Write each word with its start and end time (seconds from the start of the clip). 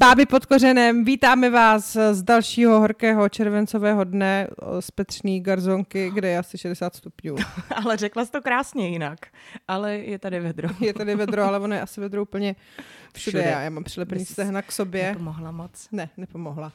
Báby 0.00 0.26
pod 0.26 0.46
kořenem, 0.46 1.04
vítáme 1.04 1.50
vás 1.50 1.96
z 2.12 2.22
dalšího 2.22 2.80
horkého 2.80 3.28
červencového 3.28 4.04
dne 4.04 4.48
z 4.80 4.90
Petřný 4.90 5.40
garzonky, 5.40 6.10
kde 6.14 6.28
je 6.28 6.38
asi 6.38 6.58
60 6.58 6.94
stupňů. 6.94 7.36
ale 7.84 7.96
řekla 7.96 8.24
jsi 8.24 8.30
to 8.30 8.42
krásně 8.42 8.88
jinak. 8.88 9.18
Ale 9.68 9.96
je 9.96 10.18
tady 10.18 10.40
vedro. 10.40 10.68
je 10.80 10.94
tady 10.94 11.14
vedro, 11.14 11.42
ale 11.42 11.58
ono 11.58 11.74
je 11.74 11.80
asi 11.80 12.00
vedro 12.00 12.22
úplně 12.22 12.56
všude. 13.14 13.40
všude. 13.40 13.52
Já, 13.52 13.60
já 13.60 13.70
mám 13.70 13.84
přilepený 13.84 14.24
stehna 14.24 14.62
k 14.62 14.72
sobě. 14.72 15.08
Nepomohla 15.08 15.50
moc. 15.50 15.88
Ne, 15.92 16.08
nepomohla. 16.16 16.72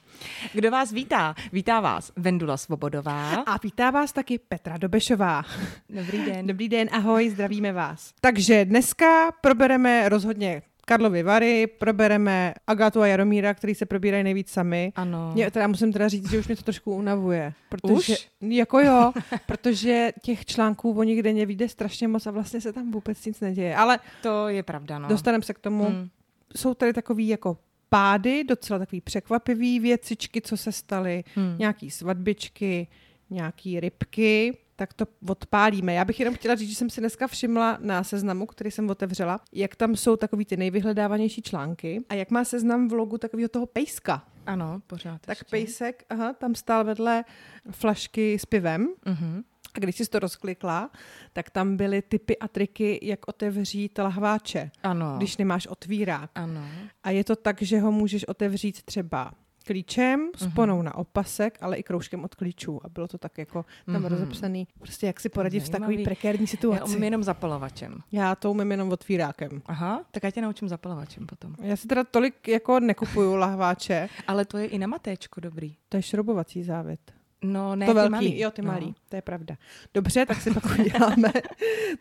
Kdo 0.54 0.72
vás 0.72 0.92
vítá? 0.92 1.36
Vítá 1.54 1.80
vás 1.80 2.12
Vendula 2.16 2.58
Svobodová. 2.58 3.34
A 3.34 3.58
vítá 3.64 3.92
vás 3.92 4.12
taky 4.14 4.40
Petra 4.40 4.78
Dobešová. 4.78 5.44
Dobrý 5.90 6.26
den. 6.26 6.48
Dobrý 6.48 6.70
den, 6.70 6.90
ahoj, 6.92 7.30
zdravíme 7.30 7.74
vás. 7.74 8.14
Takže 8.22 8.66
dneska 8.66 9.32
probereme 9.42 10.10
rozhodně 10.10 10.62
Karlovy 10.86 11.24
Vary, 11.24 11.68
probereme 11.68 12.54
Agatu 12.68 13.02
a 13.02 13.08
Jaromíra, 13.08 13.54
který 13.54 13.76
se 13.76 13.86
probírají 13.86 14.24
nejvíc 14.24 14.52
sami. 14.52 14.94
Ano. 14.96 15.34
Já 15.36 15.50
teda 15.50 15.68
musím 15.68 15.94
teda 15.94 16.08
říct, 16.08 16.30
že 16.30 16.40
už 16.40 16.48
mě 16.48 16.56
to 16.56 16.64
trošku 16.64 16.96
unavuje. 16.96 17.54
Protože, 17.70 18.14
už? 18.14 18.30
Jako 18.42 18.80
jo, 18.80 19.12
protože 19.46 20.12
těch 20.22 20.46
článků 20.46 20.92
o 20.92 21.04
nich 21.04 21.24
denně 21.24 21.46
vyjde 21.46 21.70
strašně 21.70 22.08
moc 22.08 22.28
a 22.28 22.32
vlastně 22.32 22.62
se 22.62 22.74
tam 22.74 22.92
vůbec 22.92 23.26
nic 23.26 23.40
neděje. 23.40 23.76
Ale 23.76 24.00
to 24.22 24.48
je 24.48 24.64
pravda, 24.64 25.00
no. 25.00 25.08
Dostaneme 25.08 25.44
se 25.44 25.54
k 25.54 25.60
tomu. 25.60 25.86
Hmm. 25.86 26.10
Jsou 26.56 26.74
tady 26.74 26.94
takový 26.94 27.28
jako 27.28 27.58
pády, 27.90 28.44
docela 28.44 28.80
takový 28.80 29.02
překvapivý 29.02 29.80
věcičky, 29.80 30.42
co 30.42 30.58
se 30.58 30.72
staly, 30.72 31.24
hmm. 31.36 31.56
nějaký 31.60 31.92
svatbičky, 31.92 32.88
nějaký 33.30 33.80
rybky, 33.80 34.58
tak 34.76 34.94
to 34.94 35.06
odpálíme. 35.28 35.94
Já 35.94 36.06
bych 36.06 36.20
jenom 36.20 36.36
chtěla 36.36 36.56
říct, 36.56 36.70
že 36.70 36.76
jsem 36.76 36.90
si 36.90 37.02
dneska 37.02 37.28
všimla 37.28 37.78
na 37.82 38.04
seznamu, 38.04 38.46
který 38.46 38.72
jsem 38.72 38.90
otevřela, 38.90 39.40
jak 39.54 39.76
tam 39.76 39.96
jsou 39.96 40.16
takový 40.16 40.46
ty 40.46 40.58
nejvyhledávanější 40.58 41.42
články 41.42 42.04
a 42.10 42.14
jak 42.14 42.32
má 42.32 42.44
seznam 42.44 42.88
vlogu 42.88 43.18
takového 43.18 43.50
toho 43.50 43.66
pejska. 43.66 44.28
Ano, 44.46 44.82
pořád. 44.88 45.22
Tak 45.22 45.38
ještě. 45.38 45.46
pejsek, 45.50 46.06
aha, 46.10 46.34
tam 46.34 46.56
stál 46.56 46.84
vedle 46.84 47.24
flašky 47.72 48.40
s 48.40 48.46
pivem. 48.46 48.88
Uh-huh. 49.06 49.44
A 49.76 49.80
když 49.80 49.96
jsi 49.96 50.06
to 50.06 50.20
rozklikla, 50.20 50.90
tak 51.34 51.50
tam 51.50 51.78
byly 51.78 52.02
typy 52.02 52.38
a 52.38 52.48
triky, 52.48 53.00
jak 53.04 53.28
otevřít 53.28 53.98
lahváče, 53.98 54.72
ano. 54.84 55.14
když 55.18 55.38
nemáš 55.38 55.68
otvírák. 55.68 56.32
Ano. 56.36 56.66
A 57.04 57.12
je 57.12 57.24
to 57.24 57.36
tak, 57.36 57.62
že 57.62 57.80
ho 57.80 57.92
můžeš 57.92 58.28
otevřít 58.28 58.84
třeba 58.84 59.32
klíčem, 59.66 60.30
sponou 60.36 60.80
mm-hmm. 60.80 60.84
na 60.84 60.96
opasek, 60.96 61.58
ale 61.62 61.78
i 61.78 61.84
kroužkem 61.84 62.24
od 62.24 62.36
klíčů. 62.36 62.82
A 62.84 62.90
bylo 62.90 63.08
to 63.08 63.18
tak 63.18 63.38
jako 63.38 63.66
tam 63.86 63.96
mm-hmm. 63.96 64.08
rozepsaný, 64.08 64.68
prostě 64.80 65.08
jak 65.08 65.20
si 65.20 65.30
poradit 65.30 65.60
v 65.60 65.70
takové 65.70 66.04
prekérní 66.04 66.48
situaci. 66.48 66.82
Já 66.82 66.86
umím 66.86 67.04
jenom 67.04 67.24
zapalovačem. 67.24 68.00
Já 68.12 68.36
to 68.36 68.52
umím 68.52 68.72
jenom 68.72 68.92
otvírákem. 68.92 69.62
Aha, 69.66 70.06
tak 70.12 70.24
já 70.24 70.32
tě 70.32 70.42
naučím 70.42 70.70
zapalovačem 70.70 71.26
potom. 71.26 71.56
Já 71.62 71.76
si 71.76 71.88
teda 71.88 72.04
tolik 72.04 72.48
jako 72.48 72.80
nekupuju 72.80 73.36
lahváče. 73.36 74.10
ale 74.28 74.46
to 74.46 74.58
je 74.58 74.66
i 74.66 74.78
na 74.78 74.88
matéčku 74.88 75.42
dobrý. 75.42 75.76
To 75.90 75.98
je 75.98 76.04
šrobovací 76.04 76.64
závět. 76.64 77.00
No, 77.44 77.76
ne, 77.76 77.86
to 77.86 77.92
ty 77.92 77.96
velký, 77.96 78.12
malý. 78.12 78.40
jo, 78.40 78.52
ty 78.52 78.62
no. 78.62 78.72
malý, 78.72 78.96
to 79.10 79.16
je 79.16 79.22
pravda. 79.22 79.56
Dobře, 79.94 80.26
tak 80.26 80.42
si 80.42 80.54
pak 80.54 80.66
uděláme 80.80 81.34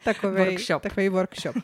takový 0.04 0.36
workshop. 0.36 0.82
Takový 0.82 1.08
workshop. 1.08 1.56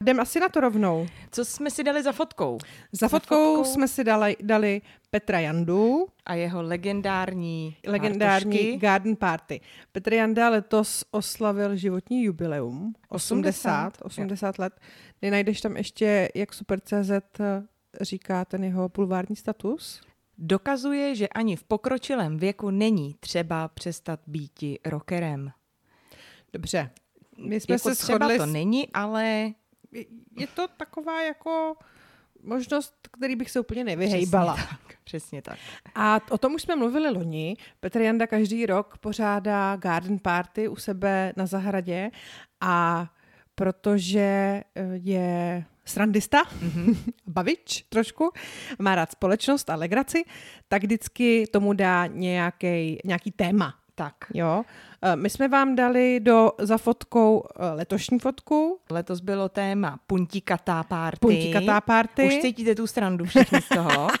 Jdem 0.00 0.20
asi 0.20 0.40
na 0.40 0.48
to 0.48 0.60
rovnou. 0.60 1.06
Co 1.30 1.44
jsme 1.44 1.70
si 1.70 1.84
dali 1.84 2.02
za 2.02 2.12
fotkou? 2.12 2.58
Za, 2.92 2.98
za 3.06 3.08
fotkou, 3.08 3.56
fotkou 3.56 3.72
jsme 3.72 3.88
si 3.88 4.04
dali, 4.04 4.36
dali 4.42 4.82
Petra 5.10 5.40
Jandu. 5.40 6.06
A 6.26 6.34
jeho 6.34 6.62
legendární 6.62 7.76
Legendární 7.86 8.58
pártušky. 8.58 8.76
Garden 8.76 9.16
Party. 9.16 9.60
Petr 9.92 10.12
Janda 10.14 10.48
letos 10.48 11.04
oslavil 11.10 11.76
životní 11.76 12.24
jubileum. 12.24 12.94
80, 13.08 13.98
80, 14.02 14.04
80 14.04 14.58
let. 14.58 14.72
Nenajdeš 15.22 15.60
tam 15.60 15.76
ještě, 15.76 16.28
jak 16.34 16.52
Super.cz 16.52 17.10
říká 18.00 18.44
ten 18.44 18.64
jeho 18.64 18.88
pulvární 18.88 19.36
status? 19.36 20.00
Dokazuje, 20.38 21.14
že 21.14 21.28
ani 21.28 21.56
v 21.56 21.64
pokročilém 21.64 22.38
věku 22.38 22.70
není 22.70 23.16
třeba 23.20 23.68
přestat 23.68 24.20
býti 24.26 24.78
rockerem. 24.84 25.50
Dobře. 26.52 26.90
My 27.38 27.60
jsme 27.60 27.74
jako 27.74 27.88
se 27.88 27.94
shodli... 27.94 28.38
to 28.38 28.46
není, 28.46 28.88
ale 28.92 29.50
je 30.36 30.46
to 30.54 30.68
taková 30.68 31.22
jako 31.22 31.76
možnost, 32.42 33.08
který 33.12 33.36
bych 33.36 33.50
se 33.50 33.60
úplně 33.60 33.84
nevyhejbala. 33.84 34.54
Přesně 34.54 34.68
tak, 34.78 34.96
přesně 35.04 35.42
tak. 35.42 35.58
A 35.94 36.20
o 36.30 36.38
tom 36.38 36.54
už 36.54 36.62
jsme 36.62 36.76
mluvili 36.76 37.10
loni. 37.10 37.56
Petr 37.80 38.00
Janda 38.00 38.26
každý 38.26 38.66
rok 38.66 38.98
pořádá 38.98 39.76
garden 39.76 40.18
party 40.18 40.68
u 40.68 40.76
sebe 40.76 41.32
na 41.36 41.46
zahradě 41.46 42.10
a 42.60 43.06
protože 43.54 44.20
eh, 44.20 44.62
je 44.92 45.64
srandista, 45.84 46.42
mm-hmm. 46.42 46.96
bavič 47.26 47.82
trošku, 47.88 48.30
má 48.78 48.94
rád 48.94 49.12
společnost 49.12 49.70
a 49.70 49.74
legraci, 49.74 50.24
tak 50.68 50.82
vždycky 50.82 51.46
tomu 51.52 51.72
dá 51.72 52.06
nějaký, 52.06 52.98
nějaký 53.04 53.30
téma. 53.30 53.74
Tak. 53.98 54.14
Jo. 54.34 54.62
Eh, 55.02 55.16
my 55.16 55.30
jsme 55.30 55.48
vám 55.48 55.74
dali 55.74 56.20
do, 56.20 56.52
za 56.58 56.78
fotkou 56.78 57.44
eh, 57.44 57.74
letošní 57.74 58.18
fotku. 58.18 58.78
Letos 58.90 59.20
bylo 59.20 59.48
téma 59.48 59.98
puntikatá 60.06 60.82
party. 60.82 61.18
Puntikatá 61.20 61.80
party. 61.80 62.26
Už 62.26 62.38
cítíte 62.38 62.74
tu 62.74 62.86
strandu 62.86 63.24
všichni 63.24 63.60
z 63.60 63.68
toho. 63.68 64.08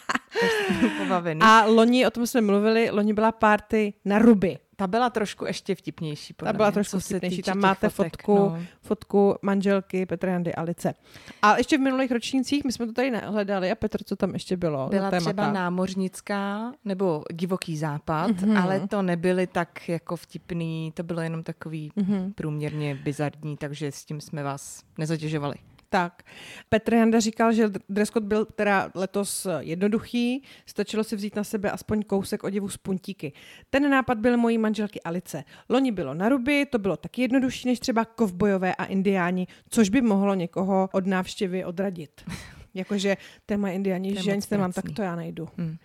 A 1.40 1.64
loni, 1.64 2.06
o 2.06 2.10
tom 2.10 2.26
jsme 2.26 2.40
mluvili, 2.40 2.90
loni 2.90 3.12
byla 3.12 3.32
party 3.32 3.94
na 4.04 4.18
ruby. 4.18 4.58
Ta 4.76 4.86
byla 4.86 5.10
trošku 5.10 5.46
ještě 5.46 5.74
vtipnější. 5.74 6.34
Ta 6.34 6.52
byla 6.52 6.68
mě, 6.68 6.72
trošku 6.74 6.98
vtipnější. 6.98 7.42
Tam 7.42 7.58
máte 7.58 7.88
fotek, 7.88 8.12
fotku, 8.12 8.38
no. 8.38 8.58
fotku 8.82 9.34
manželky 9.42 10.06
Petra 10.06 10.32
Jandy 10.32 10.54
a 10.54 10.62
Lice. 10.62 10.94
A 11.42 11.56
ještě 11.56 11.78
v 11.78 11.80
minulých 11.80 12.10
ročnících, 12.10 12.64
my 12.64 12.72
jsme 12.72 12.86
to 12.86 12.92
tady 12.92 13.10
nehledali. 13.10 13.70
A 13.70 13.74
Petr, 13.74 14.04
co 14.04 14.16
tam 14.16 14.32
ještě 14.32 14.56
bylo? 14.56 14.88
Byla 14.88 15.10
třeba 15.10 15.52
námořnická 15.52 16.72
nebo 16.84 17.22
divoký 17.32 17.76
západ, 17.76 18.30
mm-hmm. 18.30 18.62
ale 18.62 18.88
to 18.88 19.02
nebyly 19.02 19.46
tak 19.46 19.88
jako 19.88 20.16
vtipný, 20.16 20.92
to 20.94 21.02
bylo 21.02 21.20
jenom 21.20 21.42
takový 21.42 21.92
mm-hmm. 21.96 22.32
průměrně 22.32 22.94
bizarní, 22.94 23.56
takže 23.56 23.92
s 23.92 24.04
tím 24.04 24.20
jsme 24.20 24.42
vás 24.42 24.82
nezatěžovali. 24.98 25.54
Tak. 25.88 26.22
Petr 26.68 26.94
Janda 26.94 27.20
říkal, 27.20 27.52
že 27.52 27.70
dress 27.88 28.10
code 28.10 28.26
byl 28.26 28.44
teda 28.44 28.90
letos 28.94 29.46
jednoduchý, 29.58 30.42
stačilo 30.66 31.04
si 31.04 31.16
vzít 31.16 31.36
na 31.36 31.44
sebe 31.44 31.70
aspoň 31.70 32.02
kousek 32.02 32.44
oděvu 32.44 32.68
z 32.68 32.76
puntíky. 32.76 33.32
Ten 33.70 33.90
nápad 33.90 34.18
byl 34.18 34.36
mojí 34.36 34.58
manželky 34.58 35.00
Alice. 35.00 35.44
Loni 35.68 35.92
bylo 35.92 36.14
na 36.14 36.28
ruby, 36.28 36.66
to 36.66 36.78
bylo 36.78 36.96
taky 36.96 37.22
jednodušší 37.22 37.68
než 37.68 37.80
třeba 37.80 38.04
kovbojové 38.04 38.74
a 38.74 38.84
indiáni, 38.84 39.46
což 39.70 39.88
by 39.88 40.00
mohlo 40.00 40.34
někoho 40.34 40.88
od 40.92 41.06
návštěvy 41.06 41.64
odradit. 41.64 42.20
Jakože 42.74 43.16
téma 43.46 43.70
indiáni, 43.70 44.16
že 44.22 44.36
nic 44.36 44.50
nemám, 44.50 44.72
tak 44.72 44.84
to 44.96 45.02
já 45.02 45.16
najdu. 45.16 45.48
Hmm. 45.56 45.76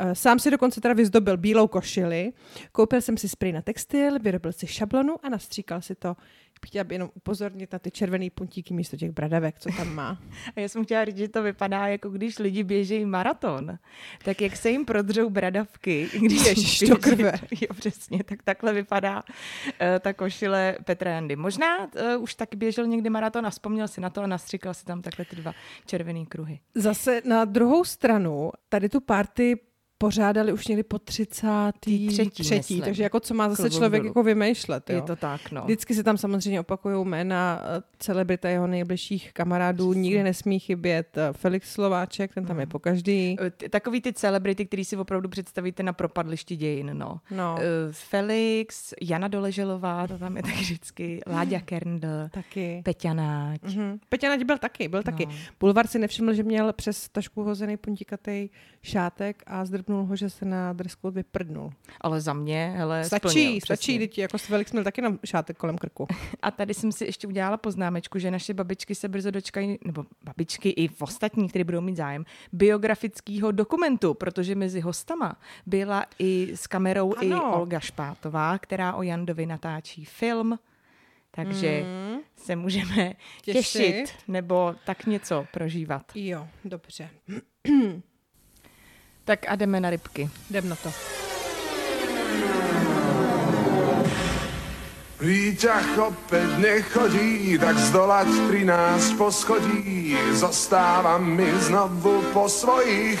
Eh, 0.00 0.14
sám 0.14 0.38
si 0.38 0.50
dokonce 0.50 0.80
teda 0.80 0.94
vyzdobil 0.94 1.36
bílou 1.36 1.68
košili, 1.68 2.32
koupil 2.72 3.00
jsem 3.00 3.16
si 3.16 3.28
spray 3.28 3.52
na 3.52 3.62
textil, 3.62 4.18
vyrobil 4.18 4.52
si 4.52 4.66
šablonu 4.66 5.16
a 5.22 5.28
nastříkal 5.28 5.80
si 5.80 5.94
to 5.94 6.16
chtěla 6.66 6.84
by 6.84 6.94
jenom 6.94 7.10
upozornit 7.14 7.72
na 7.72 7.78
ty 7.78 7.90
červený 7.90 8.30
puntíky 8.30 8.74
místo 8.74 8.96
těch 8.96 9.10
bradavek, 9.10 9.58
co 9.58 9.68
tam 9.76 9.94
má. 9.94 10.18
A 10.56 10.60
já 10.60 10.68
jsem 10.68 10.84
chtěla 10.84 11.04
říct, 11.04 11.16
že 11.16 11.28
to 11.28 11.42
vypadá 11.42 11.86
jako 11.86 12.10
když 12.10 12.38
lidi 12.38 12.64
běžejí 12.64 13.04
maraton. 13.04 13.78
Tak 14.24 14.40
jak 14.40 14.56
se 14.56 14.70
jim 14.70 14.84
prodřou 14.84 15.30
bradavky, 15.30 16.08
když 16.20 16.46
Ježiš, 16.46 16.88
do 16.88 16.96
krve. 16.96 17.32
Jo, 17.60 17.74
přesně, 17.74 18.24
tak 18.24 18.42
takhle 18.42 18.72
vypadá 18.72 19.16
uh, 19.16 19.22
ta 20.00 20.12
košile 20.12 20.76
Petra 20.84 21.10
Jandy. 21.10 21.36
Možná 21.36 21.78
uh, 21.78 22.22
už 22.22 22.34
tak 22.34 22.48
běžel 22.54 22.86
někdy 22.86 23.10
maraton 23.10 23.46
a 23.46 23.50
vzpomněl 23.50 23.88
si 23.88 24.00
na 24.00 24.10
to 24.10 24.22
a 24.22 24.26
nastříkal 24.26 24.74
si 24.74 24.84
tam 24.84 25.02
takhle 25.02 25.24
ty 25.24 25.36
dva 25.36 25.52
červený 25.86 26.26
kruhy. 26.26 26.60
Zase 26.74 27.22
na 27.24 27.44
druhou 27.44 27.84
stranu, 27.84 28.50
tady 28.68 28.88
tu 28.88 29.00
party 29.00 29.56
pořádali 29.98 30.52
už 30.52 30.66
někdy 30.66 30.82
po 30.82 30.98
33. 30.98 32.06
třetí, 32.08 32.42
třetí 32.42 32.80
takže 32.80 33.02
jako 33.02 33.20
co 33.20 33.34
má 33.34 33.48
zase 33.48 33.70
člověk 33.70 34.04
jako 34.04 34.22
vymýšlet. 34.22 34.90
Jo? 34.90 34.96
Je 34.96 35.02
to 35.02 35.16
tak, 35.16 35.50
no. 35.52 35.64
Vždycky 35.64 35.94
se 35.94 36.02
tam 36.04 36.18
samozřejmě 36.18 36.60
opakují 36.60 37.04
jména 37.04 37.62
eh, 37.62 37.82
celebrita 37.98 38.48
jeho 38.48 38.66
nejbližších 38.66 39.32
kamarádů, 39.32 39.90
Přesně. 39.90 40.02
nikdy 40.02 40.22
nesmí 40.22 40.58
chybět 40.58 41.18
eh, 41.18 41.32
Felix 41.32 41.72
Slováček, 41.72 42.34
ten 42.34 42.44
tam 42.46 42.56
no. 42.56 42.62
je 42.62 42.66
po 42.66 42.78
každý. 42.78 43.36
Eh, 43.40 43.68
takový 43.68 44.00
ty 44.00 44.12
celebrity, 44.12 44.66
který 44.66 44.84
si 44.84 44.96
opravdu 44.96 45.28
představíte 45.28 45.82
na 45.82 45.92
propadlišti 45.92 46.56
dějin, 46.56 46.90
no. 46.92 47.20
no. 47.30 47.58
Felix, 47.90 48.94
Jana 49.02 49.28
Doleželová, 49.28 50.06
to 50.06 50.18
tam 50.18 50.36
je 50.36 50.42
tak 50.42 50.54
vždycky, 50.54 51.20
Láďa 51.26 51.60
Kerndl, 51.60 52.28
taky. 52.30 52.82
Peťanáč. 52.84 53.60
Mm-hmm. 53.62 53.98
Peťanáč 54.08 54.42
byl 54.42 54.58
taky, 54.58 54.88
byl 54.88 54.98
no. 54.98 55.02
taky. 55.02 55.28
Bulvar 55.60 55.86
si 55.86 55.98
nevšiml, 55.98 56.34
že 56.34 56.42
měl 56.42 56.72
přes 56.72 57.08
tašku 57.08 57.42
hozený 57.42 57.76
puntíkatý 57.76 58.48
šátek 58.82 59.42
a 59.46 59.64
zdrb 59.64 59.88
trepnul 59.88 60.04
ho, 60.04 60.16
že 60.16 60.30
se 60.30 60.44
na 60.44 60.74
code 61.00 61.14
vyprdnul. 61.14 61.70
Ale 62.00 62.20
za 62.20 62.32
mě, 62.32 62.74
hele, 62.76 63.04
stačí, 63.04 63.28
splnil, 63.28 63.60
stačí, 63.60 63.98
teď 63.98 64.18
jako 64.18 64.38
Felix 64.38 64.72
měl 64.72 64.84
taky 64.84 65.02
na 65.02 65.18
šátek 65.24 65.56
kolem 65.56 65.78
krku. 65.78 66.06
A 66.42 66.50
tady 66.50 66.74
jsem 66.74 66.92
si 66.92 67.04
ještě 67.04 67.26
udělala 67.26 67.56
poznámečku, 67.56 68.18
že 68.18 68.30
naše 68.30 68.54
babičky 68.54 68.94
se 68.94 69.08
brzo 69.08 69.30
dočkají, 69.30 69.78
nebo 69.84 70.04
babičky 70.24 70.68
i 70.68 70.88
v 70.88 71.02
ostatní, 71.02 71.48
kteří 71.48 71.64
budou 71.64 71.80
mít 71.80 71.96
zájem, 71.96 72.24
biografického 72.52 73.52
dokumentu, 73.52 74.14
protože 74.14 74.54
mezi 74.54 74.80
hostama 74.80 75.40
byla 75.66 76.06
i 76.18 76.52
s 76.54 76.66
kamerou 76.66 77.14
ano. 77.16 77.26
i 77.26 77.34
Olga 77.34 77.80
Špátová, 77.80 78.58
která 78.58 78.94
o 78.94 79.02
Jandovi 79.02 79.46
natáčí 79.46 80.04
film, 80.04 80.58
takže 81.30 81.82
mm. 81.82 82.20
se 82.36 82.56
můžeme 82.56 83.14
těšit. 83.42 83.62
těšit 83.62 84.14
nebo 84.28 84.74
tak 84.86 85.06
něco 85.06 85.46
prožívat. 85.52 86.12
Jo, 86.14 86.48
dobře. 86.64 87.10
Tak 89.28 89.44
a 89.48 89.56
jdeme 89.56 89.80
na 89.80 89.90
rybky. 89.90 90.30
Jdem 90.50 90.68
na 90.68 90.76
to. 90.76 90.92
Výťah 95.20 95.98
opäť 96.00 96.48
nechodí, 96.56 97.60
tak 97.60 97.76
zdolať 97.76 98.24
13 98.48 99.20
poschodí. 99.20 100.16
Zostávam 100.32 101.36
mi 101.36 101.44
znovu 101.60 102.24
po 102.32 102.48
svojich. 102.48 103.20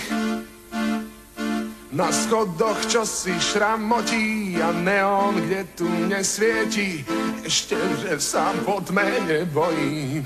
Na 1.92 2.08
schodoch 2.08 2.88
čo 2.88 3.04
si 3.04 3.36
šramotí 3.36 4.56
a 4.64 4.72
neon, 4.72 5.36
kde 5.36 5.60
tu 5.76 5.90
nesvieti. 6.08 7.04
Ešte, 7.44 7.76
že 8.00 8.16
sa 8.16 8.56
po 8.64 8.80
tme 8.80 9.28
nebojím. 9.28 10.24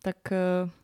Tak 0.00 0.18
uh, 0.32 0.81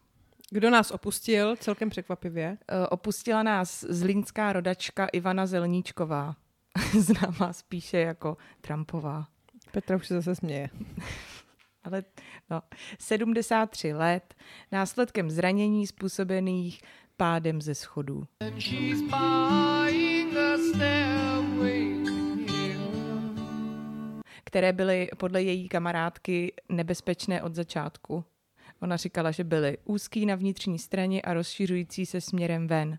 Kdo 0.50 0.70
nás 0.70 0.90
opustil, 0.90 1.56
celkem 1.56 1.90
překvapivě. 1.90 2.50
uh, 2.50 2.86
opustila 2.90 3.42
nás 3.42 3.84
zlínská 3.88 4.52
rodačka 4.52 5.06
Ivana 5.06 5.46
Zelníčková. 5.46 6.36
Známá 6.98 7.52
spíše 7.52 7.98
jako 7.98 8.36
Trumpová. 8.60 9.28
Petra 9.72 9.96
už 9.96 10.06
se 10.06 10.14
zase 10.14 10.34
směje. 10.34 10.70
Ale 11.84 12.04
no, 12.50 12.62
73 12.98 13.92
let, 13.92 14.34
následkem 14.72 15.30
zranění 15.30 15.86
způsobených 15.86 16.82
pádem 17.16 17.62
ze 17.62 17.74
schodů. 17.74 18.24
Které 24.44 24.72
byly 24.72 25.08
podle 25.16 25.42
její 25.42 25.68
kamarádky 25.68 26.52
nebezpečné 26.68 27.42
od 27.42 27.54
začátku. 27.54 28.24
Ona 28.80 28.96
říkala, 28.96 29.30
že 29.30 29.44
byly 29.44 29.78
úzký 29.84 30.26
na 30.26 30.34
vnitřní 30.34 30.78
straně 30.78 31.22
a 31.22 31.34
rozšiřující 31.34 32.06
se 32.06 32.20
směrem 32.20 32.66
ven. 32.66 32.98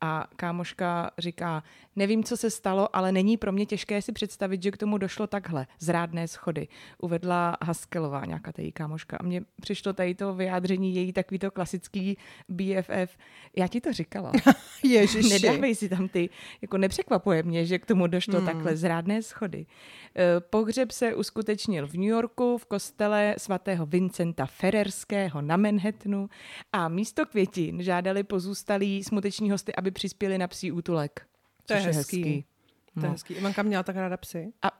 A 0.00 0.26
kámoška 0.36 1.10
říká, 1.18 1.62
nevím, 1.96 2.24
co 2.24 2.36
se 2.36 2.50
stalo, 2.50 2.96
ale 2.96 3.12
není 3.12 3.36
pro 3.36 3.52
mě 3.52 3.66
těžké 3.66 4.02
si 4.02 4.12
představit, 4.12 4.62
že 4.62 4.70
k 4.70 4.76
tomu 4.76 4.98
došlo 4.98 5.26
takhle, 5.26 5.66
zrádné 5.78 6.28
schody. 6.28 6.68
Uvedla 6.98 7.56
Haskelová, 7.62 8.24
nějaká 8.24 8.52
ta 8.52 8.62
její 8.62 8.72
kámoška. 8.72 9.16
A 9.20 9.22
mně 9.22 9.42
přišlo 9.60 9.92
tady 9.92 10.14
to 10.14 10.34
vyjádření 10.34 10.94
její 10.94 11.12
takový 11.12 11.38
to 11.38 11.50
klasický 11.50 12.18
BFF. 12.48 13.18
Já 13.56 13.68
ti 13.68 13.80
to 13.80 13.92
říkala. 13.92 14.32
Ježiši. 14.82 15.28
Nedávej 15.42 15.74
si 15.74 15.88
tam 15.88 16.08
ty, 16.08 16.30
jako 16.62 16.78
nepřekvapuje 16.78 17.42
mě, 17.42 17.66
že 17.66 17.78
k 17.78 17.86
tomu 17.86 18.06
došlo 18.06 18.38
hmm. 18.38 18.46
takhle 18.46 18.76
zrádné 18.76 19.22
schody. 19.22 19.66
Eh, 20.16 20.40
Pohřeb 20.40 20.90
se 20.90 21.14
uskutečnil 21.14 21.86
v 21.86 21.94
New 21.94 22.08
Yorku 22.08 22.58
v 22.58 22.66
kostele 22.66 23.34
svatého 23.38 23.86
Vincenta 23.86 24.46
Ferrerského 24.46 25.42
na 25.42 25.56
Manhattanu 25.56 26.28
a 26.72 26.88
místo 26.88 27.26
květin 27.26 27.82
žádali 27.82 28.22
pozůstalí 28.22 29.04
smuteční 29.04 29.47
hosty, 29.50 29.74
aby 29.74 29.90
přispěli 29.90 30.38
na 30.38 30.48
psí 30.48 30.72
útulek. 30.72 31.26
To 31.66 31.74
je 31.74 31.80
což 31.82 31.96
hezký. 31.96 32.44
To 32.94 33.00
je 33.00 33.06
No. 33.06 33.10
hezký. 33.12 33.34
Ivanka 33.34 33.62
měla 33.62 33.82
tak 33.82 33.96
ráda 33.96 34.16
psy. 34.16 34.52
A 34.62 34.70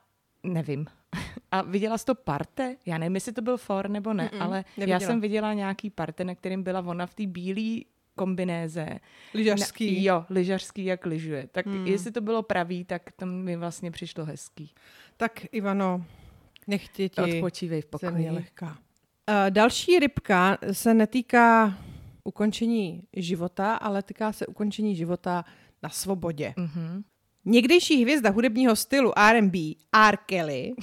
nevím. 0.42 0.86
A 1.50 1.62
viděla 1.62 1.98
jsi 1.98 2.04
to 2.04 2.14
parte? 2.14 2.76
Já 2.86 2.98
nevím, 2.98 3.14
jestli 3.14 3.32
to 3.32 3.42
byl 3.42 3.56
for 3.56 3.90
nebo 3.90 4.12
ne, 4.12 4.30
Mm-mm, 4.32 4.42
ale 4.42 4.56
já 4.56 4.64
neviděla. 4.76 5.00
jsem 5.00 5.20
viděla 5.20 5.52
nějaký 5.52 5.90
parte, 5.90 6.24
na 6.24 6.34
kterým 6.34 6.62
byla 6.62 6.80
ona 6.80 7.06
v 7.06 7.14
té 7.14 7.26
bílé 7.26 7.84
kombinéze. 8.14 8.88
Lyžařský. 9.34 9.96
Na, 10.06 10.12
jo, 10.12 10.24
lyžařský, 10.30 10.84
jak 10.84 11.06
lyžuje. 11.06 11.48
Tak 11.52 11.66
hmm. 11.66 11.86
jestli 11.86 12.10
to 12.12 12.20
bylo 12.20 12.42
pravý, 12.42 12.84
tak 12.84 13.02
to 13.16 13.26
mi 13.26 13.56
vlastně 13.56 13.90
přišlo 13.90 14.24
hezký. 14.24 14.74
Tak 15.16 15.40
Ivano, 15.52 16.04
nechtě 16.66 17.08
ti 17.08 17.22
Odpočívej 17.22 17.82
v 17.82 17.86
pokoji. 17.86 18.30
lehká. 18.30 18.66
Uh, 18.66 19.34
další 19.50 19.98
rybka 19.98 20.58
se 20.72 20.94
netýká 20.94 21.78
ukončení 22.28 23.02
života, 23.16 23.74
ale 23.74 24.02
týká 24.02 24.32
se 24.32 24.46
ukončení 24.46 24.96
života 24.96 25.44
na 25.82 25.88
svobodě. 25.88 26.54
Mhm. 26.56 27.02
Někdejší 27.44 28.02
hvězda 28.02 28.30
hudebního 28.30 28.76
stylu 28.76 29.18
R&B, 29.18 29.58
R. 29.92 30.16
Kelly, 30.26 30.74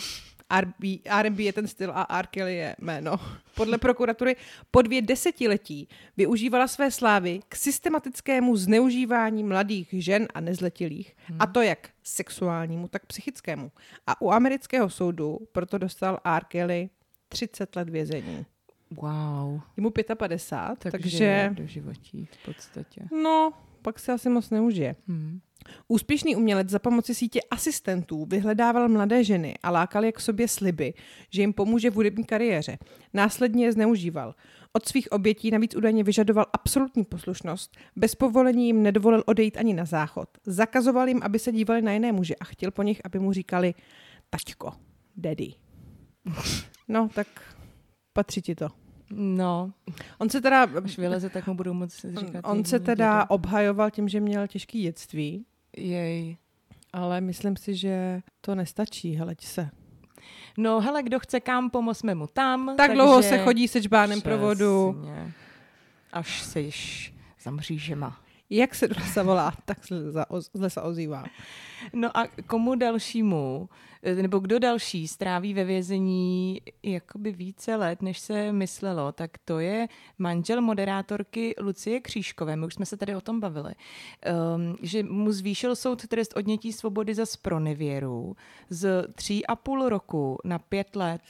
R&B, 0.50 0.88
R&B 1.06 1.44
je 1.44 1.54
ten 1.54 1.68
styl 1.68 1.92
a 1.96 2.20
R. 2.20 2.28
Kelly 2.28 2.56
je 2.56 2.76
jméno. 2.80 3.16
Podle 3.56 3.78
prokuratury 3.78 4.36
po 4.72 4.82
dvě 4.82 5.02
desetiletí 5.02 5.88
využívala 6.18 6.68
své 6.68 6.92
slávy 6.92 7.40
k 7.50 7.56
systematickému 7.56 8.58
zneužívání 8.58 9.44
mladých 9.44 9.88
žen 9.92 10.28
a 10.34 10.40
nezletilých, 10.40 11.16
hmm. 11.26 11.38
a 11.42 11.48
to 11.48 11.62
jak 11.62 11.90
sexuálnímu, 12.04 12.88
tak 12.88 13.06
psychickému. 13.06 13.72
A 14.08 14.22
u 14.22 14.32
amerického 14.32 14.90
soudu 14.90 15.40
proto 15.52 15.78
dostal 15.78 16.20
R. 16.24 16.44
Kelly 16.44 16.90
30 17.30 17.76
let 17.76 17.90
vězení. 17.90 18.46
Wow. 19.02 19.62
Je 19.78 19.82
mu 19.84 19.90
55, 19.90 20.92
takže, 20.92 21.00
Takže, 21.00 21.50
do 21.54 21.68
životí 21.68 22.30
v 22.32 22.46
podstatě. 22.46 23.02
no, 23.24 23.54
pak 23.82 24.00
se 24.00 24.14
asi 24.14 24.30
moc 24.30 24.50
neužije. 24.50 24.96
Hmm. 25.08 25.40
Úspěšný 25.88 26.36
umělec 26.36 26.70
za 26.70 26.80
pomoci 26.80 27.16
sítě 27.16 27.40
asistentů 27.52 28.26
vyhledával 28.26 28.90
mladé 28.90 29.24
ženy 29.24 29.56
a 29.64 29.72
lákal 29.72 30.06
je 30.06 30.12
k 30.12 30.20
sobě 30.20 30.48
sliby, 30.48 30.94
že 31.30 31.42
jim 31.42 31.54
pomůže 31.54 31.92
v 31.92 31.96
hudební 31.96 32.24
kariéře. 32.24 32.78
Následně 33.14 33.66
je 33.66 33.72
zneužíval. 33.72 34.36
Od 34.74 34.88
svých 34.88 35.12
obětí 35.12 35.52
navíc 35.52 35.76
údajně 35.76 36.04
vyžadoval 36.04 36.46
absolutní 36.54 37.04
poslušnost, 37.04 37.78
bez 37.96 38.16
povolení 38.16 38.68
jim 38.68 38.84
nedovolil 38.84 39.24
odejít 39.26 39.58
ani 39.58 39.74
na 39.74 39.86
záchod. 39.86 40.30
Zakazoval 40.46 41.08
jim, 41.08 41.20
aby 41.24 41.40
se 41.40 41.52
dívali 41.52 41.82
na 41.82 41.92
jiné 41.92 42.12
muže 42.12 42.36
a 42.36 42.44
chtěl 42.46 42.72
po 42.72 42.84
nich, 42.84 43.02
aby 43.06 43.20
mu 43.20 43.34
říkali 43.34 43.74
taťko, 44.30 44.74
daddy. 45.18 45.54
No, 46.88 47.10
tak 47.16 47.28
patří 48.14 48.42
ti 48.42 48.56
to. 48.56 48.85
No, 49.10 49.72
On 50.18 50.30
se 50.30 50.42
teda, 50.42 50.68
až 50.84 50.98
vyleze, 50.98 51.30
tak 51.30 51.48
mu 51.48 51.56
budou 51.56 51.74
moc 51.74 52.06
říkat. 52.19 52.42
on 52.44 52.66
se 52.66 52.80
teda 52.80 52.94
děda. 52.96 53.30
obhajoval 53.30 53.92
tím, 53.92 54.10
že 54.10 54.19
měl 54.19 54.48
těžký 54.48 54.81
dětství, 54.81 55.46
Jej. 55.78 56.38
ale 56.94 57.22
myslím 57.22 57.57
si, 57.57 57.75
že 57.75 58.22
to 58.42 58.56
nestačí, 58.56 59.16
heleď 59.16 59.46
se. 59.46 59.69
No 60.57 60.81
hele, 60.81 61.04
kdo 61.04 61.19
chce 61.19 61.40
kam, 61.40 61.69
pomozme 61.69 62.16
mu 62.16 62.28
tam. 62.28 62.66
Tak 62.68 62.78
takže... 62.78 62.94
dlouho 62.94 63.24
se 63.24 63.38
chodí 63.38 63.68
se 63.68 63.81
čbánem 63.81 64.22
provodu. 64.22 65.06
Až 66.13 66.42
se 66.42 66.62
již 66.62 67.13
zamří 67.44 67.80
žema. 67.80 68.19
Jak 68.50 68.76
se 68.76 68.88
do 68.88 68.96
lesa 69.00 69.24
volá, 69.24 69.54
tak 69.66 69.78
z 70.54 70.60
lesa 70.60 70.82
ozývá. 70.82 71.25
No 71.94 72.18
a 72.18 72.28
komu 72.48 72.75
dalšímu, 72.75 73.70
eh, 74.04 74.16
nebo 74.16 74.40
kdo 74.40 74.60
další 74.60 75.08
stráví 75.08 75.54
ve 75.54 75.64
vězení 75.64 76.62
jakoby 76.84 77.32
více 77.32 77.75
let, 77.75 78.02
než 78.02 78.20
se 78.20 78.52
myslelo, 78.52 79.12
tak 79.12 79.32
to 79.46 79.60
je 79.60 79.88
manžel 80.18 80.62
moderátorky 80.62 81.56
Lucie 81.60 82.00
Křížkové. 82.00 82.56
My 82.56 82.66
už 82.66 82.74
jsme 82.74 82.86
se 82.86 82.98
tady 82.98 83.16
o 83.16 83.22
tom 83.22 83.40
bavili. 83.40 83.74
Um, 84.56 84.75
že 84.82 85.04
mu 85.04 85.32
zvýšil 85.32 85.75
soud 85.75 86.08
trest 86.08 86.34
odnětí 86.38 86.74
svobody 86.74 87.16
za 87.16 87.25
spronevěru 87.25 88.36
z 88.70 89.08
tří 89.16 89.46
a 89.46 89.56
půl 89.56 89.90
roku 89.90 90.38
na 90.44 90.60
pět 90.60 90.96
let. 90.96 91.22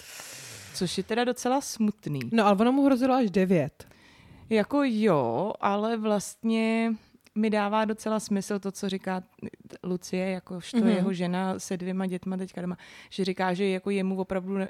Což 0.73 0.97
je 0.97 1.03
teda 1.03 1.23
docela 1.23 1.61
smutný. 1.61 2.19
No 2.31 2.45
ale 2.45 2.55
ono 2.55 2.71
mu 2.71 2.85
hrozilo 2.85 3.13
až 3.15 3.31
devět. 3.31 3.87
Jako 4.49 4.81
jo, 4.83 5.53
ale 5.61 5.97
vlastně 5.97 6.95
mi 7.35 7.49
dává 7.49 7.85
docela 7.85 8.19
smysl 8.19 8.59
to, 8.59 8.71
co 8.71 8.89
říká 8.89 9.23
Lucie, 9.83 10.29
jakožto 10.29 10.77
Mhm. 10.77 10.87
mm-hmm. 10.87 10.95
jeho 10.95 11.13
žena 11.13 11.59
se 11.59 11.77
dvěma 11.77 12.05
dětma 12.05 12.37
teďka 12.37 12.61
doma, 12.61 12.77
že 13.09 13.25
říká, 13.25 13.53
že 13.53 13.69
jako 13.69 13.89
jemu 13.89 14.17
opravdu 14.19 14.57
ne, 14.57 14.69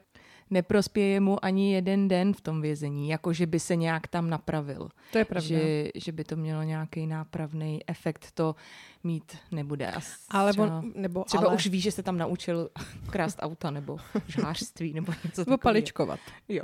neprospěje 0.49 1.19
mu 1.19 1.45
ani 1.45 1.73
jeden 1.73 2.07
den 2.07 2.33
v 2.33 2.41
tom 2.41 2.61
vězení, 2.61 3.09
jako 3.09 3.33
že 3.33 3.45
by 3.45 3.59
se 3.59 3.75
nějak 3.75 4.07
tam 4.07 4.29
napravil. 4.29 4.89
To 5.11 5.17
je 5.17 5.25
pravda. 5.25 5.47
Že, 5.47 5.89
že 5.95 6.11
by 6.11 6.23
to 6.23 6.35
mělo 6.35 6.63
nějaký 6.63 7.07
nápravný 7.07 7.79
efekt, 7.87 8.31
to 8.33 8.55
mít 9.03 9.37
nebude. 9.51 9.91
A 9.91 9.99
ale 10.29 10.51
třeba, 10.51 10.77
on, 10.77 10.91
nebo, 10.95 11.23
třeba 11.23 11.43
ale, 11.47 11.55
už 11.55 11.67
ví, 11.67 11.81
že 11.81 11.91
se 11.91 12.03
tam 12.03 12.17
naučil 12.17 12.69
krást 13.09 13.37
auta 13.41 13.71
nebo 13.71 13.97
žhářství 14.27 14.93
nebo 14.93 15.11
něco 15.11 15.21
nebo 15.25 15.33
takového. 15.35 15.57
paličkovat. 15.57 16.19
Jo, 16.49 16.63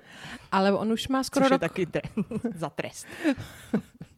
Ale 0.51 0.71
on 0.71 0.91
už 0.91 1.07
má 1.07 1.23
skoro 1.23 1.45
což 1.45 1.49
je 1.51 1.55
rok. 1.57 1.61
taky 1.61 1.85
tre- 1.85 2.25
za 2.55 2.69
trest. 2.69 3.07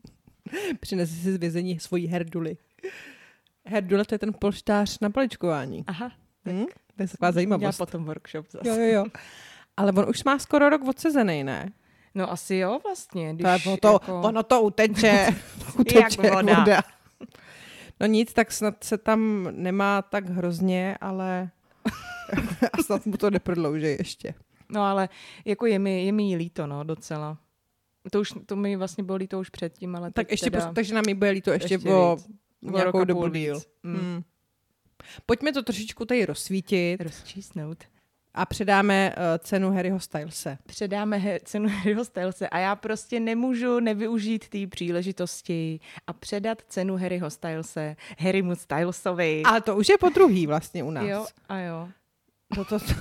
Přinese 0.80 1.14
si 1.16 1.34
z 1.34 1.38
vězení 1.38 1.80
svoji 1.80 2.08
herduli. 2.08 2.58
Herdule 3.66 4.06
to 4.06 4.16
je 4.16 4.20
ten 4.20 4.34
polštář 4.40 5.00
na 5.00 5.10
paličkování. 5.10 5.84
Aha, 5.88 6.12
Hm? 6.46 6.66
To 6.96 7.04
je 7.04 7.08
taková 7.08 7.28
Já 7.28 7.32
zajímavost. 7.32 7.78
potom 7.78 8.06
workshop 8.06 8.46
zase. 8.52 8.70
Jo, 8.70 8.76
jo, 8.76 8.94
jo. 8.94 9.06
Ale 9.78 9.92
on 9.92 10.10
už 10.10 10.24
má 10.24 10.40
skoro 10.40 10.70
rok 10.70 10.88
odsezený, 10.88 11.44
ne? 11.44 11.72
No 12.16 12.32
asi 12.32 12.56
jo 12.56 12.80
vlastně. 12.84 13.34
Když 13.34 13.64
To, 13.64 13.78
to, 13.78 13.94
jako... 13.94 14.22
ono 14.22 14.44
to 14.44 14.62
uteče. 14.62 15.28
uteče 15.80 16.00
Jak 16.00 16.34
voda. 16.34 16.82
No 18.00 18.08
nic, 18.08 18.34
tak 18.34 18.52
snad 18.52 18.84
se 18.84 18.98
tam 18.98 19.48
nemá 19.52 20.02
tak 20.02 20.30
hrozně, 20.30 20.98
ale 21.02 21.50
a 22.74 22.84
snad 22.84 23.06
mu 23.06 23.18
to 23.18 23.30
neprodlouží 23.32 23.86
ještě. 23.86 24.34
No 24.70 24.84
ale 24.84 25.10
jako 25.46 25.66
je 25.66 25.80
mi, 25.80 26.06
je 26.06 26.12
mi 26.12 26.36
líto, 26.36 26.68
no, 26.68 26.84
docela. 26.84 27.38
To 28.12 28.20
už, 28.22 28.34
to 28.46 28.56
mi 28.56 28.76
vlastně 28.76 29.04
bylo 29.04 29.16
líto 29.18 29.40
už 29.40 29.50
předtím, 29.50 29.96
ale 29.96 30.12
Tak 30.12 30.32
ještě, 30.32 30.46
teda 30.50 30.60
teda, 30.60 30.74
takže 30.74 30.96
nám 30.96 31.04
jí 31.08 31.14
bude 31.14 31.32
líto 31.32 31.52
ještě, 31.52 31.74
ještě 31.74 31.90
o 31.90 32.18
nějakou 32.62 33.04
dobu 33.04 33.28
díl. 33.28 33.62
Mm. 33.84 33.96
Hmm. 33.96 34.24
Pojďme 35.26 35.54
to 35.54 35.64
trošičku 35.64 36.06
tady 36.06 36.26
rozsvítit. 36.26 37.02
Rozčísnout. 37.02 37.84
A 38.36 38.46
předáme 38.46 39.16
uh, 39.18 39.24
cenu 39.40 39.72
Harryho 39.72 40.00
Stylese. 40.00 40.58
Předáme 40.66 41.18
he- 41.18 41.40
cenu 41.44 41.70
Harryho 41.70 42.06
Stylese 42.06 42.50
a 42.50 42.60
já 42.60 42.76
prostě 42.76 43.20
nemůžu 43.20 43.80
nevyužít 43.80 44.50
té 44.50 44.68
příležitosti 44.68 45.80
a 46.08 46.14
předat 46.14 46.62
cenu 46.68 46.98
Harryho 46.98 47.30
Stylese 47.30 47.96
Harrymu 48.20 48.56
Stylesovi. 48.56 49.44
Ale 49.46 49.62
to 49.62 49.76
už 49.76 49.90
je 49.90 49.98
po 49.98 50.10
druhý 50.10 50.48
vlastně 50.48 50.84
u 50.84 50.92
nás. 50.92 51.06
jo, 51.06 51.26
a 51.50 51.60
jo. 51.60 51.90
To, 52.56 52.66
to, 52.66 52.80
to, 52.80 52.94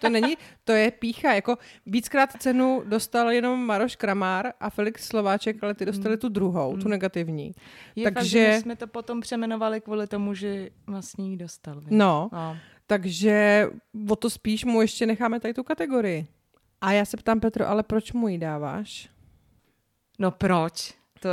to 0.00 0.08
není, 0.08 0.36
to 0.64 0.72
je 0.72 0.90
pícha. 0.90 1.32
Jako 1.32 1.58
víckrát 1.86 2.42
cenu 2.42 2.82
dostal 2.86 3.30
jenom 3.30 3.66
Maroš 3.66 3.96
Kramár 3.96 4.52
a 4.60 4.70
Felix 4.70 5.06
Slováček, 5.06 5.62
ale 5.62 5.74
ty 5.74 5.84
dostali 5.84 6.16
tu 6.16 6.28
druhou, 6.28 6.76
tu 6.76 6.88
negativní. 6.88 7.52
Je 7.96 8.10
Takže... 8.10 8.44
Fakt, 8.44 8.54
že 8.54 8.60
jsme 8.60 8.76
to 8.76 8.86
potom 8.86 9.20
přemenovali 9.20 9.80
kvůli 9.80 10.06
tomu, 10.06 10.34
že 10.34 10.70
vlastně 10.86 11.30
ji 11.30 11.36
dostal. 11.36 11.82
No, 11.90 12.28
no. 12.32 12.56
takže 12.86 13.66
o 14.10 14.16
to 14.16 14.30
spíš 14.30 14.64
mu 14.64 14.82
ještě 14.82 15.06
necháme 15.06 15.40
tady 15.40 15.54
tu 15.54 15.62
kategorii. 15.62 16.26
A 16.80 16.92
já 16.92 17.04
se 17.04 17.16
ptám, 17.16 17.40
Petro, 17.40 17.68
ale 17.68 17.82
proč 17.82 18.12
mu 18.12 18.28
ji 18.28 18.38
dáváš? 18.38 19.08
No 20.18 20.30
proč? 20.30 20.94
To 21.20 21.28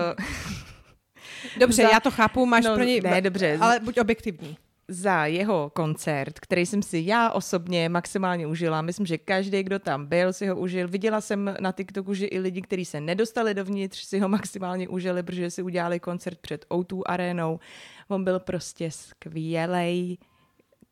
Dobře, 1.59 1.81
Za- 1.83 1.89
já 1.89 1.99
to 1.99 2.11
chápu, 2.11 2.45
máš 2.45 2.65
No, 2.65 2.75
pro 2.75 2.83
něj... 2.83 3.01
ne, 3.01 3.21
dobře. 3.21 3.57
Ale 3.61 3.79
buď 3.79 3.99
objektivní. 3.99 4.57
Za 4.87 5.25
jeho 5.25 5.71
koncert, 5.75 6.39
který 6.39 6.65
jsem 6.65 6.81
si 6.81 7.03
já 7.05 7.31
osobně 7.31 7.89
maximálně 7.89 8.47
užila. 8.47 8.81
Myslím, 8.81 9.05
že 9.05 9.17
každý, 9.17 9.63
kdo 9.63 9.79
tam 9.79 10.05
byl, 10.05 10.33
si 10.33 10.47
ho 10.47 10.55
užil. 10.55 10.87
Viděla 10.87 11.21
jsem 11.21 11.55
na 11.59 11.71
TikToku, 11.71 12.13
že 12.13 12.25
i 12.25 12.39
lidi, 12.39 12.61
kteří 12.61 12.85
se 12.85 13.01
nedostali 13.01 13.53
dovnitř, 13.53 14.03
si 14.03 14.19
ho 14.19 14.29
maximálně 14.29 14.87
užili, 14.87 15.23
protože 15.23 15.51
si 15.51 15.61
udělali 15.61 15.99
koncert 15.99 16.37
před 16.39 16.65
O2 16.69 17.01
arénou. 17.05 17.59
On 18.07 18.23
byl 18.23 18.39
prostě 18.39 18.91
skvělej, 18.91 20.17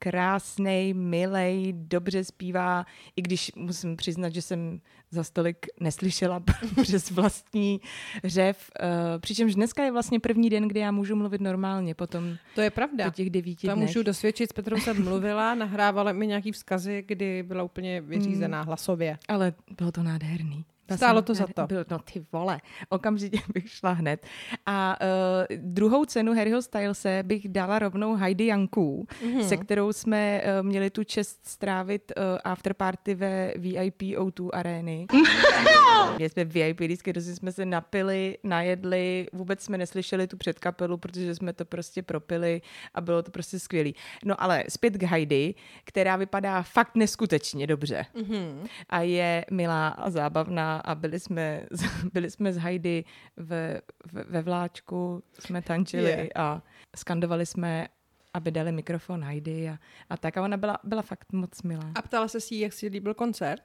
krásnej, 0.04 0.94
milej, 0.94 1.74
dobře 1.76 2.24
zpívá, 2.24 2.86
i 3.16 3.22
když 3.22 3.52
musím 3.56 3.96
přiznat, 3.96 4.34
že 4.34 4.42
jsem 4.42 4.82
za 5.12 5.24
stolik 5.24 5.58
neslyšela 5.80 6.44
přes 6.82 7.12
vlastní 7.12 7.82
řev. 8.24 8.72
Uh, 8.84 8.88
přičemž 9.20 9.56
dneska 9.56 9.84
je 9.84 9.92
vlastně 9.92 10.20
první 10.20 10.50
den, 10.50 10.68
kdy 10.68 10.80
já 10.80 10.92
můžu 10.92 11.16
mluvit 11.16 11.42
normálně 11.42 11.96
potom 11.96 12.36
To 12.56 12.62
je 12.62 12.70
pravda. 12.70 13.06
po 13.06 13.12
těch 13.12 13.30
devíti 13.30 13.68
To 13.68 13.74
dnech. 13.76 13.88
můžu 13.88 14.04
dosvědčit, 14.04 14.50
s 14.50 14.54
Petrou 14.54 14.78
jsem 14.78 15.04
mluvila, 15.04 15.56
nahrávala 15.56 16.12
mi 16.12 16.28
nějaký 16.28 16.52
vzkazy, 16.52 17.04
kdy 17.08 17.44
byla 17.44 17.64
úplně 17.64 18.02
vyřízená 18.02 18.62
hlasově. 18.62 19.18
Ale 19.28 19.54
bylo 19.78 19.92
to 19.92 20.04
nádherný. 20.04 20.66
Stálo 20.96 21.22
to 21.22 21.34
za 21.34 21.46
to. 21.56 21.68
Bylo, 21.68 21.86
no 21.92 22.00
ty 22.00 22.25
vole, 22.32 22.60
okamžitě 22.90 23.40
bych 23.54 23.70
šla 23.72 23.92
hned. 23.92 24.25
A 24.66 24.98
uh, 25.02 25.58
druhou 25.58 26.06
cenu 26.06 26.34
Harryho 26.36 26.62
Stylese 26.62 27.24
bych 27.24 27.50
dala 27.50 27.80
rovnou 27.80 28.16
Heidi 28.16 28.46
Janku, 28.46 29.08
Mhm. 29.24 29.32
mm-hmm. 29.32 29.48
se 29.48 29.58
kterou 29.58 29.94
jsme 29.94 30.42
uh, 30.60 30.68
měli 30.68 30.90
tu 30.90 31.04
čest 31.04 31.40
strávit 31.48 32.12
uh, 32.18 32.24
afterparty 32.44 33.16
ve 33.16 33.54
VIP 33.58 34.02
O2 34.02 34.50
arény. 34.54 35.06
Měli 36.18 36.30
jsme 36.30 36.46
VIP 36.46 36.80
kdy 37.04 37.22
jsme 37.22 37.52
se 37.52 37.66
napili, 37.66 38.38
najedli, 38.44 39.28
vůbec 39.34 39.63
jsme 39.63 39.78
neslyšeli 39.78 40.28
tu 40.28 40.38
předkapelu, 40.38 40.98
protože 40.98 41.36
jsme 41.36 41.54
to 41.54 41.66
prostě 41.66 42.04
propili 42.04 42.62
a 42.94 43.02
bylo 43.02 43.24
to 43.24 43.32
prostě 43.32 43.60
skvělý. 43.60 43.96
No 44.25 44.44
ale 44.44 44.63
zpět 44.70 44.98
k 44.98 45.04
Heidi, 45.04 45.56
která 45.84 46.16
vypadá 46.16 46.62
fakt 46.63 46.96
neskutečně 46.96 47.68
dobře. 47.68 48.06
Mm-hmm. 48.16 48.68
A 48.90 49.00
je 49.02 49.46
milá 49.52 49.88
a 49.88 50.10
zábavná 50.10 50.73
a 50.77 50.96
byli 50.96 51.20
jsme, 51.20 51.63
byli 52.13 52.32
jsme 52.32 52.53
s 52.53 52.58
Heidi 52.58 53.06
ve, 53.38 53.82
ve, 54.12 54.24
ve 54.24 54.42
vláčku, 54.42 55.24
jsme 55.39 55.62
tančili 55.62 56.10
yeah. 56.10 56.27
a 56.36 56.62
skandovali 56.96 57.46
jsme 57.46 57.88
aby 58.34 58.51
dali 58.51 58.72
mikrofon 58.72 59.24
Heidi 59.24 59.70
a, 59.70 59.80
a 60.10 60.18
tak. 60.18 60.38
A 60.38 60.44
ona 60.44 60.58
byla, 60.58 60.80
byla 60.84 61.01
fakt 61.01 61.34
moc 61.34 61.62
milá. 61.62 61.92
A 61.96 62.01
ptala 62.01 62.27
se 62.27 62.42
si, 62.42 62.56
jak 62.56 62.74
si 62.74 62.88
líbil 62.88 63.13
koncert? 63.13 63.63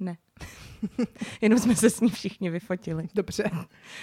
Ne. 0.00 0.16
Jenom 1.40 1.58
jsme 1.58 1.76
se 1.76 1.90
s 1.90 2.00
ní 2.00 2.10
všichni 2.10 2.50
vyfotili. 2.50 3.08
Dobře. 3.14 3.50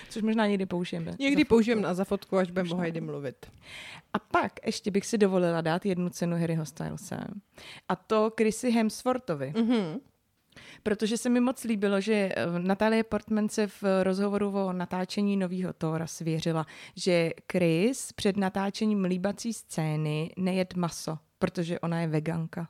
Což 0.09 0.21
možná 0.21 0.47
někdy 0.47 0.65
použijeme. 0.65 1.11
Někdy 1.19 1.41
Za 1.41 1.47
použijem 1.47 1.77
fotku. 1.77 1.87
na 1.87 1.93
zafotku, 1.93 2.37
až 2.37 2.51
budeme 2.51 2.69
o 2.69 2.77
Heidi 2.77 3.01
mluvit. 3.01 3.51
A 4.13 4.19
pak 4.19 4.65
ještě 4.65 4.91
bych 4.91 5.05
si 5.05 5.17
dovolila 5.17 5.61
dát 5.61 5.85
jednu 5.85 6.09
cenu 6.09 6.37
Harryho 6.39 6.65
Stylese. 6.65 7.17
A 7.89 7.95
to 7.95 8.31
Chrissy 8.37 8.71
Hemsworthovi. 8.71 9.53
Mhm. 9.57 9.99
Protože 10.83 11.17
se 11.17 11.29
mi 11.29 11.39
moc 11.39 11.63
líbilo, 11.63 12.01
že 12.01 12.13
eh, 12.13 12.35
Natalie 12.59 13.03
Portman 13.03 13.49
se 13.49 13.67
v 13.67 13.83
rozhovoru 14.03 14.49
o 14.51 14.73
natáčení 14.73 15.37
nového 15.37 15.73
Tora 15.73 16.07
svěřila, 16.07 16.65
že 16.95 17.31
Chris 17.51 18.11
před 18.13 18.37
natáčením 18.37 19.03
líbací 19.05 19.53
scény 19.53 20.31
nejed 20.37 20.73
maso, 20.75 21.17
protože 21.39 21.79
ona 21.79 22.01
je 22.01 22.07
veganka. 22.07 22.67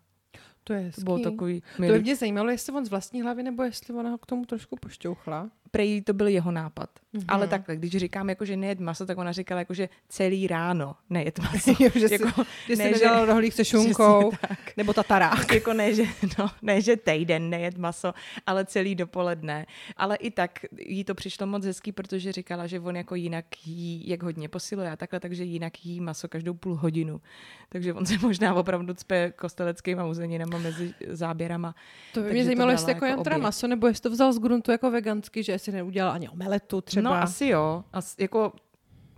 To 0.64 0.74
je 0.74 0.80
To 0.80 0.86
hezký. 0.86 1.04
bylo 1.04 1.20
takový 1.20 1.62
To 1.62 1.82
by 1.82 1.88
milý. 1.88 2.00
mě 2.02 2.16
zajímalo, 2.16 2.50
jestli 2.50 2.74
on 2.74 2.86
z 2.86 2.90
vlastní 2.90 3.22
hlavy, 3.22 3.44
nebo 3.44 3.64
jestli 3.64 3.94
ona 3.94 4.10
ho 4.10 4.18
k 4.18 4.26
tomu 4.26 4.46
trošku 4.46 4.76
pošťouchla. 4.76 5.50
Prej 5.74 6.02
to 6.02 6.14
byl 6.14 6.28
jeho 6.28 6.52
nápad. 6.52 6.90
Mhm. 7.14 7.22
Mm-hmm. 7.22 7.34
Ale 7.34 7.48
takhle, 7.48 7.76
když 7.76 7.92
říkám, 7.92 8.30
jako, 8.30 8.46
že 8.46 8.58
nejet 8.58 8.80
maso, 8.80 9.06
tak 9.06 9.18
ona 9.18 9.32
říkala, 9.32 9.60
jako, 9.60 9.74
že 9.74 9.90
celý 10.10 10.48
ráno 10.48 10.96
nejet 11.10 11.40
maso. 11.54 11.72
Jo, 11.80 11.90
že 11.96 12.08
si, 12.08 12.14
jako, 12.14 12.44
že 12.68 12.76
si 12.76 12.84
ne, 12.84 12.92
nedala 12.92 13.26
rohlík 13.26 13.54
se 13.54 13.66
šunkou, 13.72 14.32
nebo 14.78 14.94
tatarák. 14.94 15.52
jako 15.52 15.74
ne, 15.74 15.94
že, 15.94 16.04
no, 16.40 16.50
ne, 16.62 16.82
že 16.82 16.98
týden 16.98 17.50
nejet 17.50 17.78
maso, 17.78 18.14
ale 18.46 18.66
celý 18.66 18.96
dopoledne. 18.96 19.66
Ale 19.98 20.16
i 20.16 20.32
tak 20.32 20.60
jí 20.80 21.04
to 21.04 21.16
přišlo 21.16 21.48
moc 21.48 21.66
hezký, 21.66 21.92
protože 21.92 22.32
říkala, 22.32 22.68
že 22.68 22.80
on 22.80 22.96
jako 22.96 23.16
jinak 23.16 23.46
jí, 23.66 24.10
jak 24.10 24.24
hodně 24.24 24.50
posiluje 24.50 24.92
a 24.92 24.96
takhle, 24.96 25.20
takže 25.20 25.44
jinak 25.44 25.86
jí 25.86 26.02
maso 26.02 26.28
každou 26.28 26.54
půl 26.54 26.76
hodinu. 26.76 27.22
Takže 27.70 27.94
on 27.94 28.06
se 28.06 28.18
možná 28.22 28.54
opravdu 28.54 28.94
cpe 28.94 29.32
kosteleckýma 29.36 30.06
uzeninama 30.06 30.58
mezi 30.58 30.94
záběrama. 31.10 31.76
To 32.14 32.22
by 32.22 32.32
mě 32.32 32.46
zajímalo, 32.46 32.72
jestli 32.72 32.92
jako 32.92 33.06
jako 33.06 33.30
jen 33.30 33.42
maso, 33.42 33.68
nebo 33.68 33.88
jestli 33.88 34.02
to 34.02 34.10
vzal 34.10 34.34
z 34.34 34.40
gruntu 34.40 34.72
jako 34.72 34.92
vegansky, 34.92 35.44
že 35.44 35.52
si 35.64 35.72
neudělal 35.72 36.12
ani 36.12 36.30
omeletu 36.30 36.82
třeba. 36.82 37.10
No 37.10 37.16
asi 37.16 37.48
jo. 37.48 37.84
As, 37.94 38.16
jako, 38.20 38.54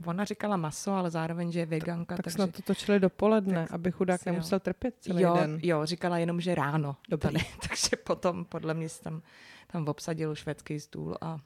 ona 0.06 0.26
říkala 0.26 0.58
maso, 0.58 0.92
ale 0.92 1.12
zároveň, 1.12 1.52
že 1.52 1.60
je 1.60 1.66
veganka. 1.66 2.16
tak 2.16 2.24
takže... 2.24 2.36
snad 2.36 2.52
to 2.52 2.62
točili 2.62 3.00
dopoledne, 3.00 3.54
Tak 3.54 3.72
aby 3.72 3.92
chudák 3.92 4.26
jo. 4.26 4.32
nemusel 4.32 4.60
trpět 4.60 4.96
celý 5.00 5.22
jo, 5.22 5.34
den. 5.40 5.60
jo, 5.64 5.86
říkala 5.86 6.18
jenom, 6.18 6.42
že 6.42 6.56
ráno. 6.56 6.96
Dobrý. 7.10 7.34
Tady, 7.34 7.46
takže 7.70 7.96
potom 8.04 8.46
podle 8.46 8.74
mě 8.74 8.88
tam, 9.04 9.22
tam 9.68 9.88
obsadil 9.88 10.36
švédský 10.36 10.80
stůl 10.80 11.18
a 11.22 11.34
uh, 11.34 11.40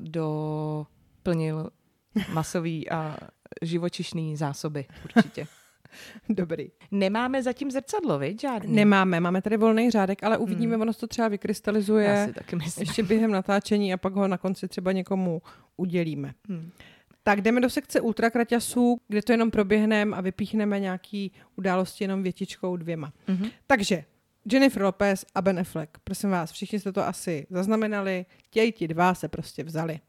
doplnil 0.00 1.70
masový 2.32 2.90
a 2.90 3.16
živočišný 3.62 4.36
zásoby 4.36 4.86
určitě. 5.04 5.46
Dobrý. 6.28 6.70
Nemáme 6.90 7.42
zatím 7.42 7.70
zrcadlo, 7.70 8.18
viď? 8.18 8.40
Žádný. 8.40 8.74
Nemáme, 8.74 9.20
máme 9.20 9.42
tady 9.42 9.56
volný 9.56 9.90
řádek, 9.90 10.24
ale 10.24 10.38
uvidíme, 10.38 10.76
ono 10.76 10.92
se 10.92 11.00
to 11.00 11.06
třeba 11.06 11.24
Já 11.24 11.28
vykrystalizuje 11.28 12.24
si 12.28 12.32
taky 12.34 12.56
myslím. 12.56 12.82
ještě 12.86 13.02
během 13.02 13.30
natáčení 13.30 13.92
a 13.92 13.96
pak 13.96 14.12
ho 14.12 14.28
na 14.28 14.38
konci 14.38 14.68
třeba 14.68 14.92
někomu 14.92 15.42
udělíme. 15.76 16.34
Hmm. 16.48 16.70
Tak 17.22 17.40
jdeme 17.40 17.60
do 17.60 17.70
sekce 17.70 18.00
ultrakraťasů, 18.00 19.00
kde 19.08 19.22
to 19.22 19.32
jenom 19.32 19.50
proběhneme 19.50 20.16
a 20.16 20.20
vypíchneme 20.20 20.80
nějaký 20.80 21.32
události 21.56 22.04
jenom 22.04 22.22
větičkou 22.22 22.76
dvěma. 22.76 23.12
Mhm. 23.28 23.48
Takže 23.66 24.04
Jennifer 24.52 24.82
Lopez 24.82 25.24
a 25.34 25.42
Ben 25.42 25.58
Affleck. 25.58 25.98
Prosím 26.04 26.30
vás, 26.30 26.52
všichni 26.52 26.80
jste 26.80 26.92
to 26.92 27.06
asi 27.06 27.46
zaznamenali. 27.50 28.26
Těj 28.50 28.72
ti 28.72 28.88
dva 28.88 29.14
se 29.14 29.28
prostě 29.28 29.64
vzali. 29.64 30.00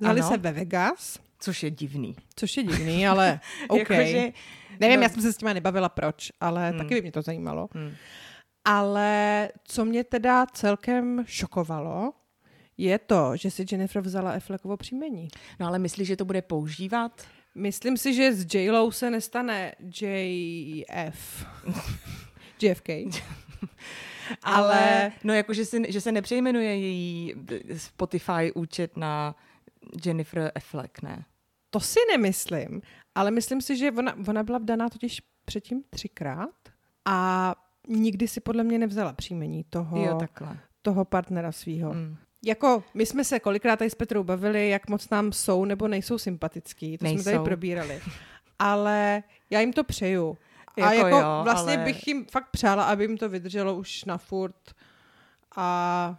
Vzali 0.00 0.20
Ano. 0.20 0.28
se 0.30 0.36
ve 0.38 0.52
Vegas, 0.52 1.18
Což 1.40 1.62
je 1.62 1.70
divný. 1.70 2.16
což 2.36 2.56
je 2.56 2.62
divný, 2.62 3.08
ale 3.08 3.40
OK. 3.68 3.78
Jakože, 3.78 4.32
Nevím, 4.80 4.96
no- 4.96 5.02
já 5.02 5.08
jsem 5.08 5.22
se 5.22 5.32
s 5.32 5.36
těma 5.36 5.52
nebavila 5.52 5.88
proč, 5.88 6.32
ale 6.40 6.68
Hmm. 6.68 6.78
taky 6.78 6.94
by 6.94 7.02
mě 7.02 7.12
to 7.12 7.22
zajímalo. 7.22 7.68
Hmm. 7.74 7.90
Ale 8.64 9.48
co 9.64 9.84
mě 9.84 10.04
teda 10.04 10.46
celkem 10.46 11.24
šokovalo, 11.26 12.12
je 12.76 12.98
to, 12.98 13.36
že 13.36 13.50
si 13.50 13.64
Jennifer 13.72 14.02
vzala 14.02 14.32
Affleckovo 14.32 14.76
příjmení. 14.76 15.28
No 15.60 15.66
ale 15.66 15.78
myslíš, 15.78 16.08
že 16.08 16.16
to 16.16 16.24
bude 16.24 16.42
používat? 16.42 17.22
Myslím 17.54 17.96
si, 17.96 18.14
že 18.14 18.32
z 18.32 18.54
J-Lo 18.54 18.92
se 18.92 19.10
nestane 19.10 19.74
JF. 20.02 21.46
JFK. 22.62 22.88
Ale 24.42 25.12
No 25.24 25.34
jako, 25.34 25.54
že, 25.54 25.64
si, 25.64 25.82
že 25.92 26.00
se 26.00 26.12
nepřejmenuje 26.12 26.76
její 26.76 27.34
Spotify 27.76 28.52
účet 28.54 28.96
na 28.96 29.34
Jennifer 30.06 30.52
Affleck, 30.54 31.02
ne? 31.02 31.24
to 31.70 31.80
si 31.80 32.00
nemyslím, 32.10 32.82
ale 33.14 33.30
myslím 33.30 33.60
si, 33.60 33.76
že 33.76 33.92
ona, 33.92 34.14
ona 34.28 34.42
byla 34.42 34.58
vdaná 34.58 34.88
totiž 34.88 35.22
předtím 35.44 35.82
třikrát 35.90 36.50
a 37.04 37.54
nikdy 37.88 38.28
si 38.28 38.40
podle 38.40 38.64
mě 38.64 38.78
nevzala 38.78 39.12
příjmení 39.12 39.64
toho, 39.70 40.04
Jo, 40.04 40.16
takhle. 40.18 40.58
toho 40.82 41.04
partnera 41.04 41.52
svého. 41.52 41.94
Mm. 41.94 42.16
Jako, 42.44 42.84
my 42.94 43.06
jsme 43.06 43.24
se 43.24 43.40
kolikrát 43.40 43.76
tady 43.76 43.90
s 43.90 43.94
Petrou 43.94 44.24
bavili, 44.24 44.68
jak 44.68 44.88
moc 44.90 45.10
nám 45.10 45.32
jsou 45.32 45.64
nebo 45.64 45.88
nejsou 45.88 46.18
sympatický, 46.18 46.98
to 46.98 47.06
jsme 47.06 47.22
tady 47.22 47.24
Nejsou. 47.36 47.44
probírali. 47.44 48.00
Ale 48.58 49.22
já 49.50 49.60
jim 49.60 49.72
to 49.72 49.84
přeju. 49.84 50.38
A 50.82 50.92
Jako 50.92 51.06
jako 51.06 51.18
jo, 51.18 51.40
vlastně 51.44 51.76
ale- 51.76 51.84
bych 51.84 52.06
jim 52.08 52.24
fakt 52.24 52.50
přála, 52.50 52.84
aby 52.84 53.04
jim 53.04 53.16
to 53.18 53.28
vydrželo 53.28 53.74
už 53.76 54.04
na 54.04 54.18
furt 54.18 54.74
a 55.56 56.16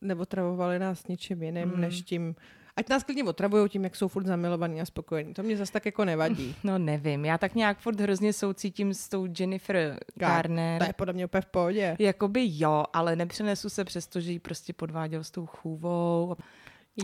nebo 0.00 0.26
travovali 0.26 0.78
nás 0.78 1.06
ničím 1.06 1.42
jiným, 1.42 1.68
Mm. 1.68 1.80
než 1.80 2.02
tím. 2.02 2.34
Ať 2.80 2.88
nás 2.88 3.04
klidně 3.04 3.24
otravují 3.24 3.68
tím, 3.68 3.84
jak 3.84 3.96
jsou 3.96 4.08
furt 4.08 4.26
zamilovaní 4.26 4.80
a 4.80 4.84
spokojení. 4.84 5.34
To 5.34 5.42
mě 5.42 5.56
zase 5.56 5.72
tak 5.72 5.86
jako 5.86 6.04
nevadí. 6.04 6.54
No 6.64 6.78
nevím, 6.78 7.24
já 7.24 7.38
tak 7.38 7.54
nějak 7.54 7.78
furt 7.78 8.00
hrozně 8.00 8.32
soucítím 8.32 8.94
s 8.94 9.08
tou 9.08 9.26
Jennifer 9.38 9.98
Garner. 10.14 10.78
To 10.82 10.86
je 10.86 10.92
podle 10.92 11.12
mě 11.14 11.24
úplně 11.24 11.40
v 11.40 11.46
pohodě. 11.46 11.96
Jakoby 11.98 12.42
jo, 12.52 12.84
ale 12.92 13.16
nepřenesu 13.16 13.68
se 13.68 13.84
přesto, 13.84 14.20
že 14.20 14.32
ji 14.32 14.38
prostě 14.38 14.72
podváděl 14.72 15.24
s 15.24 15.30
tou 15.30 15.46
chůvou. 15.46 16.36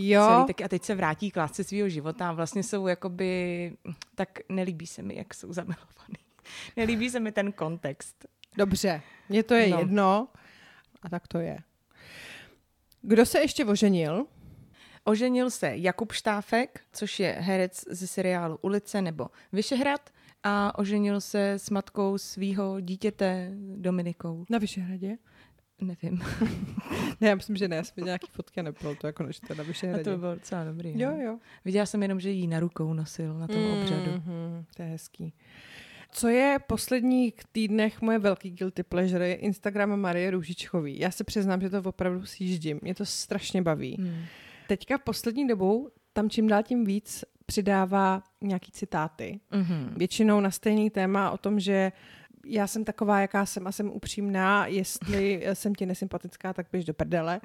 Jo, 0.01 0.27
Celý, 0.29 0.47
taky, 0.47 0.65
a 0.65 0.69
teď 0.69 0.83
se 0.85 0.95
vrátí 0.95 1.31
k 1.31 1.37
lásce 1.37 1.65
svého 1.65 1.89
života 1.89 2.29
a 2.29 2.33
vlastně 2.33 2.63
jsou 2.63 2.87
jakoby, 2.87 3.73
tak 4.15 4.29
nelíbí 4.49 4.87
se 4.87 5.03
mi, 5.03 5.17
jak 5.17 5.35
jsou 5.35 5.53
zamilovaný. 5.53 6.17
Nelíbí 6.77 7.11
se 7.11 7.21
mi 7.21 7.33
ten 7.33 7.53
kontext. 7.53 8.27
dobře. 8.57 9.03
Mně 9.29 9.43
to 9.43 9.55
je 9.55 9.69
No. 9.69 9.79
jedno. 9.79 10.29
A 11.03 11.09
tak 11.09 11.29
to 11.29 11.39
je. 11.39 11.59
Kdo 13.03 13.27
se 13.27 13.39
ještě 13.41 13.65
oženil? 13.65 14.27
Oženil 15.09 15.51
se 15.51 15.73
Jakub 15.77 16.13
Štáfek, 16.13 16.81
což 16.93 17.21
je 17.21 17.37
herec 17.39 17.85
ze 17.91 18.07
seriálu 18.07 18.59
Ulice 18.63 19.03
nebo 19.03 19.27
Vyšehrad 19.53 20.11
a 20.43 20.79
oženil 20.79 21.21
se 21.21 21.53
s 21.53 21.71
matkou 21.71 22.19
svého 22.19 22.81
dítěte 22.81 23.51
Dominikou. 23.77 24.45
Na 24.51 24.59
Vyšehradě? 24.59 25.17
Nevím. 25.81 26.23
Ne, 27.21 27.29
já 27.29 27.35
myslím, 27.35 27.57
že 27.57 27.69
ne. 27.69 27.83
Viděla 27.97 28.07
nějaký 28.07 28.27
fotky 28.31 28.61
a 28.61 28.63
nebylo 28.63 28.95
to 28.95 29.07
jako 29.07 29.23
nočte 29.23 29.55
na 29.55 29.65
A 29.65 29.67
Vyšehradě. 29.67 30.05
to 30.05 30.11
by 30.11 30.17
bylo 30.17 30.35
docela 30.35 30.65
dobrý. 30.65 31.01
Jo, 31.01 31.11
no. 31.11 31.23
jo. 31.23 31.39
Viděla 31.65 31.87
jsem 31.87 32.03
jenom, 32.03 32.21
že 32.21 32.31
jí 32.31 32.47
na 32.47 32.61
rukou 32.61 32.95
nosil 32.95 33.39
na 33.39 33.47
tom 33.47 33.65
obřadu. 33.81 34.11
Mhm, 34.11 34.65
to 34.77 34.83
je 34.83 34.89
hezký. 34.89 35.33
Co 36.11 36.29
je 36.29 36.59
posledních 36.67 37.35
týdnech 37.53 38.01
moje 38.03 38.19
velký 38.19 38.51
guilty 38.51 38.83
pleasure, 38.83 39.29
je 39.29 39.35
Instagram 39.35 40.01
Marie 40.01 40.31
Růžičkový. 40.31 40.99
Já 40.99 41.11
se 41.11 41.25
přiznám, 41.25 41.61
že 41.61 41.71
to 41.71 41.83
opravdu 41.85 42.27
sjíždím. 42.27 42.79
Mě 42.83 42.95
to 42.95 43.05
strašně 43.07 43.63
baví. 43.63 43.97
Hmm. 44.01 44.25
Teďka 44.69 44.99
poslední 44.99 45.47
dobou 45.49 45.89
tam 46.13 46.31
čím 46.31 46.49
dál 46.49 46.63
tím 46.63 46.85
víc 46.85 47.25
přidává 47.47 48.23
nějaký 48.41 48.73
citáty. 48.73 49.41
Mhm. 49.51 49.95
Většinou 49.97 50.41
na 50.41 50.51
stejný 50.51 50.91
téma 50.91 51.31
o 51.31 51.39
tom, 51.39 51.61
že 51.61 51.93
já 52.49 52.67
jsem 52.67 52.85
taková, 52.85 53.21
jaká 53.21 53.47
jsem 53.47 53.67
a 53.67 53.73
jsem 53.73 53.91
upřímná, 53.91 54.67
jestli 54.67 55.43
jsem 55.53 55.75
ti 55.75 55.87
nesympatická, 55.87 56.53
tak 56.53 56.67
běž 56.73 56.85
do 56.85 56.95
prdele, 56.95 57.41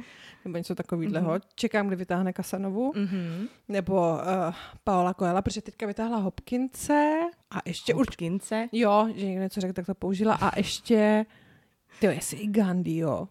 nebo 0.46 0.58
něco 0.58 0.76
takového. 0.76 1.40
Čekám, 1.56 1.88
kdy 1.88 1.96
vytáhne 1.96 2.34
Kasanovu, 2.34 2.94
Mhm. 2.96 3.48
nebo 3.68 3.94
uh, 4.14 4.54
Paola 4.84 5.14
Coela, 5.14 5.42
protože 5.42 5.62
teďka 5.62 5.86
vytáhla 5.88 6.18
Hopkince 6.18 7.20
a 7.52 7.58
ještě 7.66 7.94
už, 7.94 8.00
Hopkince. 8.08 8.68
jo, 8.72 9.08
že 9.16 9.26
někdo 9.26 9.44
něco 9.44 9.62
řekl, 9.62 9.74
tak 9.74 9.86
to 9.86 9.96
použila 9.96 10.34
a 10.36 10.60
ještě 10.60 11.26
ty 12.02 12.08
jestli 12.08 12.38
i 12.38 12.48
Gandhi, 12.48 12.98
jo. 12.98 13.28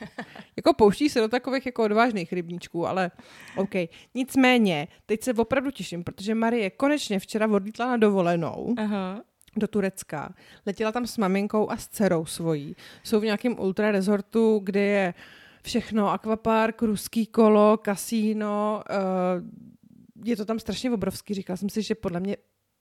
jako 0.56 0.74
pouští 0.74 1.08
se 1.08 1.20
do 1.20 1.28
takových 1.28 1.66
jako 1.66 1.84
odvážných 1.84 2.32
rybníčků, 2.32 2.86
ale 2.86 3.10
OK. 3.56 3.74
Nicméně, 4.14 4.88
teď 5.06 5.22
se 5.22 5.32
opravdu 5.32 5.70
těším, 5.70 6.04
protože 6.04 6.34
Marie 6.34 6.70
konečně 6.70 7.18
včera 7.18 7.48
odlítla 7.48 7.86
na 7.86 7.96
dovolenou 7.96 8.74
Aha. 8.78 9.22
do 9.56 9.68
Turecka. 9.68 10.34
Letěla 10.66 10.92
tam 10.92 11.06
s 11.06 11.18
maminkou 11.18 11.70
a 11.70 11.76
s 11.76 11.88
dcerou 11.88 12.24
svojí. 12.24 12.76
Jsou 13.02 13.20
v 13.20 13.24
nějakém 13.24 13.60
ultra 13.60 13.90
resortu, 13.90 14.60
kde 14.64 14.80
je 14.80 15.14
všechno, 15.62 16.10
akvapark, 16.10 16.82
ruský 16.82 17.26
kolo, 17.26 17.76
kasíno, 17.76 18.82
uh, 18.90 20.24
je 20.24 20.36
to 20.36 20.44
tam 20.44 20.58
strašně 20.58 20.90
obrovský. 20.90 21.34
Říkala 21.34 21.56
jsem 21.56 21.68
si, 21.68 21.82
že 21.82 21.94
podle 21.94 22.20
mě 22.20 22.36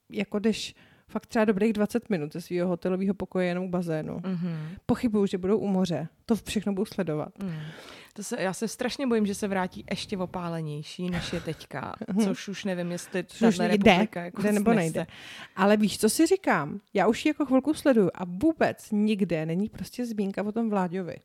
jako 0.10 0.40
jdeš 0.40 0.76
fakt 1.10 1.26
třeba 1.26 1.46
dobrých 1.46 1.74
20 1.74 2.10
minut 2.10 2.34
ze 2.34 2.42
svého 2.42 2.68
hotelového 2.68 3.14
pokoje 3.14 3.48
jenom 3.48 3.68
k 3.68 3.72
bazénu. 3.72 4.22
Mhm. 4.26 4.76
Pochybuju, 4.86 5.26
že 5.26 5.38
budou 5.38 5.58
u 5.58 5.68
moře. 5.68 6.08
To 6.26 6.36
všechno 6.36 6.74
budu 6.74 6.86
sledovat. 6.86 7.44
Mm. 7.44 7.60
To 8.14 8.24
se, 8.24 8.42
já 8.42 8.54
se 8.54 8.68
strašně 8.68 9.08
bojím, 9.08 9.26
že 9.26 9.36
se 9.36 9.48
vrátí 9.48 9.86
ještě 9.90 10.18
opálenější, 10.18 11.10
než 11.10 11.34
je 11.34 11.42
teďka. 11.42 11.96
Což 12.24 12.48
už 12.48 12.66
nevím, 12.66 12.92
jestli 12.92 13.24
Což 13.24 13.42
už 13.42 13.58
tahle 13.58 13.78
jde, 13.78 13.92
republika 13.92 14.24
jako 14.24 14.42
jde 14.42 14.52
nebo 14.52 14.74
nejde. 14.74 15.08
Ale 15.56 15.78
víš, 15.78 16.00
co 16.00 16.10
si 16.10 16.26
říkám? 16.26 16.80
Já 16.94 17.08
už 17.08 17.26
ji 17.26 17.30
jako 17.30 17.46
chvilku 17.46 17.74
sleduju 17.74 18.10
a 18.14 18.26
vůbec 18.26 18.92
nikde 18.92 19.46
není 19.46 19.70
prostě 19.70 20.06
zmínka 20.06 20.44
o 20.44 20.52
tom 20.52 20.70
Vláďovi. 20.70 21.16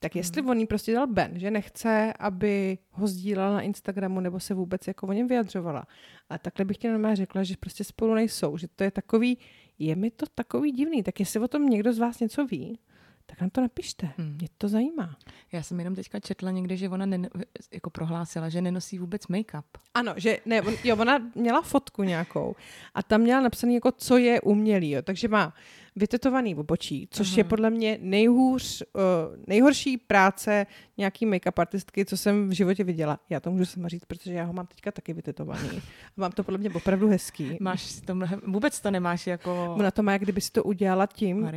Tak 0.00 0.16
jestli 0.16 0.42
on 0.42 0.58
jí 0.58 0.66
prostě 0.66 0.94
dal 0.94 1.06
Ben, 1.06 1.38
že 1.38 1.50
nechce, 1.50 2.12
aby 2.18 2.78
ho 2.90 3.06
sdílela 3.06 3.54
na 3.54 3.60
Instagramu 3.60 4.20
nebo 4.20 4.40
se 4.40 4.54
vůbec 4.54 4.86
jako 4.86 5.06
o 5.06 5.12
něm 5.12 5.26
vyjadřovala. 5.26 5.86
A 6.30 6.38
takhle 6.38 6.64
bych 6.64 6.78
ti 6.78 6.88
normálně 6.88 7.16
řekla, 7.16 7.42
že 7.42 7.54
prostě 7.60 7.84
spolu 7.84 8.14
nejsou, 8.14 8.56
že 8.56 8.68
to 8.68 8.84
je 8.84 8.90
takový, 8.90 9.38
je 9.78 9.96
mi 9.96 10.10
to 10.10 10.26
takový 10.34 10.72
divný. 10.72 11.02
Tak 11.02 11.20
jestli 11.20 11.40
o 11.40 11.48
tom 11.48 11.66
někdo 11.66 11.92
z 11.92 11.98
vás 11.98 12.20
něco 12.20 12.46
ví, 12.46 12.78
tak 13.26 13.40
nám 13.40 13.50
to 13.50 13.60
napište. 13.60 14.08
Hmm. 14.16 14.34
Mě 14.34 14.48
to 14.58 14.68
zajímá. 14.68 15.16
Já 15.52 15.62
jsem 15.62 15.78
jenom 15.78 15.94
teďka 15.94 16.20
četla 16.20 16.50
někde, 16.50 16.76
že 16.76 16.88
ona 16.88 17.06
nen, 17.06 17.28
jako 17.72 17.90
prohlásila, 17.90 18.48
že 18.48 18.60
nenosí 18.60 18.98
vůbec 18.98 19.26
make-up. 19.26 19.64
Ano, 19.94 20.14
že 20.16 20.38
ne, 20.46 20.62
on, 20.62 20.74
jo, 20.84 20.96
ona 20.96 21.18
měla 21.34 21.62
fotku 21.62 22.02
nějakou 22.02 22.56
a 22.94 23.02
tam 23.02 23.20
měla 23.20 23.40
napsaný 23.40 23.74
jako, 23.74 23.92
co 23.92 24.16
je 24.16 24.40
umělý, 24.40 24.90
jo. 24.90 25.02
takže 25.02 25.28
má 25.28 25.54
vytetovaný 25.96 26.54
obočí, 26.54 27.08
což 27.10 27.28
Aha. 27.28 27.38
je 27.38 27.44
podle 27.44 27.70
mě 27.70 27.98
nejhůř, 28.00 28.82
uh, 28.82 29.02
nejhorší 29.46 29.96
práce 29.96 30.66
nějaký 30.98 31.26
make-up 31.26 31.60
artistky, 31.60 32.04
co 32.04 32.16
jsem 32.16 32.48
v 32.48 32.52
životě 32.52 32.84
viděla. 32.84 33.18
Já 33.30 33.40
to 33.40 33.50
můžu 33.50 33.64
sama 33.64 33.88
říct, 33.88 34.04
protože 34.04 34.34
já 34.34 34.44
ho 34.44 34.52
mám 34.52 34.66
teďka 34.66 34.92
taky 34.92 35.12
vytetovaný. 35.12 35.68
A 35.78 35.80
mám 36.16 36.32
to 36.32 36.44
podle 36.44 36.58
mě 36.58 36.70
opravdu 36.70 37.08
hezký. 37.08 37.56
Máš 37.60 38.00
to 38.00 38.14
mnohem, 38.14 38.40
vůbec 38.46 38.80
to 38.80 38.90
nemáš 38.90 39.26
jako... 39.26 39.74
Ona 39.78 39.90
to 39.90 40.02
má, 40.02 40.12
jak 40.12 40.22
kdyby 40.22 40.40
si 40.40 40.52
to 40.52 40.64
udělala 40.64 41.06
tím 41.06 41.42
uh, 41.42 41.50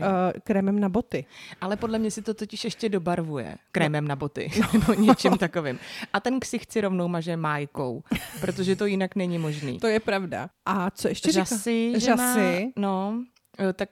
krémem 0.44 0.80
na 0.80 0.90
boty. 0.90 1.26
Ale 1.62 1.78
podle 1.78 2.00
mě 2.00 2.12
si 2.12 2.22
to 2.22 2.34
totiž 2.34 2.64
ještě 2.64 2.90
dobarvuje 2.90 3.56
krémem 3.72 4.08
na 4.08 4.16
boty 4.16 4.52
nebo 4.74 4.94
něčím 4.94 5.38
takovým. 5.38 5.80
A 6.14 6.20
ten 6.20 6.40
ksicht 6.40 6.72
si 6.72 6.82
rovnou 6.82 7.08
maže 7.08 7.38
májkou, 7.38 8.04
protože 8.42 8.76
to 8.76 8.86
jinak 8.86 9.16
není 9.16 9.38
možný. 9.38 9.80
To 9.80 9.88
je 9.88 10.00
pravda. 10.00 10.50
A 10.66 10.92
co 10.92 11.08
ještě 11.08 11.32
říká? 11.32 11.44
Řasy, 11.44 11.94
že 11.94 12.00
Řasy. 12.00 12.66
Má, 12.66 12.72
no, 12.82 13.24
eh, 13.60 13.74
tak 13.74 13.90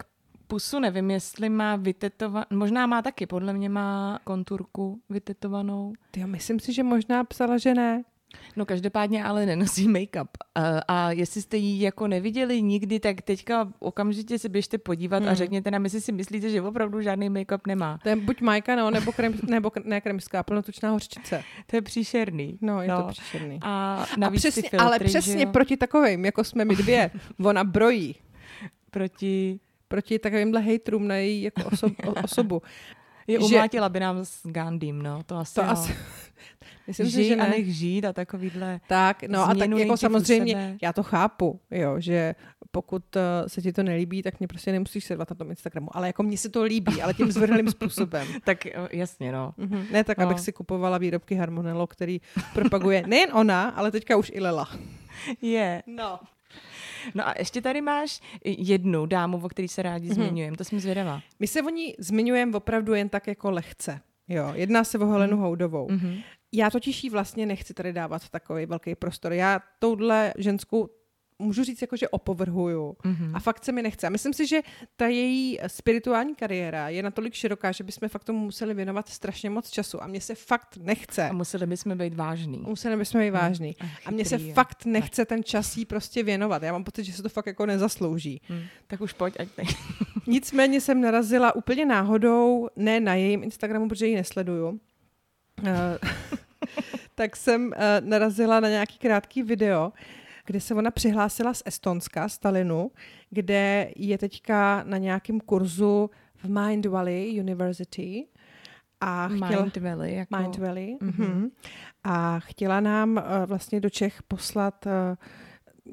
pusu 0.47 0.79
nevím, 0.79 1.11
jestli 1.11 1.49
má 1.49 1.75
vytetovanou, 1.75 2.45
možná 2.53 2.87
má 2.87 3.01
taky, 3.01 3.25
podle 3.25 3.53
mě 3.53 3.69
má 3.69 4.19
konturku 4.23 5.01
vytetovanou. 5.09 5.93
Tyjo, 6.11 6.27
myslím 6.27 6.59
si, 6.59 6.73
že 6.73 6.83
možná 6.83 7.23
psala, 7.23 7.57
že 7.57 7.73
ne. 7.73 8.03
No 8.55 8.65
každopádně 8.65 9.23
ale 9.23 9.45
nenosí 9.45 9.87
make-up. 9.89 10.27
A, 10.55 10.61
a 10.87 11.11
jestli 11.11 11.41
jste 11.41 11.57
ji 11.57 11.83
jako 11.83 12.07
neviděli 12.07 12.61
nikdy, 12.61 12.99
tak 12.99 13.21
teďka 13.21 13.73
okamžitě 13.79 14.39
se 14.39 14.49
běžte 14.49 14.77
podívat 14.77 15.17
Hmm. 15.23 15.29
a 15.31 15.33
řekněte 15.33 15.71
nám, 15.71 15.83
jestli 15.83 16.01
si 16.01 16.11
myslíte, 16.11 16.49
že 16.49 16.61
opravdu 16.61 17.01
žádný 17.01 17.29
make-up 17.29 17.59
nemá. 17.67 17.99
To 18.03 18.09
je 18.09 18.15
buď 18.15 18.41
Majka, 18.41 18.75
no, 18.75 18.91
nebo, 18.91 19.11
krem, 19.11 19.33
nebo 19.47 19.71
ne 19.83 20.01
kremská, 20.01 20.43
plnotučná 20.43 20.91
hořčice. 20.91 21.43
To 21.67 21.75
je 21.75 21.81
příšerný. 21.81 22.57
No, 22.61 22.81
je 22.81 22.87
no. 22.87 23.03
to 23.03 23.07
příšerný. 23.07 23.59
A 23.61 24.05
A 24.25 24.29
přesně, 24.31 24.61
filtry, 24.61 24.77
ale 24.79 24.99
přesně 24.99 25.43
jo, 25.43 25.51
proti 25.51 25.77
takovým, 25.77 26.25
jako 26.25 26.43
jsme 26.43 26.65
my 26.65 26.75
dvě, 26.75 27.11
ona 27.43 27.63
brojí. 27.63 28.15
proti... 28.91 29.59
Proti 29.87 30.19
takovýmhle 30.19 30.61
hejtrům 30.61 31.07
na 31.07 31.15
její 31.15 31.41
jako 31.41 31.61
osob, 31.65 31.93
o, 32.07 32.11
osobu. 32.23 32.61
Je 33.27 33.39
Že- 33.39 33.45
umlátila 33.45 33.89
by 33.89 33.99
nám 33.99 34.17
s 34.25 34.41
Gandhim, 34.45 35.01
no, 35.01 35.23
to 35.23 35.35
asi 35.37 35.53
To 35.55 35.61
jo. 35.61 35.67
asi, 35.69 35.95
myslím 36.87 37.05
si, 37.05 37.11
Žij 37.11 37.27
že 37.27 37.35
a 37.35 37.43
ne. 37.43 37.49
nech 37.49 37.75
žít 37.75 38.05
a 38.05 38.13
takovýhle... 38.13 38.79
Tak, 38.87 39.23
no 39.23 39.43
a 39.49 39.55
tak 39.55 39.69
jako 39.69 39.97
samozřejmě, 39.97 40.77
já 40.81 40.93
to 40.93 41.03
chápu, 41.03 41.59
jo, 41.71 41.95
že 41.99 42.35
pokud 42.71 43.15
uh, 43.15 43.21
se 43.47 43.61
ti 43.61 43.73
to 43.73 43.83
nelíbí, 43.83 44.23
tak 44.23 44.39
mě 44.39 44.47
prostě 44.47 44.71
nemusíš 44.71 45.05
sledovat 45.05 45.29
na 45.29 45.35
tom 45.35 45.49
Instagramu. 45.49 45.87
Ale 45.97 46.07
jako 46.07 46.23
mně 46.23 46.37
se 46.37 46.49
to 46.49 46.63
líbí, 46.63 47.01
ale 47.01 47.13
tím 47.13 47.31
zvrhlým 47.31 47.71
způsobem. 47.71 48.27
Tak 48.43 48.65
eh, 48.65 48.71
jasně, 48.91 49.31
no. 49.31 49.53
Mhm. 49.57 49.85
Ne 49.91 50.03
tak, 50.03 50.17
No. 50.17 50.25
abych 50.25 50.39
si 50.39 50.53
kupovala 50.53 50.97
výrobky 50.97 51.35
Harmonello, 51.35 51.87
který 51.87 52.21
propaguje 52.53 53.03
nejen 53.07 53.29
ona, 53.33 53.69
ale 53.69 53.91
teďka 53.91 54.17
už 54.17 54.31
i 54.35 54.39
Lela. 54.39 54.69
Je. 55.41 55.83
No. 55.87 56.19
No 57.15 57.27
a 57.27 57.33
ještě 57.39 57.61
tady 57.61 57.81
máš 57.81 58.19
jednu 58.45 59.05
dámu, 59.05 59.39
o 59.43 59.49
který 59.49 59.67
se 59.67 59.81
rádi 59.81 60.05
Mhm. 60.05 60.15
zmiňujeme, 60.15 60.57
to 60.57 60.63
jsem 60.63 60.79
zvědavá. 60.79 61.21
My 61.39 61.47
se 61.47 61.61
o 61.61 61.69
ní 61.69 61.95
zmiňujeme 61.99 62.57
opravdu 62.57 62.93
jen 62.93 63.09
tak 63.09 63.27
jako 63.27 63.51
lehce. 63.51 63.99
Jo, 64.27 64.51
jedná 64.53 64.83
se 64.83 64.99
o 64.99 65.05
Helenu 65.05 65.37
Houdovou. 65.37 65.87
Mhm. 65.91 66.17
Já 66.51 66.69
totiž 66.69 67.03
jí 67.03 67.09
vlastně 67.09 67.45
nechci 67.45 67.73
tady 67.73 67.93
dávat 67.93 68.29
takový 68.29 68.65
velký 68.65 68.95
prostor. 68.95 69.33
Já 69.33 69.59
touhle 69.79 70.33
ženskou 70.37 70.89
můžu 71.39 71.63
říct, 71.63 71.81
jako, 71.81 71.95
že 71.95 72.09
opovrhuju. 72.09 72.95
Mhm. 73.03 73.35
A 73.35 73.39
fakt 73.39 73.65
se 73.65 73.71
mi 73.71 73.81
nechce. 73.81 74.07
A 74.07 74.09
myslím 74.09 74.33
si, 74.33 74.47
že 74.47 74.61
ta 74.95 75.07
její 75.07 75.59
spirituální 75.67 76.35
kariéra 76.35 76.89
je 76.89 77.03
natolik 77.03 77.33
široká, 77.33 77.71
že 77.71 77.83
bychom 77.83 78.09
fakt 78.09 78.23
tomu 78.23 78.39
museli 78.39 78.73
věnovat 78.73 79.09
strašně 79.09 79.49
moc 79.49 79.69
času. 79.69 80.03
A 80.03 80.07
mně 80.07 80.21
se 80.21 80.35
fakt 80.35 80.77
nechce. 80.77 81.29
A 81.29 81.33
museli 81.33 81.67
bychom 81.67 81.97
být 81.97 82.13
vážný. 82.13 82.57
Museli 82.67 82.97
bychom 82.97 83.21
být 83.21 83.29
vážný. 83.29 83.75
Ach, 83.79 84.07
A 84.07 84.11
mně 84.11 84.25
se 84.25 84.35
je. 84.35 84.53
fakt 84.53 84.85
nechce 84.85 85.25
ten 85.25 85.43
čas 85.43 85.77
jí 85.77 85.85
prostě 85.85 86.23
věnovat. 86.23 86.63
Já 86.63 86.71
mám 86.71 86.83
pocit, 86.83 87.03
že 87.03 87.13
se 87.13 87.23
to 87.23 87.29
fakt 87.29 87.45
jako 87.47 87.65
nezaslouží. 87.65 88.41
Hm. 88.49 88.63
Tak 88.87 89.01
už 89.01 89.13
pojď, 89.13 89.35
ať 89.39 89.47
teď. 89.51 89.67
Nicméně 90.27 90.81
jsem 90.81 91.01
narazila 91.01 91.55
úplně 91.55 91.85
náhodou, 91.85 92.67
ne 92.75 92.99
na 92.99 93.13
jejím 93.15 93.43
Instagramu, 93.43 93.89
protože 93.89 94.07
ji 94.07 94.15
nesleduju, 94.15 94.79
Eh, 95.65 95.97
tak 97.15 97.35
jsem 97.35 97.73
eh, 97.75 98.01
narazila 98.01 98.59
na 98.59 98.69
nějaký 98.69 98.97
krátký 98.97 99.43
video, 99.43 99.91
kde 100.47 100.59
se 100.61 100.75
ona 100.75 100.91
přihlásila 100.91 101.53
z 101.53 101.63
Estonska, 101.65 102.29
z 102.29 102.37
Talinu, 102.37 102.91
kde 103.29 103.91
je 103.95 104.17
teďka 104.17 104.83
na 104.83 104.97
nějakém 104.97 105.39
kurzu 105.39 106.09
v 106.35 106.49
Mind 106.49 106.85
Valley 106.85 107.39
University 107.39 108.27
a 109.01 109.27
chtěla... 109.27 109.61
Mind 109.61 109.77
Valley. 109.77 110.15
Jako... 110.15 110.37
Mind 110.37 110.57
Valley. 110.57 110.97
Mm-hmm. 111.01 111.49
A 112.03 112.39
chtěla 112.39 112.79
nám 112.79 113.11
uh, 113.17 113.23
vlastně 113.45 113.79
do 113.79 113.89
Čech 113.89 114.23
poslat 114.23 114.85
uh, 114.85 114.91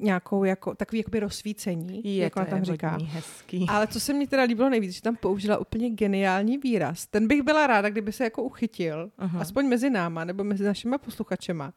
nějakou 0.03 0.43
jako, 0.43 0.75
takový 0.75 0.97
jakoby 0.97 1.19
rozsvícení, 1.19 2.01
Je, 2.03 2.23
jak 2.23 2.35
ona 2.35 2.45
tam 2.45 2.59
je 2.59 2.65
říká. 2.65 2.91
hodně 2.91 3.07
hezký. 3.07 3.65
Ale 3.69 3.87
co 3.87 3.99
se 3.99 4.13
mi 4.13 4.27
teda 4.27 4.43
líbilo 4.43 4.69
nejvíc, 4.69 4.91
že 4.91 5.01
tam 5.01 5.15
použila 5.15 5.57
úplně 5.57 5.89
geniální 5.89 6.57
výraz. 6.57 7.07
Ten 7.07 7.27
bych 7.27 7.41
byla 7.41 7.67
ráda, 7.67 7.89
kdyby 7.89 8.11
se 8.11 8.23
jako 8.23 8.43
uchytil, 8.43 9.11
Aha. 9.17 9.39
aspoň 9.39 9.67
mezi 9.67 9.89
náma 9.89 10.25
nebo 10.25 10.43
mezi 10.43 10.63
našima 10.63 10.97
posluchačema. 10.97 11.73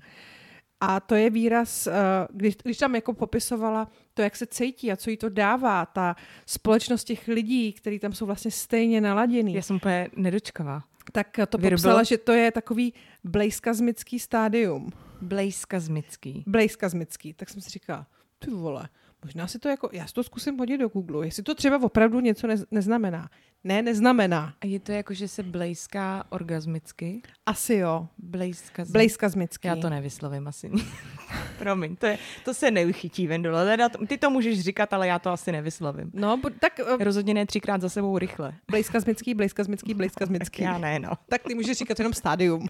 A 0.81 1.01
to 1.01 1.15
je 1.15 1.31
výraz, 1.31 1.87
eh, 1.87 1.93
když, 2.33 2.57
když 2.63 2.79
tam 2.79 2.95
jako 2.95 3.13
popisovala 3.13 3.89
to, 4.15 4.23
jak 4.23 4.37
se 4.37 4.47
cítí 4.47 4.93
a 4.93 4.97
co 4.97 5.11
jí 5.11 5.17
to 5.17 5.29
dává, 5.29 5.87
ta 5.87 6.17
společnost 6.47 7.05
těch 7.05 7.29
lidí, 7.29 7.73
kteří 7.73 7.99
tam 7.99 8.13
jsou 8.13 8.27
vlastně 8.27 8.51
stejně 8.51 9.01
naladěný, 9.01 9.55
Já 9.55 9.63
jsem 9.63 9.77
úplně 9.77 10.09
nedočkavá. 10.17 10.83
tak 11.13 11.27
to 11.49 11.59
Vyrbilo? 11.59 11.77
popsala, 11.77 12.03
že 12.03 12.19
to 12.19 12.33
je 12.33 12.51
takový 12.53 12.95
blejskazmický 13.25 14.19
stádium. 14.19 14.91
Blejska 15.21 15.81
Zmický. 15.81 16.45
Blejskazmický. 16.47 17.33
Tak 17.35 17.49
jsem 17.49 17.61
si 17.61 17.71
říkala, 17.71 18.07
ty 18.39 18.51
vole, 18.51 18.89
možná 19.25 19.47
si 19.47 19.59
to 19.59 19.69
jako, 19.69 19.91
já 19.93 20.07
si 20.07 20.15
to 20.15 20.23
zkusím 20.23 20.59
hodit 20.59 20.79
do 20.79 20.89
Google, 20.89 21.27
jestli 21.27 21.43
to 21.43 21.55
třeba 21.55 21.79
opravdu 21.83 22.21
něco 22.21 22.47
nez, 22.47 22.65
neznamená. 22.71 23.31
Ne, 23.65 23.83
neznamená. 23.83 24.55
A 24.61 24.67
je 24.67 24.81
to 24.81 24.93
jako, 24.93 25.15
že 25.15 25.29
se 25.29 25.43
blejská 25.43 26.25
orgasmicky? 26.31 27.23
Asi 27.47 27.75
jo. 27.75 28.09
Zmický. 28.33 28.93
Blejskazmický. 28.93 29.69
Já 29.69 29.77
to 29.77 29.91
nevyslovím 29.91 30.49
asi. 30.49 30.71
Promiň, 31.59 31.97
to, 31.97 32.07
je, 32.07 32.19
to 32.45 32.55
se 32.55 32.71
neuchytí, 32.71 33.27
Vendula. 33.27 33.65
Teda 33.65 33.89
Ty 33.89 34.19
to 34.19 34.31
můžeš 34.31 34.61
říkat, 34.61 34.93
ale 34.93 35.07
já 35.07 35.19
to 35.19 35.31
asi 35.31 35.53
nevyslovím. 35.53 36.11
No, 36.15 36.41
tak 36.61 36.81
uh, 36.95 37.03
Rozhodně 37.03 37.35
ne 37.35 37.47
třikrát 37.47 37.81
za 37.81 37.89
sebou 37.89 38.19
rychle. 38.19 38.55
blejskazmický, 38.71 39.35
blejskazmický, 39.35 39.89
Tak 39.95 39.97
blejskazmický. 39.97 40.63
já 40.63 40.79
ne, 40.79 40.99
no. 40.99 41.11
Tak 41.29 41.43
ty 41.43 41.55
můžeš 41.55 41.79
říkat 41.79 41.99
jenom 41.99 42.13
stádium. 42.13 42.67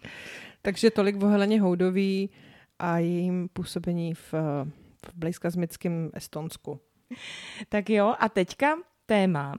Takže 0.63 0.91
tolik 0.91 1.23
o 1.23 1.27
Heleně 1.27 1.61
Houdový 1.61 2.31
a 2.79 2.99
jejím 2.99 3.49
působení 3.53 4.15
v, 4.15 4.35
eh, 4.35 4.71
v 5.11 5.15
blejskazmickém 5.15 6.11
Estonsku. 6.15 6.81
Tak 7.69 7.91
jo, 7.91 8.15
a 8.19 8.29
teďka 8.29 8.77
téma. 9.07 9.55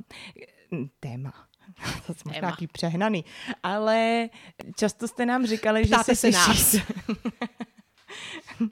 Téma. 1.00 1.34
To 2.08 2.14
jsme 2.14 2.34
Téma. 2.34 2.48
nějaký 2.48 2.68
přehnaný. 2.68 3.26
Ale 3.64 4.30
často 4.76 5.08
jste 5.08 5.26
nám 5.26 5.46
říkali, 5.46 5.86
Ptáte 5.86 6.12
že 6.12 6.16
se, 6.16 6.32
se 6.32 6.38
nás. 6.38 6.72
těšíte. 6.72 6.94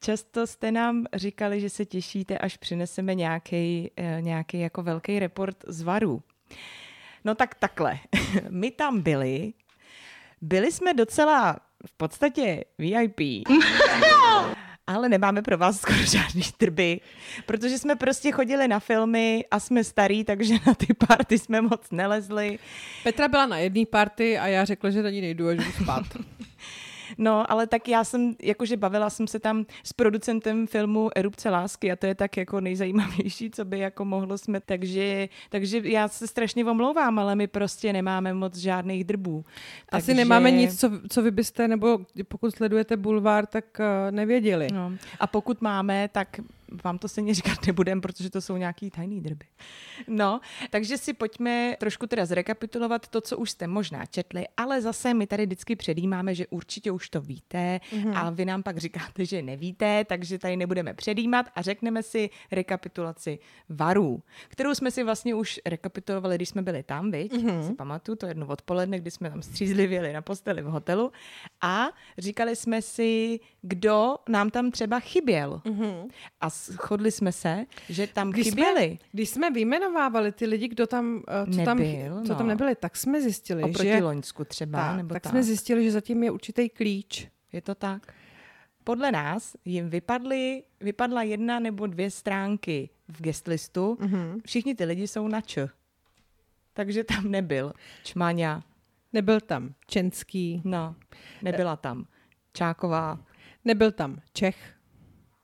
Často 0.00 0.46
jste 0.46 0.72
nám 0.72 1.04
říkali, 1.14 1.60
že 1.60 1.70
se 1.70 1.84
těšíte, 1.84 2.38
až 2.38 2.56
přineseme 2.56 3.14
nějaký, 3.14 3.90
nějaký 4.20 4.60
jako 4.60 4.82
velký 4.82 5.18
report 5.18 5.56
z 5.68 5.82
varu. 5.82 6.22
No 7.24 7.34
tak 7.34 7.54
takhle. 7.54 7.98
My 8.50 8.70
tam 8.70 9.00
byli. 9.00 9.52
Byli 10.40 10.72
jsme 10.72 10.94
docela 10.94 11.56
v 11.86 11.92
podstatě 11.92 12.64
VIP. 12.78 13.20
Ale 14.86 15.08
nemáme 15.08 15.42
pro 15.42 15.58
vás 15.58 15.80
skoro 15.80 15.98
žádný 16.04 16.42
trby, 16.56 17.00
protože 17.46 17.78
jsme 17.78 17.96
prostě 17.96 18.32
chodili 18.32 18.68
na 18.68 18.80
filmy 18.80 19.44
a 19.50 19.60
jsme 19.60 19.84
starí, 19.84 20.24
takže 20.24 20.54
na 20.66 20.74
ty 20.74 20.94
party 20.94 21.38
jsme 21.38 21.60
moc 21.60 21.90
nelezli. 21.90 22.58
Petra 23.02 23.28
byla 23.28 23.46
na 23.46 23.58
jedné 23.58 23.86
party 23.86 24.38
a 24.38 24.46
já 24.46 24.64
řekla, 24.64 24.90
že 24.90 25.02
na 25.02 25.10
ní 25.10 25.20
nejdu 25.20 25.48
a 25.48 25.54
že 25.54 25.56
jdu 25.56 25.72
spát. 25.82 26.04
No, 27.18 27.52
ale 27.52 27.66
tak 27.66 27.88
já 27.88 28.04
jsem, 28.04 28.34
jakože 28.42 28.76
bavila 28.76 29.10
jsem 29.10 29.26
se 29.26 29.38
tam 29.38 29.66
s 29.84 29.92
producentem 29.92 30.66
filmu 30.66 31.10
Erupce 31.14 31.50
lásky 31.50 31.92
a 31.92 31.96
to 31.96 32.06
je 32.06 32.14
tak 32.14 32.36
jako 32.36 32.60
nejzajímavější, 32.60 33.50
co 33.50 33.64
by 33.64 33.78
jako 33.78 34.04
mohlo 34.04 34.38
jsme, 34.38 34.60
takže, 34.60 35.28
takže 35.50 35.80
já 35.84 36.08
se 36.08 36.26
strašně 36.26 36.64
omlouvám, 36.64 37.18
ale 37.18 37.34
my 37.36 37.46
prostě 37.46 37.92
nemáme 37.92 38.34
moc 38.34 38.56
žádných 38.56 39.04
drbů. 39.04 39.44
Asi 39.92 40.06
Takže- 40.06 40.14
nemáme 40.14 40.50
nic, 40.50 40.80
co, 40.80 40.90
co 41.10 41.22
vy 41.22 41.30
byste, 41.30 41.68
nebo 41.68 41.98
pokud 42.28 42.54
sledujete 42.54 42.96
bulvár, 42.96 43.46
tak 43.46 43.64
uh, 43.80 43.86
nevěděli. 44.14 44.68
No. 44.72 44.92
A 45.20 45.26
pokud 45.26 45.60
máme, 45.62 46.08
tak 46.12 46.28
vám 46.84 46.98
to 46.98 47.08
stejně 47.08 47.34
říkat 47.34 47.58
nebudem, 47.66 48.00
protože 48.00 48.30
to 48.30 48.40
jsou 48.40 48.56
nějaký 48.56 48.90
tajný 48.90 49.20
drby. 49.20 49.46
No, 50.08 50.40
takže 50.70 50.98
si 50.98 51.12
pojďme 51.12 51.76
trošku 51.80 52.06
teda 52.06 52.26
zrekapitulovat 52.26 53.08
to, 53.08 53.20
co 53.20 53.36
už 53.36 53.50
jste 53.50 53.66
možná 53.66 54.06
četli, 54.06 54.44
ale 54.56 54.82
zase 54.82 55.14
my 55.14 55.26
tady 55.26 55.46
vždycky 55.46 55.76
předjímáme, 55.76 56.34
že 56.34 56.46
určitě 56.46 56.90
už 56.90 57.08
to 57.08 57.20
víte 57.20 57.80
mm-hmm. 57.90 58.12
a 58.14 58.30
vy 58.30 58.44
nám 58.44 58.62
pak 58.62 58.78
říkáte, 58.78 59.24
že 59.24 59.42
nevíte, 59.42 60.04
takže 60.04 60.38
tady 60.38 60.56
nebudeme 60.56 60.94
předjímat 60.94 61.46
a 61.54 61.62
řekneme 61.62 62.02
si 62.02 62.30
rekapitulaci 62.50 63.38
varů, 63.68 64.22
kterou 64.48 64.74
jsme 64.74 64.90
si 64.90 65.04
vlastně 65.04 65.34
už 65.34 65.60
rekapitulovali, 65.66 66.34
když 66.34 66.48
jsme 66.48 66.62
byli 66.62 66.82
tam, 66.82 67.10
viď? 67.10 67.32
Mm-hmm. 67.32 67.66
Si 67.66 67.74
pamatuju, 67.74 68.16
to 68.16 68.26
jedno 68.26 68.46
odpoledne, 68.46 68.98
kdy 68.98 69.10
jsme 69.10 69.30
tam 69.30 69.42
střízlivě 69.42 69.98
jeli 69.98 70.12
na 70.12 70.22
posteli 70.22 70.62
v 70.62 70.66
hotelu 70.66 71.12
a 71.60 71.88
říkali 72.18 72.56
jsme 72.56 72.82
si, 72.82 73.40
kdo 73.62 74.16
nám 74.28 74.50
tam 74.50 74.70
třeba 74.70 75.00
chyběl. 75.00 75.62
Mm-hmm. 75.64 76.08
A 76.40 76.50
shodli 76.72 77.10
jsme 77.10 77.32
se, 77.32 77.66
že 77.88 78.06
tam 78.06 78.30
Když 78.30 78.48
chyběli. 78.48 78.86
jsme, 78.86 79.08
když 79.12 79.30
jsme 79.30 79.50
vyjmenovávali 79.50 80.32
ty 80.32 80.46
lidi, 80.46 80.68
kdo 80.68 80.86
tam, 80.86 81.14
uh, 81.14 81.54
co, 81.54 81.64
tam, 81.64 81.78
Nebyl, 81.78 82.22
co 82.26 82.34
tam 82.34 82.46
no. 82.46 82.52
nebyli, 82.52 82.74
tak 82.74 82.96
jsme 82.96 83.22
zjistili, 83.22 83.62
Oproti 83.62 83.88
že, 83.88 84.02
Loňsku 84.02 84.44
třeba, 84.44 84.78
tak, 84.78 84.96
nebo 84.96 85.14
tak 85.14 85.22
tak. 85.22 85.30
jsme 85.30 85.42
zjistili, 85.42 85.84
že 85.84 85.90
zatím 85.90 86.22
je 86.22 86.30
určitý 86.30 86.68
klíč. 86.68 87.28
Je 87.52 87.62
to 87.62 87.74
tak? 87.74 88.14
Podle 88.84 89.12
nás 89.12 89.56
jim 89.64 89.90
vypadly, 89.90 90.62
vypadla 90.80 91.22
jedna 91.22 91.58
nebo 91.58 91.86
dvě 91.86 92.10
stránky 92.10 92.90
v 93.08 93.22
guestlistu. 93.22 93.98
Mhm. 94.00 94.14
Mm-hmm. 94.14 94.40
Všichni 94.46 94.74
ty 94.74 94.84
lidi 94.84 95.08
jsou 95.08 95.28
na 95.28 95.40
č. 95.40 95.68
Takže 96.72 97.04
tam 97.04 97.30
nebyl 97.30 97.72
Čmaňa, 98.04 98.62
Nebyl 99.14 99.40
tam 99.40 99.74
Čenský, 99.86 100.62
no, 100.64 100.96
nebyla 101.42 101.76
tam 101.76 102.06
Čáková, 102.52 103.24
nebyl 103.64 103.92
tam 103.92 104.20
Čech, 104.32 104.74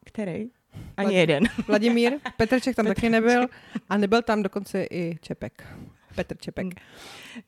který? 0.04 0.50
Ani 0.96 1.14
jeden. 1.14 1.44
Vladimír, 1.66 2.12
Petr 2.36 2.60
Čech 2.60 2.76
tam 2.76 2.86
taky 2.86 3.08
nebyl 3.08 3.46
a 3.88 3.96
nebyl 3.96 4.22
tam 4.22 4.42
dokonce 4.42 4.86
i 4.90 5.18
Čepek. 5.20 5.66
Petr 6.14 6.36
Čepek. 6.36 6.64
Hmm. 6.64 6.74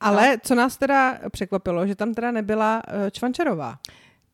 Ale 0.01 0.39
co 0.43 0.55
nás 0.55 0.77
teda 0.77 1.19
překvapilo, 1.31 1.87
že 1.87 1.95
tam 1.95 2.15
teda 2.15 2.31
nebyla 2.31 2.83
uh, 2.89 3.11
Čvančarová. 3.11 3.79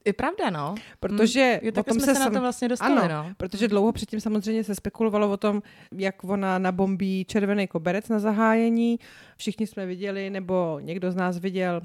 Je 0.05 0.13
pravda, 0.13 0.51
no. 0.51 0.75
Protože 1.01 1.61
Mm, 1.63 1.67
jo, 1.67 1.73
tak 1.73 1.91
jsme 1.91 2.01
se 2.01 2.15
se, 2.15 2.21
na 2.21 2.31
to 2.31 2.41
vlastně 2.41 2.69
dostali, 2.69 3.01
ano, 3.01 3.09
no. 3.09 3.35
protože 3.37 3.69
dlouho 3.69 3.93
předtím 3.93 4.21
samozřejmě 4.21 4.65
se 4.65 4.75
spekulovalo 4.75 5.31
o 5.31 5.37
tom, 5.37 5.63
jak 5.93 6.25
ona 6.25 6.59
nabombí 6.59 7.25
červený 7.25 7.67
koberec 7.67 8.09
na 8.09 8.19
zahájení. 8.19 8.99
Všichni 9.37 9.67
jsme 9.67 9.87
viděli, 9.87 10.31
nebo 10.31 10.79
někdo 10.83 11.13
z 11.13 11.17
nás 11.17 11.39
viděl 11.39 11.83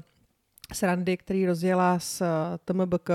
srandy, 0.72 1.16
který 1.16 1.46
rozjela 1.46 1.98
s 1.98 2.20
uh, 2.20 2.26
TMBK, 2.64 3.10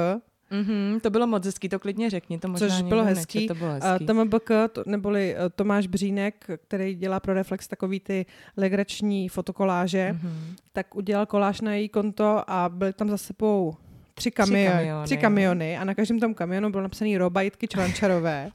Mm-hmm, 0.51 0.99
to 0.99 1.09
bylo 1.09 1.27
moc 1.27 1.45
hezký, 1.45 1.69
to 1.69 1.79
klidně 1.79 2.09
řekni, 2.09 2.39
to 2.39 2.47
možná 2.47 2.67
což 2.67 2.81
bylo 2.81 3.03
hezký. 3.03 3.47
to 3.47 3.55
bylo 3.55 3.69
Uh, 3.69 3.75
hezký. 3.83 4.05
TMBK, 4.05 4.49
to, 4.71 4.83
neboli 4.85 5.35
uh, 5.35 5.39
Tomáš 5.55 5.87
Břínek, 5.87 6.47
který 6.67 6.95
dělá 6.95 7.19
pro 7.19 7.33
Reflex 7.33 7.67
takový 7.67 7.99
ty 7.99 8.25
legrační 8.57 9.29
fotokoláže, 9.29 10.09
Mhm. 10.13 10.55
tak 10.73 10.95
udělal 10.95 11.25
koláž 11.25 11.61
na 11.61 11.73
její 11.73 11.89
konto 11.89 12.43
a 12.47 12.69
byly 12.69 12.93
tam 12.93 13.09
za 13.09 13.17
sebou 13.17 13.75
tři, 14.13 14.29
kamio- 14.29 14.71
kamiony, 14.71 15.05
tři 15.05 15.17
kamiony 15.17 15.77
a 15.77 15.83
na 15.83 15.95
každém 15.95 16.19
tom 16.19 16.33
kamionu 16.33 16.69
bylo 16.69 16.83
napsaný 16.83 17.17
Robajtky 17.17 17.67
Čvančarové. 17.67 18.49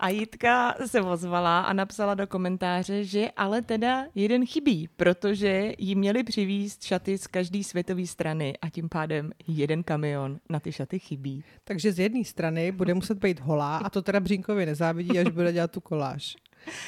A 0.00 0.08
Jitka 0.08 0.74
se 0.86 1.00
ozvala 1.00 1.60
a 1.60 1.72
napsala 1.72 2.14
do 2.14 2.26
komentáře, 2.26 3.04
že 3.04 3.30
ale 3.36 3.62
teda 3.62 4.04
jeden 4.14 4.46
chybí, 4.46 4.88
protože 4.96 5.72
jí 5.78 5.94
měli 5.94 6.24
přivízt 6.24 6.84
šaty 6.84 7.18
z 7.18 7.26
každé 7.26 7.64
světové 7.64 8.06
strany 8.06 8.54
a 8.62 8.70
tím 8.70 8.88
pádem 8.88 9.32
jeden 9.48 9.82
kamion 9.82 10.38
na 10.48 10.60
ty 10.60 10.72
šaty 10.72 10.98
chybí. 10.98 11.44
Takže 11.64 11.92
z 11.92 11.98
jedné 11.98 12.24
strany 12.24 12.72
bude 12.72 12.94
muset 12.94 13.18
být 13.18 13.40
holá 13.40 13.76
a 13.76 13.90
to 13.90 14.02
teda 14.02 14.20
Břínkovi 14.20 14.66
nezávidí, 14.66 15.18
až 15.18 15.28
bude 15.28 15.52
dělat 15.52 15.70
tu 15.70 15.80
koláž. 15.80 16.36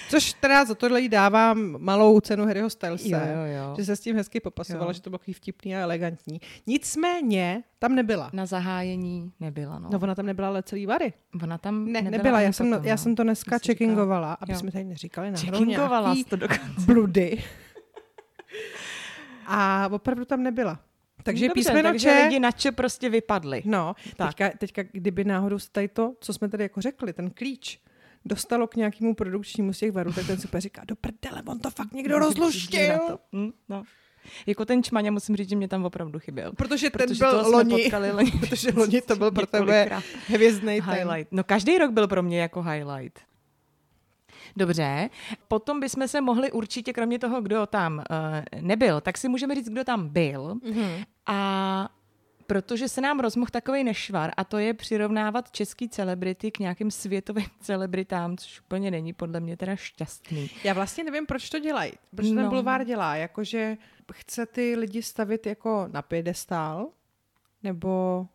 Což 0.08 0.32
teda 0.32 0.64
za 0.64 0.74
tohle 0.74 1.00
jí 1.00 1.08
dávám 1.08 1.76
malou 1.78 2.20
cenu 2.20 2.46
Harryho 2.46 2.70
Stylese, 2.70 3.08
Jo, 3.08 3.18
jo, 3.18 3.44
jo. 3.68 3.74
že 3.78 3.84
se 3.84 3.96
s 3.96 4.00
tím 4.00 4.16
hezky 4.16 4.40
popasovala, 4.40 4.86
Jo. 4.86 4.92
že 4.92 5.02
to 5.02 5.10
bylo 5.10 5.18
takový 5.18 5.32
vtipný 5.34 5.76
a 5.76 5.80
elegantní. 5.80 6.40
Nicméně 6.66 7.62
tam 7.78 7.94
nebyla. 7.94 8.30
Na 8.32 8.46
zahájení 8.46 9.32
nebyla, 9.40 9.78
no. 9.78 9.88
No 9.92 9.98
ona 10.02 10.14
tam 10.14 10.26
nebyla 10.26 10.48
ale 10.48 10.62
celý 10.62 10.86
vary. 10.86 11.12
Ona 11.42 11.58
tam 11.58 11.84
Ne, 11.84 11.92
nebyla, 12.02 12.10
nebyla, 12.10 12.40
já 12.40 12.52
jsem, 12.52 12.70
potom, 12.70 12.84
já 12.84 12.94
no. 12.94 12.98
jsem 12.98 13.14
to 13.14 13.22
dneska 13.22 13.58
Jsi 13.58 13.62
říkala. 13.62 13.74
checkingovala, 13.74 14.32
aby 14.32 14.52
Jo. 14.52 14.58
jsme 14.58 14.72
tady 14.72 14.84
neříkali 14.84 15.32
Checkingovala 15.36 16.00
nějaký 16.14 16.24
to 16.24 16.36
dokonce. 16.36 16.64
bludy. 16.86 17.42
A 19.46 19.88
opravdu 19.92 20.24
tam 20.24 20.42
nebyla. 20.42 20.80
Takže 21.22 21.48
Dobře, 21.48 21.54
písmeno 21.54 21.88
takže 21.90 22.08
Č, 22.08 22.22
lidi 22.24 22.40
na 22.40 22.50
če 22.52 22.72
prostě 22.72 23.08
vypadli. 23.08 23.62
no, 23.64 23.94
Tak. 24.16 24.28
teďka, 24.34 24.58
teďka, 24.58 24.82
kdyby 24.92 25.24
náhodou 25.24 25.58
se 25.58 25.70
tady 25.72 25.88
to, 25.88 26.14
co 26.20 26.32
jsme 26.32 26.48
tady 26.48 26.62
jako 26.62 26.80
řekli, 26.80 27.12
ten 27.12 27.30
klíč, 27.30 27.80
dostalo 28.24 28.66
k 28.66 28.76
nějakému 28.76 29.14
produkčnímu 29.14 29.72
z 29.72 29.78
těch 29.78 29.92
varů, 29.92 30.12
tak 30.12 30.26
ten 30.26 30.38
super 30.38 30.60
říká, 30.60 30.82
do 30.84 30.96
prdele, 30.96 31.42
on 31.46 31.58
to 31.58 31.70
fakt 31.70 31.92
někdo 31.92 32.18
na 32.18 32.26
rozluštil. 32.26 33.18
Hm, 33.32 33.50
no. 33.68 33.82
Jako 34.46 34.64
ten 34.64 34.82
čmaňa 34.82 35.10
musím 35.10 35.36
říct, 35.36 35.48
že 35.48 35.56
mě 35.56 35.68
tam 35.68 35.84
opravdu 35.84 36.18
chyběl. 36.18 36.52
Protože 36.52 36.90
ten 36.90 37.08
Protože 37.08 37.24
byl 37.24 37.50
loni, 37.50 37.82
potkali 37.82 38.12
loni. 38.12 38.30
protože 38.40 38.72
loni 38.76 39.00
to 39.00 39.16
byl 39.16 39.30
pro 39.30 39.46
tebe 39.46 40.02
hvězdný 40.26 40.80
ten. 40.80 40.94
Highlight. 40.94 41.32
No 41.32 41.44
každý 41.44 41.78
rok 41.78 41.90
byl 41.90 42.08
pro 42.08 42.22
mě 42.22 42.40
jako 42.40 42.62
highlight. 42.62 43.20
Dobře, 44.56 45.10
potom 45.48 45.80
bychom 45.80 46.08
se 46.08 46.20
mohli 46.20 46.52
určitě, 46.52 46.92
kromě 46.92 47.18
toho, 47.18 47.42
kdo 47.42 47.66
tam 47.66 47.96
uh, 47.98 48.04
nebyl, 48.60 49.00
tak 49.00 49.18
si 49.18 49.28
můžeme 49.28 49.54
říct, 49.54 49.68
kdo 49.68 49.84
tam 49.84 50.08
byl. 50.08 50.54
Mm-hmm. 50.54 51.04
A 51.26 51.88
protože 52.50 52.88
se 52.88 53.00
nám 53.00 53.20
rozmohl 53.20 53.50
takový 53.50 53.84
nešvar 53.84 54.30
a 54.36 54.44
to 54.44 54.58
je 54.58 54.74
přirovnávat 54.74 55.50
český 55.50 55.88
celebrity 55.88 56.50
k 56.50 56.58
nějakým 56.58 56.90
světovým 56.90 57.46
celebritám, 57.60 58.36
což 58.36 58.60
úplně 58.60 58.90
není 58.90 59.12
podle 59.12 59.40
mě 59.40 59.56
teda 59.56 59.76
šťastný. 59.76 60.50
Já 60.64 60.72
vlastně 60.72 61.04
nevím, 61.04 61.26
proč 61.26 61.50
to 61.50 61.58
dělají. 61.58 61.92
Proč 62.14 62.28
no. 62.28 62.34
ten 62.34 62.48
bulvár 62.48 62.84
dělá? 62.84 63.16
Jakože 63.16 63.76
chce 64.12 64.46
ty 64.46 64.76
lidi 64.76 65.02
stavit 65.02 65.46
jako 65.46 65.88
na 65.92 66.02
piedestál? 66.02 66.88
Nebo 67.62 68.26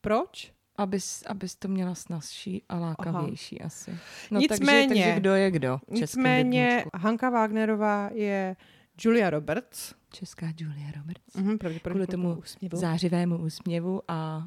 proč? 0.00 0.52
Abys, 0.76 1.22
abys 1.26 1.56
to 1.56 1.68
měla 1.68 1.94
snazší 1.94 2.62
a 2.68 2.78
lákavější 2.78 3.60
Aha. 3.60 3.66
asi. 3.66 3.98
No, 4.30 4.40
Nicméně- 4.40 4.88
takže, 4.88 5.04
takže 5.04 5.20
kdo 5.20 5.34
je 5.34 5.50
kdo? 5.50 5.80
Nicméně? 5.88 6.84
Hanka 6.94 7.30
Wagnerová 7.30 8.10
je 8.12 8.56
Julia 9.04 9.30
Roberts. 9.30 9.99
Česká 10.12 10.46
Julia 10.58 10.90
Roberts. 10.96 11.34
Mhm, 11.36 11.58
pravděpodobně 11.58 12.06
Kvůli 12.06 12.06
tomu 12.22 12.40
úsměvu. 12.40 12.76
zářivému 12.76 13.38
úsměvu 13.38 14.02
a 14.08 14.46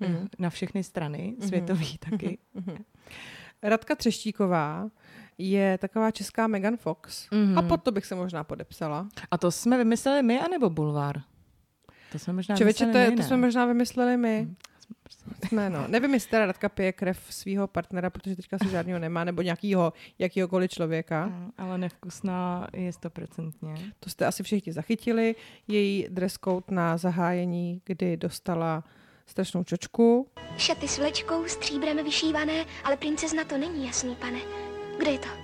Mhm. 0.00 0.12
mm. 0.12 0.28
na 0.38 0.50
všechny 0.50 0.84
strany, 0.84 1.36
světový 1.46 1.98
taky. 1.98 2.38
Radka 3.62 3.94
Třeštíková 3.96 4.90
je 5.38 5.78
taková 5.78 6.10
česká 6.10 6.46
Megan 6.46 6.76
Fox. 6.76 7.30
Mhm. 7.30 7.58
A 7.58 7.62
pod 7.62 7.82
to 7.82 7.92
bych 7.92 8.06
se 8.06 8.14
možná 8.14 8.44
podepsala. 8.44 9.08
A 9.30 9.38
to 9.38 9.50
jsme 9.50 9.78
vymysleli 9.78 10.22
my, 10.22 10.40
anebo 10.40 10.70
Bulvár? 10.70 11.22
To 12.12 12.18
jsme 12.18 12.32
možná 12.32 12.56
Čověče, 12.56 12.86
to, 12.86 12.98
je, 12.98 13.10
my, 13.10 13.16
to 13.16 13.22
jsme 13.22 13.36
možná 13.36 13.66
vymysleli 13.66 14.16
my. 14.16 14.48
Jsme, 15.48 15.70
no. 15.70 15.88
Nevím, 15.88 16.14
jestli 16.14 16.30
teda 16.30 16.46
Radka 16.46 16.68
pije 16.68 16.92
krev 16.92 17.18
svého 17.30 17.66
partnera, 17.66 18.10
protože 18.10 18.36
teďka 18.36 18.58
si 18.58 18.70
žádného 18.70 18.98
nemá, 18.98 19.24
nebo 19.24 19.42
nějakýho, 19.42 19.92
jakýhokoliv 20.18 20.70
člověka. 20.70 21.26
Mm, 21.26 21.52
Ale 21.58 21.78
nevkusná 21.78 22.68
je 22.72 22.92
stoprocentně. 22.92 23.74
To 24.00 24.10
jste 24.10 24.26
asi 24.26 24.42
všichni 24.42 24.72
zachytili. 24.72 25.34
Její 25.68 26.06
dress 26.10 26.38
code 26.44 26.66
na 26.70 26.96
zahájení, 26.96 27.82
kdy 27.84 28.16
dostala 28.16 28.84
strašnou 29.26 29.64
čočku. 29.64 30.28
Šaty 30.56 30.88
s 30.88 30.98
vlečkou, 30.98 31.44
stříbrem 31.46 32.04
vyšívané, 32.04 32.64
ale 32.84 32.96
princezna 32.96 33.44
to 33.44 33.58
není 33.58 33.86
jasný, 33.86 34.16
pane. 34.16 34.38
Kde 34.98 35.10
je 35.10 35.18
to? 35.18 35.43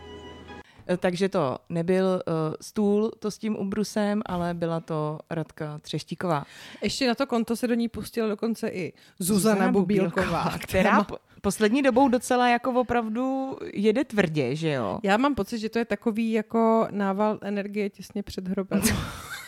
E, 0.91 0.97
Takže 0.97 1.29
to 1.29 1.59
nebyl 1.69 2.05
uh, 2.05 2.55
stůl 2.61 3.11
to 3.19 3.31
s 3.31 3.39
tím 3.39 3.57
ubrusem, 3.57 4.23
ale 4.27 4.55
byla 4.55 4.81
to 4.81 5.19
Radka 5.31 5.79
Třeštíková. 5.79 6.45
Ještě 6.83 7.09
na 7.09 7.15
to 7.15 7.27
konto 7.27 7.57
se 7.57 7.67
do 7.67 7.75
ní 7.75 7.89
pustila 7.89 8.29
dokonce 8.29 8.69
i 8.69 8.93
Zuzana, 9.19 9.73
Bubílková, 9.73 10.59
která 10.59 10.97
má- 10.97 11.05
po, 11.05 11.17
poslední 11.41 11.83
dobou 11.83 12.09
docela 12.09 12.49
jako 12.49 12.73
opravdu 12.73 13.57
jede 13.73 14.05
tvrdě, 14.05 14.57
že 14.57 14.71
jo? 14.71 14.99
Já 15.03 15.17
mám 15.17 15.35
pocit, 15.35 15.59
že 15.59 15.69
to 15.69 15.79
je 15.79 15.85
takový 15.85 16.33
jako 16.33 16.89
nával 16.91 17.39
energie 17.43 17.91
těsně 17.91 18.23
před 18.23 18.49
hrobem. 18.49 18.83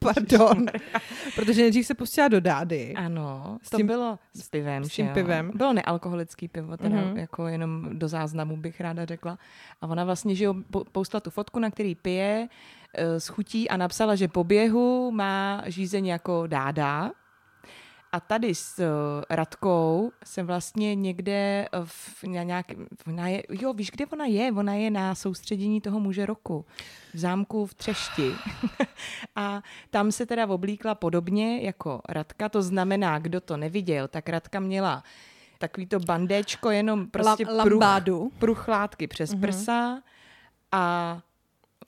Pardon. 0.00 0.66
Protože 1.34 1.60
nejdřív 1.62 1.86
se 1.86 1.94
pustila 1.94 2.28
do 2.28 2.40
dády. 2.40 2.94
Ano, 2.96 3.58
S 3.62 3.70
to 3.70 3.76
tím- 3.76 3.86
bylo 3.86 4.18
s 4.34 4.48
pivem, 4.48 4.84
s 4.84 4.88
tím 4.88 5.06
jo? 5.06 5.14
pivem. 5.14 5.50
Bylo 5.54 5.72
nealkoholický 5.72 6.48
pivo, 6.48 6.76
teda 6.76 6.96
Mhm. 6.96 7.04
mm-hmm. 7.04 7.16
jako 7.18 7.46
jenom 7.48 7.98
do 7.98 8.08
záznamu 8.08 8.56
bych 8.56 8.80
ráda 8.80 9.04
řekla. 9.04 9.38
A 9.80 9.86
ona 9.86 10.04
vlastně, 10.04 10.34
že 10.34 10.44
jo, 10.44 10.54
po- 10.70 10.84
poustala 10.92 11.20
tu 11.20 11.30
fotku, 11.30 11.58
na 11.58 11.70
který 11.70 11.94
pije, 11.94 12.48
eh, 12.94 13.20
s 13.20 13.28
chutí 13.28 13.68
a 13.68 13.76
napsala, 13.76 14.14
že 14.14 14.28
po 14.28 14.44
běhu 14.44 15.10
má 15.10 15.62
žízeň 15.66 16.06
jako 16.06 16.46
dáda. 16.46 17.10
A 18.12 18.20
tady 18.20 18.54
s 18.54 18.78
uh, 18.78 18.84
Radkou 19.30 20.12
jsem 20.24 20.46
vlastně 20.46 20.94
někde 20.94 21.32
eh, 21.32 21.68
v, 21.84 22.24
na 22.24 22.42
nějakém, 22.42 22.86
ona 23.06 23.28
je, 23.28 23.42
jo, 23.50 23.72
víš, 23.72 23.90
kde 23.90 24.06
ona 24.06 24.24
je? 24.24 24.52
Ona 24.52 24.74
je 24.74 24.90
na 24.90 25.14
soustředění 25.14 25.80
toho 25.80 26.00
muže 26.00 26.26
roku 26.26 26.64
v 27.14 27.18
zámku 27.18 27.66
v 27.66 27.74
Třešti. 27.74 28.32
a 29.36 29.62
tam 29.90 30.12
se 30.12 30.26
teda 30.26 30.46
oblíkla 30.46 30.94
podobně 30.94 31.62
jako 31.62 32.00
Radka, 32.08 32.48
to 32.48 32.62
znamená, 32.62 33.18
kdo 33.18 33.40
to 33.40 33.56
neviděl, 33.56 34.08
tak 34.08 34.28
Radka 34.28 34.60
měla 34.60 35.04
takový 35.58 35.86
to 35.86 36.00
bandéčko, 36.00 36.70
jenom 36.70 37.06
prostě 37.06 37.46
La- 37.46 37.64
pruch, 37.64 37.80
lambádu. 37.80 38.32
pruch 38.38 38.68
látky 38.68 39.06
přes 39.06 39.34
mm-hmm. 39.34 39.40
prsa 39.40 40.02
a 40.72 41.18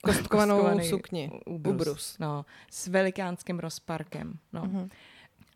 Kostkovanou 0.03 0.79
sukni. 0.79 1.31
Ubrus, 1.45 1.73
Ubrus. 1.73 2.17
No, 2.19 2.45
s 2.71 2.87
velikánským 2.87 3.59
rozparkem. 3.59 4.39
No. 4.53 4.61
Mm-hmm. 4.61 4.89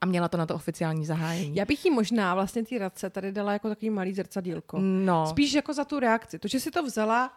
A 0.02 0.06
měla 0.06 0.28
to 0.28 0.38
na 0.38 0.46
to 0.46 0.56
oficiální 0.56 1.06
zahájení. 1.06 1.56
Já 1.56 1.66
bych 1.66 1.86
jí 1.86 1.92
možná 1.92 2.36
vlastně 2.36 2.64
ty 2.64 2.78
radce 2.78 3.10
tady 3.10 3.32
dala 3.32 3.54
jako 3.54 3.70
takový 3.70 3.90
malý 3.90 4.14
zrcadílko. 4.14 4.78
No, 4.82 5.28
Spíš 5.28 5.54
jako 5.54 5.74
za 5.74 5.86
tu 5.86 6.00
reakci. 6.00 6.40
To, 6.40 6.48
že 6.48 6.60
si 6.60 6.72
to 6.72 6.84
vzala, 6.84 7.34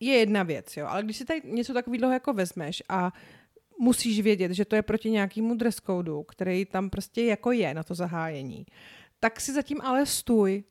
je 0.00 0.14
jedna 0.14 0.42
věc, 0.42 0.76
jo. 0.76 0.86
Ale 0.86 1.02
když 1.02 1.16
si 1.16 1.24
tady 1.24 1.40
něco 1.44 1.74
takového 1.74 2.12
jako 2.12 2.32
vezmeš 2.32 2.82
a 2.88 3.12
musíš 3.78 4.20
vědět, 4.20 4.52
že 4.52 4.64
to 4.64 4.76
je 4.76 4.82
proti 4.82 5.10
nějakému 5.10 5.54
dress 5.54 5.76
codu, 5.86 6.22
který 6.22 6.64
tam 6.64 6.90
prostě 6.90 7.24
jako 7.24 7.52
je 7.52 7.74
na 7.74 7.82
to 7.82 7.94
zahájení, 7.94 8.66
tak 9.20 9.40
si 9.40 9.52
zatím 9.52 9.80
ale 9.80 10.06
stůj. 10.06 10.64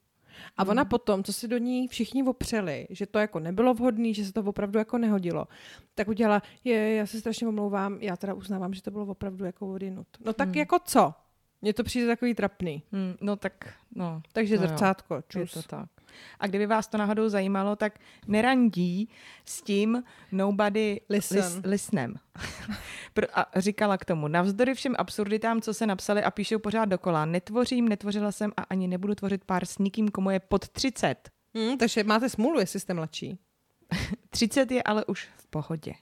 A 0.58 0.68
ona 0.68 0.86
potom, 0.86 1.24
co 1.24 1.34
si 1.34 1.48
do 1.48 1.58
ní 1.58 1.88
všichni 1.88 2.24
opřeli, 2.24 2.88
že 2.90 3.06
to 3.06 3.20
jako 3.20 3.40
nebylo 3.40 3.74
vhodné, 3.74 4.14
že 4.14 4.26
se 4.26 4.34
to 4.34 4.42
opravdu 4.42 4.80
jako 4.80 4.98
nehodilo, 4.98 5.48
tak 5.96 6.08
udělala, 6.08 6.42
je, 6.64 6.96
já 6.96 7.06
se 7.06 7.20
strašně 7.20 7.48
omlouvám, 7.48 7.98
já 8.02 8.18
teda 8.18 8.34
uznávám, 8.34 8.74
že 8.74 8.82
to 8.82 8.92
bylo 8.92 9.06
opravdu 9.06 9.46
jako 9.46 9.74
odinut. 9.74 10.08
No 10.26 10.34
tak 10.34 10.56
jako 10.56 10.80
co? 10.86 11.14
Mně 11.64 11.74
to 11.74 11.84
přijde 11.84 12.08
takový 12.08 12.34
trapný. 12.34 12.84
mm, 12.92 13.16
no 13.22 13.36
tak, 13.36 13.74
no. 13.96 14.22
Takže 14.34 14.56
no 14.58 14.62
jo. 14.62 14.68
zrcátko, 14.68 15.16
Je 15.16 15.22
čus. 15.28 15.52
to 15.54 15.62
tak. 15.62 15.90
A 16.40 16.48
kdyby 16.48 16.66
vás 16.66 16.88
to 16.88 16.98
náhodou 16.98 17.30
zajímalo, 17.30 17.76
tak 17.76 18.00
nerandí 18.28 19.10
s 19.46 19.62
tím 19.62 20.04
nobody 20.32 21.02
Listen. 21.10 21.38
lis, 21.44 21.60
listenem. 21.64 22.16
Pro- 23.14 23.40
a 23.40 23.46
říkala 23.56 23.98
k 23.98 24.06
tomu, 24.06 24.28
navzdory 24.28 24.74
všem 24.74 24.96
absurditám, 24.98 25.62
co 25.62 25.74
se 25.74 25.86
napsali 25.88 26.24
a 26.24 26.32
píšou 26.32 26.60
pořád 26.60 26.86
dokola, 26.86 27.26
netvořím, 27.26 27.90
netvořila 27.90 28.32
jsem 28.32 28.52
a 28.58 28.62
ani 28.62 28.88
nebudu 28.88 29.16
tvořit 29.16 29.44
pár 29.46 29.66
s 29.66 29.78
nikým, 29.78 30.10
komu 30.10 30.30
je 30.30 30.40
pod 30.40 30.70
30. 30.70 31.30
Hmm, 31.56 31.78
takže 31.78 32.04
máte 32.04 32.30
smůlu, 32.30 32.60
jestli 32.60 32.80
jste 32.80 32.94
mladší. 32.94 33.40
30 34.30 34.72
je 34.72 34.84
ale 34.84 35.06
už 35.06 35.30
v 35.38 35.48
pohodě. 35.48 35.94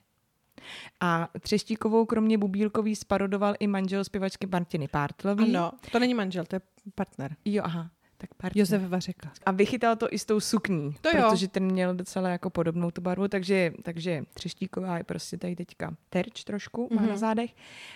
A 1.00 1.28
Třeštíkovou 1.40 2.04
kromě 2.06 2.38
Bubílkový 2.38 2.96
sparodoval 2.96 3.54
i 3.60 3.66
manžel 3.66 4.04
zpěvačky 4.04 4.46
Martiny 4.46 4.88
Pártlový. 4.88 5.56
Ano, 5.56 5.72
to 5.92 5.98
není 5.98 6.14
manžel, 6.14 6.44
to 6.44 6.56
je 6.56 6.60
partner. 6.94 7.36
Jo, 7.44 7.62
aha. 7.66 7.90
Tak 8.18 8.34
partner. 8.34 8.60
Josef 8.60 8.82
Vařeka. 8.88 9.32
A 9.46 9.50
vychytal 9.50 9.96
to 9.96 10.08
i 10.10 10.18
s 10.18 10.24
tou 10.24 10.40
sukní, 10.40 10.94
To 11.00 11.16
jo. 11.16 11.30
protože 11.30 11.48
ten 11.48 11.64
měl 11.72 11.94
docela 11.94 12.28
jako 12.28 12.50
podobnou 12.50 12.90
tu 12.90 13.00
barvu, 13.00 13.28
takže, 13.28 13.72
takže 13.82 14.22
Třeštíková 14.34 14.98
je 14.98 15.04
prostě 15.04 15.36
tady 15.38 15.56
teďka 15.56 15.94
terč 16.10 16.44
trošku, 16.44 16.88
má 16.94 17.00
Mhm. 17.02 17.10
na 17.10 17.16
zádech. 17.16 17.50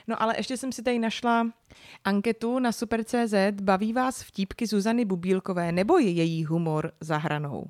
No 0.06 0.22
ale 0.22 0.34
ještě 0.36 0.56
jsem 0.56 0.72
si 0.72 0.82
tady 0.82 0.98
našla 0.98 1.46
anketu 2.04 2.58
na 2.58 2.72
Super.cz, 2.72 3.34
baví 3.62 3.92
vás 3.92 4.22
vtípky 4.22 4.66
Zuzany 4.66 5.04
Bubílkové 5.04 5.72
nebo 5.72 5.98
je 5.98 6.10
její 6.10 6.44
humor 6.44 6.92
za 7.00 7.16
hranou? 7.16 7.66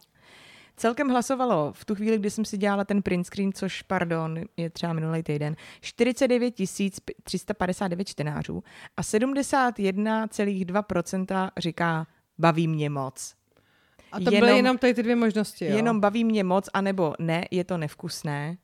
Celkem 0.77 1.09
hlasovalo 1.09 1.73
v 1.73 1.85
tu 1.85 1.95
chvíli, 1.95 2.19
kdy 2.19 2.31
jsem 2.31 2.45
si 2.45 2.59
dělala 2.59 2.85
ten 2.85 3.03
print 3.03 3.27
screen, 3.27 3.53
což, 3.53 3.83
pardon, 3.83 4.41
je 4.57 4.71
třeba 4.71 4.93
minulý 4.93 5.23
týden, 5.23 5.57
49 5.81 6.55
359 7.23 8.05
čtenářů 8.05 8.63
a 8.97 9.03
71,2% 9.03 11.51
říká 11.59 12.07
baví 12.39 12.69
mě 12.69 12.91
moc. 12.91 13.35
A 14.13 14.19
to 14.19 14.25
byly 14.25 14.37
jenom, 14.37 14.57
jenom 14.57 14.79
tady 14.79 14.95
ty 14.95 15.03
dvě 15.03 15.17
možnosti, 15.17 15.65
jo? 15.65 15.77
Jenom 15.77 16.01
baví 16.01 16.25
mě 16.25 16.45
moc, 16.45 16.69
anebo 16.75 17.15
ne, 17.19 17.45
je 17.51 17.65
to 17.65 17.79
nevkusné. 17.79 18.57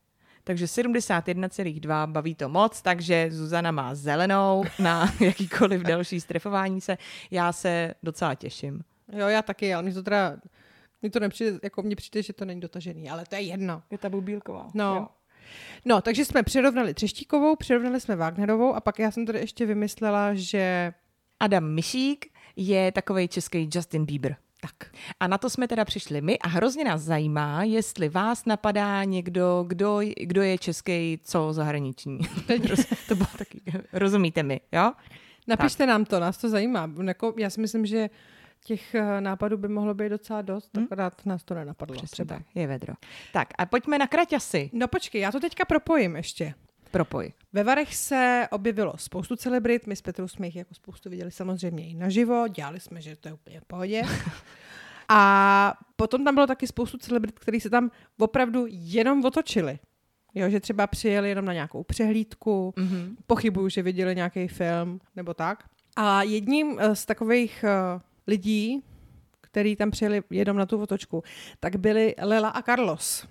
Takže 0.45 0.65
71,2 0.65 2.07
baví 2.07 2.35
to 2.35 2.49
moc, 2.49 2.83
takže 2.83 3.29
Zuzana 3.31 3.71
má 3.71 3.95
zelenou 3.95 4.65
na 4.79 5.13
jakýkoliv 5.21 5.83
další 5.83 6.21
strefování 6.21 6.81
se. 6.81 6.99
Já 7.31 7.53
se 7.53 7.95
docela 8.03 8.35
těším. 8.35 8.85
Jo, 9.13 9.29
já 9.29 9.43
taky, 9.43 9.75
ale 9.75 9.83
mi 9.83 9.93
to 9.93 10.03
teda... 10.03 10.37
Mně 11.03 11.11
to 11.11 11.21
nepřijde, 11.21 11.59
jako 11.63 11.83
mně 11.83 11.97
přijde, 11.97 12.23
že 12.23 12.33
to 12.33 12.45
není 12.45 12.61
dotažený, 12.61 13.11
ale 13.11 13.25
to 13.29 13.35
je 13.35 13.41
jedno. 13.41 13.83
Je 13.91 13.99
ta 13.99 14.09
bubílková. 14.11 14.71
No. 14.75 15.09
No, 15.85 16.01
takže 16.01 16.25
jsme 16.25 16.43
přirovnali 16.43 16.95
Třeštíkovou, 16.95 17.57
přirovnali 17.57 18.01
jsme 18.01 18.17
Wagnerovou 18.17 18.75
a 18.75 18.81
pak 18.81 18.99
já 18.99 19.11
jsem 19.11 19.27
tady 19.27 19.39
ještě 19.39 19.67
vymyslela, 19.67 20.35
že... 20.35 20.93
Adam 21.41 21.75
Mišík 21.75 22.27
je 22.57 22.93
takový 22.93 23.29
český 23.29 23.69
Justin 23.75 24.05
Bieber. 24.05 24.37
Tak. 24.61 24.91
A 25.21 25.27
na 25.27 25.39
to 25.39 25.51
jsme 25.51 25.69
teda 25.69 25.85
přišli 25.85 26.21
my 26.21 26.39
a 26.39 26.49
hrozně 26.49 26.85
nás 26.85 27.03
zajímá, 27.03 27.65
jestli 27.65 28.09
vás 28.09 28.45
napadá 28.45 29.05
někdo, 29.05 29.65
kdo, 29.67 30.01
kdo 30.21 30.43
je 30.43 30.59
český, 30.59 31.21
co 31.25 31.53
zahraniční. 31.53 32.19
to 33.09 33.15
bylo 33.15 33.29
taky, 33.39 33.61
rozumíte 33.93 34.43
mi, 34.43 34.61
jo? 34.73 34.93
Napište 35.47 35.87
nám 35.87 36.05
to, 36.05 36.21
nás 36.21 36.39
to 36.39 36.49
zajímá. 36.49 36.91
Jako, 37.05 37.35
já 37.37 37.51
si 37.51 37.61
myslím, 37.61 37.87
že 37.87 38.11
těch 38.65 38.95
eh, 38.95 39.21
nápadů 39.21 39.57
by 39.57 39.69
mohlo 39.69 39.95
být 39.95 40.09
docela 40.09 40.43
dost, 40.43 40.71
hmm? 40.77 40.85
akorát 40.85 41.27
nás 41.27 41.45
to 41.45 41.55
nenapadlo. 41.55 41.97
Přesně 41.97 42.09
třeba. 42.13 42.35
tak, 42.37 42.47
je 42.55 42.67
vedro. 42.67 42.95
Tak 43.33 43.49
a 43.59 43.67
pojďme 43.67 43.99
na 43.99 44.07
kraťasy. 44.07 44.71
No 44.73 44.89
počkej, 44.89 45.21
já 45.21 45.33
to 45.33 45.41
teďka 45.41 45.65
propojím 45.65 46.17
ještě. 46.17 46.55
Propoj. 46.91 47.33
Ve 47.53 47.65
Varech 47.65 47.95
se 47.97 48.49
objevilo 48.51 48.93
spoustu 48.97 49.37
celebrit, 49.37 49.87
my 49.87 49.97
s 49.97 50.03
Petrou 50.03 50.29
jsme 50.29 50.47
jich 50.47 50.57
jako 50.57 50.75
spoustu 50.75 51.11
viděli 51.11 51.31
samozřejmě 51.31 51.89
i 51.89 51.95
naživo, 51.95 52.49
dělali 52.49 52.81
jsme, 52.81 53.01
že 53.03 53.17
to 53.17 53.29
je 53.29 53.35
úplně 53.35 53.61
v 53.61 53.65
pohodě. 53.65 54.03
A 55.09 55.75
potom 55.97 56.25
tam 56.25 56.35
bylo 56.35 56.47
taky 56.47 56.67
spoustu 56.67 56.99
celebrit, 56.99 57.39
který 57.39 57.61
se 57.61 57.71
tam 57.71 57.91
opravdu 58.19 58.67
jenom 58.69 59.25
otočili. 59.25 59.79
Jo, 60.35 60.51
že 60.51 60.61
třeba 60.61 60.87
přijeli 60.87 61.29
jenom 61.29 61.45
na 61.45 61.53
nějakou 61.53 61.83
přehlídku, 61.85 62.75
Mhm. 62.77 63.17
pochybuju, 63.27 63.69
že 63.69 63.83
viděli 63.83 64.15
nějaký 64.17 64.49
film 64.49 65.01
nebo 65.17 65.35
tak. 65.35 65.65
A 65.97 66.23
jedním 66.23 66.77
eh, 66.81 66.97
z 66.97 67.07
takových 67.07 67.65
eh, 67.65 68.01
lidí, 68.27 68.83
který 69.41 69.77
tam 69.77 69.91
přijeli 69.91 70.23
jenom 70.31 70.57
na 70.57 70.67
tu 70.67 70.83
otočku, 70.83 71.23
tak 71.61 71.77
byli 71.77 72.15
Lela 72.23 72.49
a 72.49 72.63
Carlos. 72.63 73.27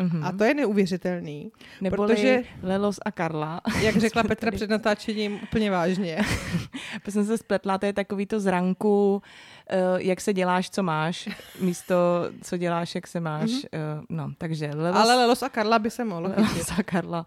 Mhm. 0.00 0.24
A 0.24 0.32
to 0.32 0.44
je 0.44 0.54
neuvěřitelný, 0.54 1.52
Neboli 1.80 2.14
protože- 2.14 2.42
Lelos 2.62 2.98
a 3.04 3.10
Karla. 3.10 3.60
jak 3.80 3.96
řekla 3.96 4.22
Petra 4.28 4.50
před 4.50 4.70
natáčením 4.70 5.40
úplně 5.42 5.70
vážně. 5.70 6.16
Já 7.06 7.12
jsem 7.12 7.24
se 7.26 7.38
spletla, 7.38 7.78
to 7.78 7.86
je 7.86 7.92
takový 7.92 8.26
to 8.26 8.40
zranku, 8.40 9.22
eh, 9.70 9.76
jak 9.96 10.20
se 10.20 10.32
děláš, 10.32 10.70
co 10.70 10.82
máš, 10.82 11.28
místo 11.60 11.94
co 12.42 12.56
děláš, 12.56 12.94
jak 12.94 13.06
se 13.06 13.20
máš. 13.20 13.50
eh, 13.72 13.78
No, 14.08 14.32
takže 14.38 14.70
Lelos, 14.74 15.00
Ale 15.02 15.14
Lelos 15.14 15.42
a 15.42 15.48
Karla 15.48 15.78
by 15.78 15.90
se 15.90 16.04
mohlo 16.04 16.28
chytit. 16.28 16.52
Lelos 16.52 16.70
a 16.78 16.82
Karla. 16.82 17.26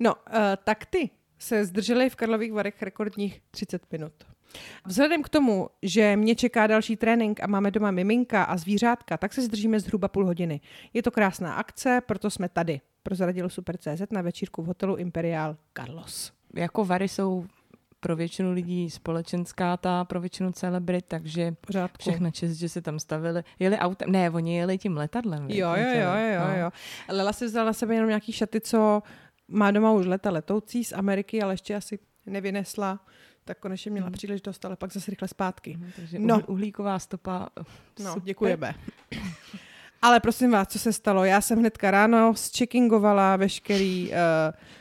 No, 0.00 0.14
uh, 0.14 0.34
tak 0.64 0.86
ty 0.86 1.10
se 1.38 1.64
zdrželi 1.64 2.10
v 2.10 2.16
Karlových 2.16 2.52
Varech 2.52 2.82
rekordních 2.82 3.40
30 3.50 3.82
minut. 3.92 4.12
Vzhledem 4.86 5.22
k 5.22 5.28
tomu, 5.28 5.68
že 5.82 6.16
mě 6.16 6.34
čeká 6.34 6.66
další 6.66 6.96
trénink 6.96 7.40
a 7.42 7.46
máme 7.46 7.70
doma 7.70 7.90
miminka 7.90 8.42
a 8.44 8.56
zvířátka, 8.56 9.16
tak 9.16 9.32
se 9.32 9.42
zdržíme 9.42 9.80
zhruba 9.80 10.08
půl 10.08 10.26
hodiny. 10.26 10.60
Je 10.94 11.02
to 11.02 11.10
krásná 11.10 11.54
akce, 11.54 12.00
proto 12.06 12.30
jsme 12.30 12.48
tady. 12.48 12.80
Prozradil 13.02 13.48
Super.cz 13.48 14.02
na 14.10 14.22
večírku 14.22 14.62
v 14.62 14.66
hotelu 14.66 14.96
Imperial 14.96 15.56
Carlos. 15.76 16.32
Jako 16.54 16.84
Vary 16.84 17.08
jsou 17.08 17.46
pro 18.00 18.16
většinu 18.16 18.52
lidí 18.52 18.90
společenská 18.90 19.76
ta, 19.76 20.04
pro 20.04 20.20
většinu 20.20 20.52
celebrit, 20.52 21.04
takže 21.08 21.54
Pořádku. 21.66 21.98
všechna 22.00 22.30
čest, 22.30 22.52
že 22.52 22.68
se 22.68 22.82
tam 22.82 22.98
stavili. 22.98 23.42
Jeli 23.58 23.78
autem, 23.78 24.12
ne, 24.12 24.30
oni 24.30 24.56
jeli 24.56 24.78
tím 24.78 24.96
letadlem. 24.96 25.50
Jo, 25.50 25.68
jo, 25.76 25.88
jo, 25.94 26.12
jo, 26.34 26.40
no. 26.48 26.56
jo. 26.56 26.70
Lela 27.08 27.32
si 27.32 27.44
vzala 27.44 27.66
na 27.66 27.72
sebe 27.72 27.94
jenom 27.94 28.08
nějaký 28.08 28.32
šaty, 28.32 28.60
co 28.60 29.02
má 29.48 29.70
doma 29.70 29.92
už 29.92 30.06
leta 30.06 30.30
letoucí 30.30 30.84
z 30.84 30.92
Ameriky, 30.92 31.42
ale 31.42 31.52
ještě 31.54 31.74
asi 31.74 31.98
nevynesla. 32.26 33.00
Tak 33.50 33.58
konečně 33.58 33.90
měla 33.90 34.06
Hmm. 34.06 34.12
příležitost, 34.12 34.64
ale 34.64 34.76
pak 34.76 34.92
zase 34.92 35.10
rychle 35.10 35.28
zpátky. 35.28 35.78
Takže 35.96 36.18
No. 36.18 36.40
uhlíková 36.46 36.98
stopa. 36.98 37.48
No, 38.04 38.12
super. 38.12 38.22
děkujeme. 38.22 38.74
Ale 40.02 40.20
prosím 40.20 40.50
vás, 40.50 40.68
co 40.68 40.78
se 40.78 40.92
stalo? 40.92 41.24
Já 41.24 41.40
jsem 41.40 41.58
hnedka 41.58 41.90
ráno 41.90 42.34
zcheckingovala 42.34 43.36
veškerý 43.36 44.08
uh, 44.10 44.14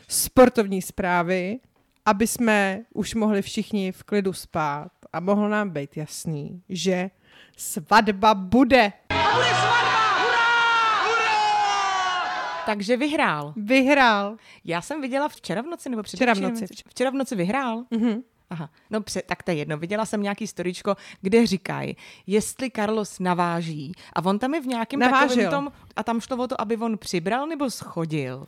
sportovní 0.08 0.82
zprávy, 0.82 1.60
aby 2.06 2.28
jsme 2.28 2.82
už 2.94 3.16
mohli 3.16 3.42
všichni 3.42 3.92
v 3.92 4.04
klidu 4.04 4.34
spát 4.34 4.92
a 5.14 5.20
mohlo 5.20 5.50
nám 5.50 5.70
být 5.70 5.98
jasný, 5.98 6.64
že 6.70 7.10
svatba 7.58 8.34
bude. 8.34 8.92
Takže 12.66 12.98
vyhrál. 12.98 13.54
Vyhrál. 13.56 14.38
Já 14.66 14.82
jsem 14.82 15.02
viděla 15.02 15.28
včera 15.30 15.62
v 15.62 15.66
noci, 15.66 15.90
nebo 15.90 16.04
Včera 16.04 16.34
v 16.34 16.40
noci. 16.40 16.66
Včera 16.90 17.10
v 17.10 17.14
noci 17.14 17.36
vyhrál. 17.36 17.84
Mhm. 17.92 18.22
Aha, 18.50 18.70
no 18.90 19.02
pře- 19.02 19.22
tak 19.22 19.44
to 19.44 19.52
je 19.52 19.58
jedno. 19.58 19.78
Viděla 19.78 20.06
jsem 20.06 20.22
nějaký 20.24 20.48
storičko, 20.48 20.96
kde 21.22 21.48
říkají, 21.48 21.98
jestli 22.28 22.72
Carlos 22.76 23.20
naváží. 23.20 23.92
A 24.14 24.26
on 24.26 24.40
tam 24.40 24.54
je 24.54 24.62
v 24.62 24.66
nějakém 24.68 25.00
Navážil. 25.00 25.28
takovém 25.44 25.52
tom, 25.52 25.72
a 25.96 26.04
tam 26.04 26.22
šlo 26.22 26.38
o 26.38 26.48
to, 26.48 26.62
aby 26.62 26.78
on 26.78 26.98
přibral 26.98 27.48
nebo 27.48 27.70
schodil. 27.70 28.46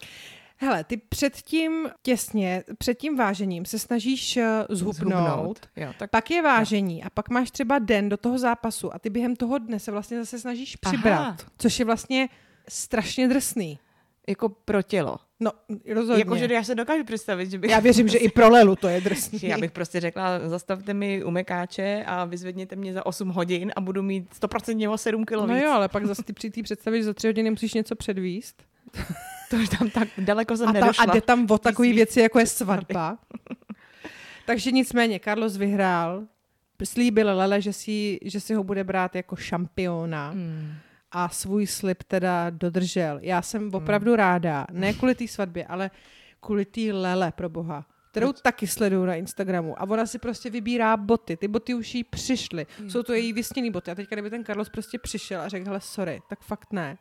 Hele, 0.57 0.83
ty 0.83 0.97
předtím 0.97 1.89
těsně, 2.03 2.63
před 2.77 2.93
tím 2.97 3.17
vážením 3.17 3.65
se 3.65 3.79
snažíš 3.79 4.37
eh, 4.37 4.65
zhubnout, 4.69 5.59
Jo, 5.75 5.93
tak 5.99 6.09
pak 6.09 6.31
je 6.31 6.41
vážení 6.41 7.03
a 7.03 7.09
pak 7.09 7.29
máš 7.29 7.51
třeba 7.51 7.79
den 7.79 8.09
do 8.09 8.17
toho 8.17 8.37
zápasu 8.39 8.95
a 8.95 8.99
ty 8.99 9.09
během 9.09 9.35
toho 9.35 9.57
dne 9.57 9.79
se 9.79 9.91
vlastně 9.91 10.17
zase 10.19 10.39
snažíš 10.39 10.77
Aha. 10.83 10.91
přibrat, 10.93 11.45
což 11.57 11.79
je 11.79 11.85
vlastně 11.85 12.29
strašně 12.69 13.27
drsný. 13.27 13.79
jako 14.27 14.49
pro 14.49 14.81
tělo. 14.81 15.17
No, 15.43 15.51
rozhodně. 15.93 16.21
Jakože 16.21 16.47
já 16.53 16.63
se 16.63 16.75
dokážu 16.75 17.03
představit, 17.03 17.51
že 17.51 17.57
bych... 17.57 17.71
Já 17.71 17.79
věřím, 17.79 18.07
že 18.07 18.17
i 18.17 18.29
pro 18.29 18.49
Lelu 18.49 18.75
to 18.75 18.87
je 18.87 19.01
drsný. 19.01 19.39
já 19.43 19.57
bych 19.57 19.71
prostě 19.71 19.99
řekla, 19.99 20.49
zastavte 20.49 20.93
mi 20.93 21.23
umekáče 21.23 22.03
a 22.07 22.25
vyzvedněte 22.25 22.75
mě 22.75 22.93
za 22.93 23.05
8 23.05 23.29
hodin 23.29 23.71
a 23.75 23.81
budu 23.81 24.03
mít 24.03 24.29
100% 24.41 24.91
o 24.91 24.97
7 24.97 25.25
kilo 25.25 25.47
No 25.47 25.57
jo, 25.57 25.71
ale 25.71 25.89
pak 25.89 26.05
zase 26.05 26.23
ty 26.23 26.33
při 26.33 26.49
té 26.49 26.63
představě, 26.63 26.99
že 26.99 27.03
za 27.05 27.13
tři 27.13 27.27
hodiny 27.27 27.49
musíš 27.49 27.73
něco 27.73 27.95
předvíst. 27.95 28.63
To 29.51 29.57
už 29.57 29.69
tam 29.69 29.89
tak 29.89 30.07
daleko 30.17 30.57
jsem 30.57 30.69
A, 30.69 30.73
tam, 30.73 30.81
nedošla. 30.81 31.03
a 31.03 31.13
jde 31.13 31.21
tam 31.21 31.47
o 31.49 31.57
takové 31.57 31.93
věci, 31.93 32.19
jako 32.21 32.39
je 32.39 32.45
svatba. 32.59 33.17
Takže 34.45 34.71
nicméně, 34.71 35.19
Carlos 35.23 35.57
vyhrál, 35.57 36.23
slíbil 36.83 37.27
Lele, 37.37 37.61
že 37.61 37.73
si, 37.73 38.19
že 38.23 38.39
si 38.39 38.53
ho 38.53 38.63
bude 38.63 38.83
brát 38.83 39.15
jako 39.15 39.35
šampiona. 39.35 40.29
Hmm. 40.29 40.73
A 41.11 41.29
svůj 41.29 41.67
slib 41.67 42.03
teda 42.03 42.49
dodržel. 42.49 43.19
Já 43.21 43.41
jsem 43.41 43.73
opravdu 43.73 44.15
ráda, 44.15 44.67
ne 44.71 44.93
kvůli 44.93 45.15
té 45.15 45.27
svatbě, 45.27 45.65
ale 45.65 45.91
kvůli 46.39 46.65
té 46.65 46.81
Lele, 46.93 47.31
pro 47.31 47.49
boha, 47.49 47.85
kterou 48.11 48.33
taky 48.33 48.67
sleduju 48.67 49.05
na 49.05 49.15
Instagramu. 49.15 49.81
A 49.81 49.83
ona 49.83 50.05
si 50.05 50.19
prostě 50.19 50.49
vybírá 50.49 50.97
boty. 50.97 51.37
Ty 51.37 51.47
boty 51.47 51.73
už 51.73 51.95
jí 51.95 52.03
přišly. 52.03 52.65
Jsou 52.87 53.03
to 53.03 53.13
její 53.13 53.33
vysněný 53.33 53.71
boty. 53.71 53.91
A 53.91 53.95
teďka, 53.95 54.15
kdyby 54.15 54.29
ten 54.29 54.45
Carlos 54.45 54.69
prostě 54.69 54.99
přišel 54.99 55.41
a 55.41 55.47
řekl, 55.47 55.65
hele, 55.65 55.81
sorry, 55.81 56.21
tak 56.29 56.41
fakt 56.41 56.73
ne. 56.73 56.97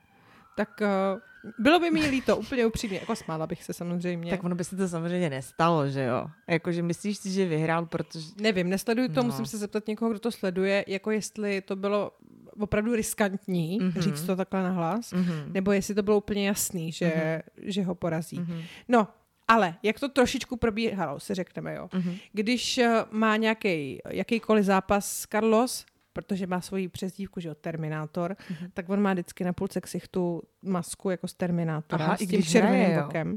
Tak 0.56 0.68
uh, 0.80 1.20
bylo 1.58 1.80
by 1.80 1.90
mi 1.90 2.06
líto, 2.06 2.36
úplně 2.36 2.66
upřímně. 2.66 2.98
Jako 2.98 3.16
smála 3.16 3.46
bych 3.46 3.64
se 3.64 3.72
samozřejmě. 3.72 4.30
Tak 4.30 4.44
ono 4.44 4.54
by 4.54 4.64
se 4.64 4.76
to 4.76 4.88
samozřejmě 4.88 5.30
nestalo, 5.30 5.88
že 5.88 6.02
jo? 6.02 6.26
Jakože 6.48 6.82
myslíš 6.82 7.18
si, 7.18 7.30
že 7.30 7.46
vyhrál, 7.46 7.86
protože... 7.86 8.26
Nevím, 8.36 8.68
nesleduju 8.68 9.08
to, 9.08 9.22
no. 9.22 9.22
musím 9.22 9.46
se 9.46 9.58
zeptat 9.58 9.86
někoho, 9.86 10.10
kdo 10.10 10.20
to 10.20 10.30
sleduje, 10.30 10.84
jako 10.86 11.10
jestli 11.10 11.60
to 11.60 11.76
bylo 11.76 12.12
opravdu 12.60 12.94
riskantní 12.94 13.78
Mhm. 13.80 13.88
mm-hmm. 13.90 14.00
říct 14.00 14.22
to 14.22 14.36
takhle 14.36 14.62
nahlas, 14.62 15.12
Mhm. 15.12 15.22
mm-hmm. 15.24 15.52
nebo 15.52 15.72
jestli 15.72 15.94
to 15.94 16.02
bylo 16.02 16.16
úplně 16.18 16.46
jasný, 16.48 16.92
že, 16.92 17.06
mm-hmm. 17.06 17.62
že 17.70 17.82
ho 17.82 17.94
porazí. 17.94 18.36
Mm-hmm. 18.38 18.48
Mhm. 18.54 18.62
No, 18.88 19.08
ale 19.48 19.74
jak 19.82 20.00
to 20.00 20.08
trošičku 20.08 20.56
probíhalo, 20.56 21.20
si 21.20 21.34
řekneme, 21.34 21.74
jo. 21.74 21.88
Mhm. 21.94 22.02
Mm-hmm. 22.10 22.18
Když 22.32 22.78
eh, 22.78 23.04
má 23.10 23.36
nějaký, 23.36 23.98
jakýkoliv 24.08 24.64
zápas 24.64 25.26
Carlos, 25.32 25.86
protože 26.12 26.46
má 26.46 26.60
svoji 26.60 26.88
přezdívku, 26.88 27.40
že 27.40 27.48
jo, 27.48 27.54
Terminátor, 27.54 28.36
Mhm. 28.50 28.58
mm-hmm. 28.58 28.70
tak 28.74 28.88
on 28.88 29.00
má 29.02 29.12
vždycky 29.12 29.44
na 29.44 29.52
půlce 29.52 29.80
ksichtu 29.80 30.42
masku 30.62 31.10
jako 31.10 31.28
z 31.28 31.34
Terminátora 31.34 32.04
Aha, 32.04 32.16
s 32.16 32.20
i 32.20 32.26
tím 32.26 32.38
když 32.38 32.50
červeným 32.50 32.80
hraje, 32.80 32.94
jo. 32.96 33.28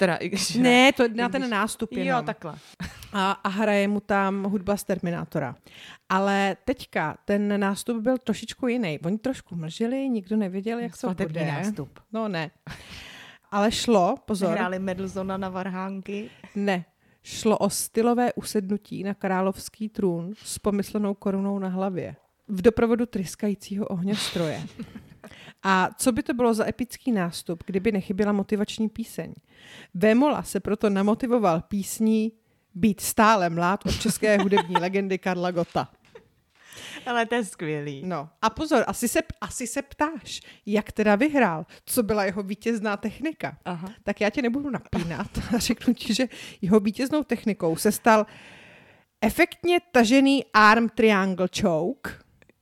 Teda, 0.00 0.16
i 0.16 0.28
když... 0.28 0.54
Ne, 0.54 0.92
to 0.92 1.02
na 1.08 1.28
když- 1.28 1.40
ten 1.42 1.50
nástup 1.50 1.92
jenom. 1.92 2.06
Jo, 2.08 2.22
takhle. 2.26 2.54
A, 3.12 3.32
a 3.32 3.48
hraje 3.48 3.88
mu 3.88 4.00
tam 4.00 4.42
hudba 4.44 4.76
z 4.76 4.84
Terminátora. 4.84 5.56
Ale 6.08 6.56
teďka 6.64 7.16
ten 7.24 7.60
nástup 7.60 8.02
byl 8.02 8.18
trošičku 8.18 8.66
jiný. 8.68 8.98
Oni 9.04 9.18
trošku 9.18 9.56
mlžili, 9.56 10.08
nikdo 10.08 10.36
nevěděl, 10.36 10.78
jak 10.78 10.92
to 11.00 11.14
bude. 11.14 11.46
nástup. 11.46 12.00
No 12.12 12.28
ne. 12.28 12.50
Ale 13.50 13.72
šlo, 13.72 14.14
pozor, 14.24 14.50
Hráli 14.50 14.78
Medlzona 14.78 15.36
na 15.36 15.48
varhánky. 15.48 16.30
ne. 16.54 16.84
Šlo 17.22 17.58
o 17.58 17.70
stylové 17.70 18.32
usednutí 18.32 19.02
na 19.04 19.14
královský 19.14 19.88
trůn 19.88 20.32
s 20.44 20.58
pomyslenou 20.58 21.14
korunou 21.14 21.58
na 21.58 21.68
hlavě. 21.68 22.16
V 22.48 22.62
doprovodu 22.62 23.06
tryskajícího 23.06 23.86
ohňostroje. 23.86 24.62
A 25.62 25.90
co 25.98 26.12
by 26.12 26.22
to 26.22 26.34
bylo 26.34 26.54
za 26.54 26.68
epický 26.68 27.12
nástup, 27.12 27.64
kdyby 27.66 27.92
nechyběla 27.92 28.32
motivační 28.32 28.88
píseň? 28.88 29.34
Vémola 29.94 30.42
se 30.42 30.60
proto 30.60 30.90
namotivoval 30.90 31.60
písní 31.60 32.32
Být 32.74 33.00
stále 33.00 33.50
mlád 33.50 33.86
od 33.86 34.00
české 34.00 34.38
hudební 34.42 34.76
legendy 34.76 35.18
Karla 35.18 35.50
Gota. 35.50 35.88
Ale 37.06 37.26
to 37.26 37.34
je 37.34 37.44
skvělý. 37.44 38.02
No 38.06 38.28
a 38.42 38.50
pozor, 38.50 38.84
asi 38.86 39.08
se, 39.08 39.20
asi 39.40 39.66
se 39.66 39.82
ptáš, 39.82 40.40
jak 40.66 40.92
teda 40.92 41.16
vyhrál, 41.16 41.66
co 41.84 42.02
byla 42.02 42.24
jeho 42.24 42.42
vítězná 42.42 42.96
technika. 42.96 43.58
Aha. 43.64 43.88
Tak 44.02 44.20
já 44.20 44.30
tě 44.30 44.42
nebudu 44.42 44.70
napínat 44.70 45.26
a 45.56 45.58
řeknu 45.58 45.94
ti, 45.94 46.14
že 46.14 46.28
jeho 46.62 46.80
vítěznou 46.80 47.24
technikou 47.24 47.76
se 47.76 47.92
stal 47.92 48.26
efektně 49.20 49.80
tažený 49.92 50.44
arm 50.54 50.88
triangle 50.88 51.48
choke. 51.60 52.10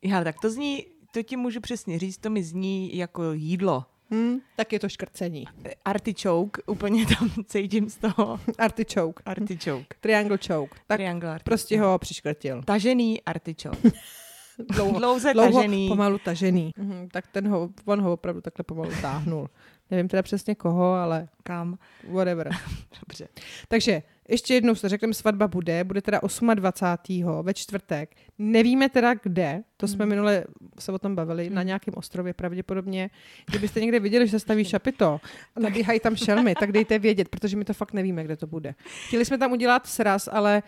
Já, 0.02 0.24
tak 0.24 0.36
to 0.42 0.50
zní, 0.50 0.86
to 1.12 1.22
ti 1.22 1.36
můžu 1.36 1.60
přesně 1.60 1.98
říct, 1.98 2.18
to 2.18 2.30
mi 2.30 2.42
zní 2.42 2.96
jako 2.96 3.32
jídlo. 3.32 3.84
Hmm, 4.10 4.38
tak 4.56 4.72
je 4.72 4.78
to 4.80 4.88
škrcení. 4.88 5.44
Artichoke, 5.84 6.62
úplně 6.66 7.06
tam 7.06 7.30
cítím 7.46 7.90
z 7.90 7.96
toho. 7.96 8.40
Artichoke. 8.58 9.22
Artichoke. 9.26 9.96
Triangle 10.00 10.38
choke. 10.48 10.78
Tak 10.86 10.98
Triangle 10.98 11.28
artichoke. 11.30 11.44
prostě 11.44 11.80
ho 11.80 11.98
přiškrtil. 11.98 12.62
Tažený 12.62 13.22
artichoke. 13.22 13.90
Dlouho, 14.74 14.98
Dlouze 14.98 15.32
dlouho 15.32 15.52
tažený. 15.52 15.88
pomalu 15.88 16.18
tažený. 16.18 16.70
Mhm, 16.76 17.08
tak 17.12 17.26
ten 17.26 17.48
ho, 17.48 17.68
on 17.84 18.00
ho 18.02 18.12
opravdu 18.12 18.40
takhle 18.40 18.62
pomalu 18.64 18.90
táhnul. 19.02 19.48
Nevím 19.90 20.08
teda 20.08 20.22
přesně 20.22 20.54
koho, 20.54 20.92
ale 20.92 21.28
Kam? 21.42 21.78
whatever. 22.08 22.50
Dobře. 23.00 23.28
Takže 23.68 24.02
ještě 24.28 24.54
jednou 24.54 24.74
se 24.74 24.88
řekneme, 24.88 25.14
svatba 25.14 25.48
bude, 25.48 25.84
bude 25.84 26.02
teda 26.02 26.20
28. 26.54 27.42
ve 27.42 27.54
čtvrtek. 27.54 28.16
Nevíme 28.38 28.88
teda 28.88 29.14
kde, 29.14 29.62
to 29.76 29.88
jsme 29.88 30.06
minule 30.06 30.44
se 30.78 30.92
o 30.92 30.98
tom 30.98 31.14
bavili, 31.14 31.50
na 31.50 31.62
nějakém 31.62 31.94
ostrově 31.96 32.34
pravděpodobně. 32.34 33.10
Kdybyste 33.46 33.80
někde 33.80 34.00
viděli, 34.00 34.26
že 34.26 34.30
se 34.30 34.40
staví 34.40 34.64
šapito 34.64 35.20
a 35.56 35.60
nabíhají 35.60 36.00
tam 36.00 36.16
šelmy, 36.16 36.54
tak 36.54 36.72
dejte 36.72 36.98
vědět, 36.98 37.28
protože 37.28 37.56
my 37.56 37.64
to 37.64 37.74
fakt 37.74 37.92
nevíme, 37.92 38.24
kde 38.24 38.36
to 38.36 38.46
bude. 38.46 38.74
Chtěli 39.06 39.24
jsme 39.24 39.38
tam 39.38 39.52
udělat 39.52 39.86
sraz, 39.86 40.28
ale 40.32 40.62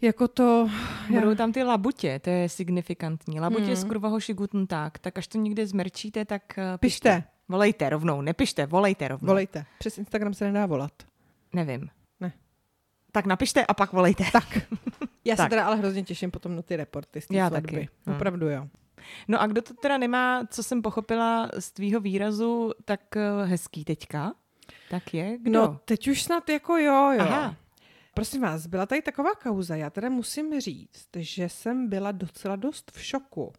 jako 0.00 0.28
to... 0.28 0.70
Budou 1.10 1.34
tam 1.34 1.52
ty 1.52 1.62
labutě, 1.62 2.18
to 2.18 2.30
je 2.30 2.48
signifikantní. 2.48 3.40
Labutě 3.40 3.64
Hmm. 3.64 3.76
z 3.76 3.84
kurvaho 3.84 4.20
šigutn 4.20 4.64
tak, 4.64 4.98
tak 4.98 5.18
až 5.18 5.26
to 5.26 5.38
někde 5.38 5.66
zmerčíte, 5.66 6.24
tak 6.24 6.58
eh, 6.58 6.78
Pište, 6.78 7.24
Volejte 7.48 7.88
rovnou, 7.90 8.20
nepište, 8.20 8.66
volejte 8.66 9.08
rovnou. 9.08 9.26
volejte. 9.26 9.66
Přes 9.78 9.98
Instagram 9.98 10.34
se 10.34 10.44
nedá 10.44 10.66
volat. 10.66 10.92
Nevím. 11.52 11.88
Ne. 12.20 12.32
Tak 13.12 13.26
napište 13.26 13.66
a 13.66 13.74
pak 13.74 13.92
volejte. 13.92 14.24
Tak. 14.32 14.58
Já 15.24 15.36
se 15.36 15.42
Tak. 15.42 15.50
teda 15.50 15.64
ale 15.66 15.76
hrozně 15.76 16.02
těším 16.02 16.30
potom 16.30 16.56
na 16.56 16.62
ty 16.62 16.76
reporty 16.76 17.20
z 17.20 17.26
té 17.26 17.36
Já 17.36 17.50
taky. 17.50 17.88
Hmm. 18.06 18.16
Opravdu 18.16 18.48
jo. 18.50 18.68
No 19.28 19.40
a 19.42 19.46
kdo 19.46 19.62
to 19.62 19.74
teda 19.74 19.98
nemá, 19.98 20.46
co 20.50 20.62
jsem 20.62 20.82
pochopila 20.82 21.50
z 21.58 21.70
tvýho 21.72 22.00
výrazu, 22.00 22.72
tak 22.84 23.16
eh, 23.16 23.44
hezký 23.44 23.84
teďka, 23.84 24.34
tak 24.90 25.14
je 25.14 25.38
kdo? 25.38 25.52
No, 25.52 25.80
teď 25.84 26.08
už 26.08 26.22
snad 26.22 26.48
jako 26.48 26.76
jo, 26.76 27.10
jo. 27.12 27.20
Aha. 27.20 27.56
Prosím 28.14 28.42
vás, 28.42 28.66
byla 28.66 28.86
tady 28.86 29.02
taková 29.02 29.30
kauza, 29.34 29.76
já 29.76 29.90
teda 29.90 30.08
musím 30.08 30.60
říct, 30.60 31.08
že 31.16 31.48
jsem 31.48 31.88
byla 31.88 32.12
docela 32.12 32.56
dost 32.56 32.90
v 32.94 33.02
šoku. 33.02 33.52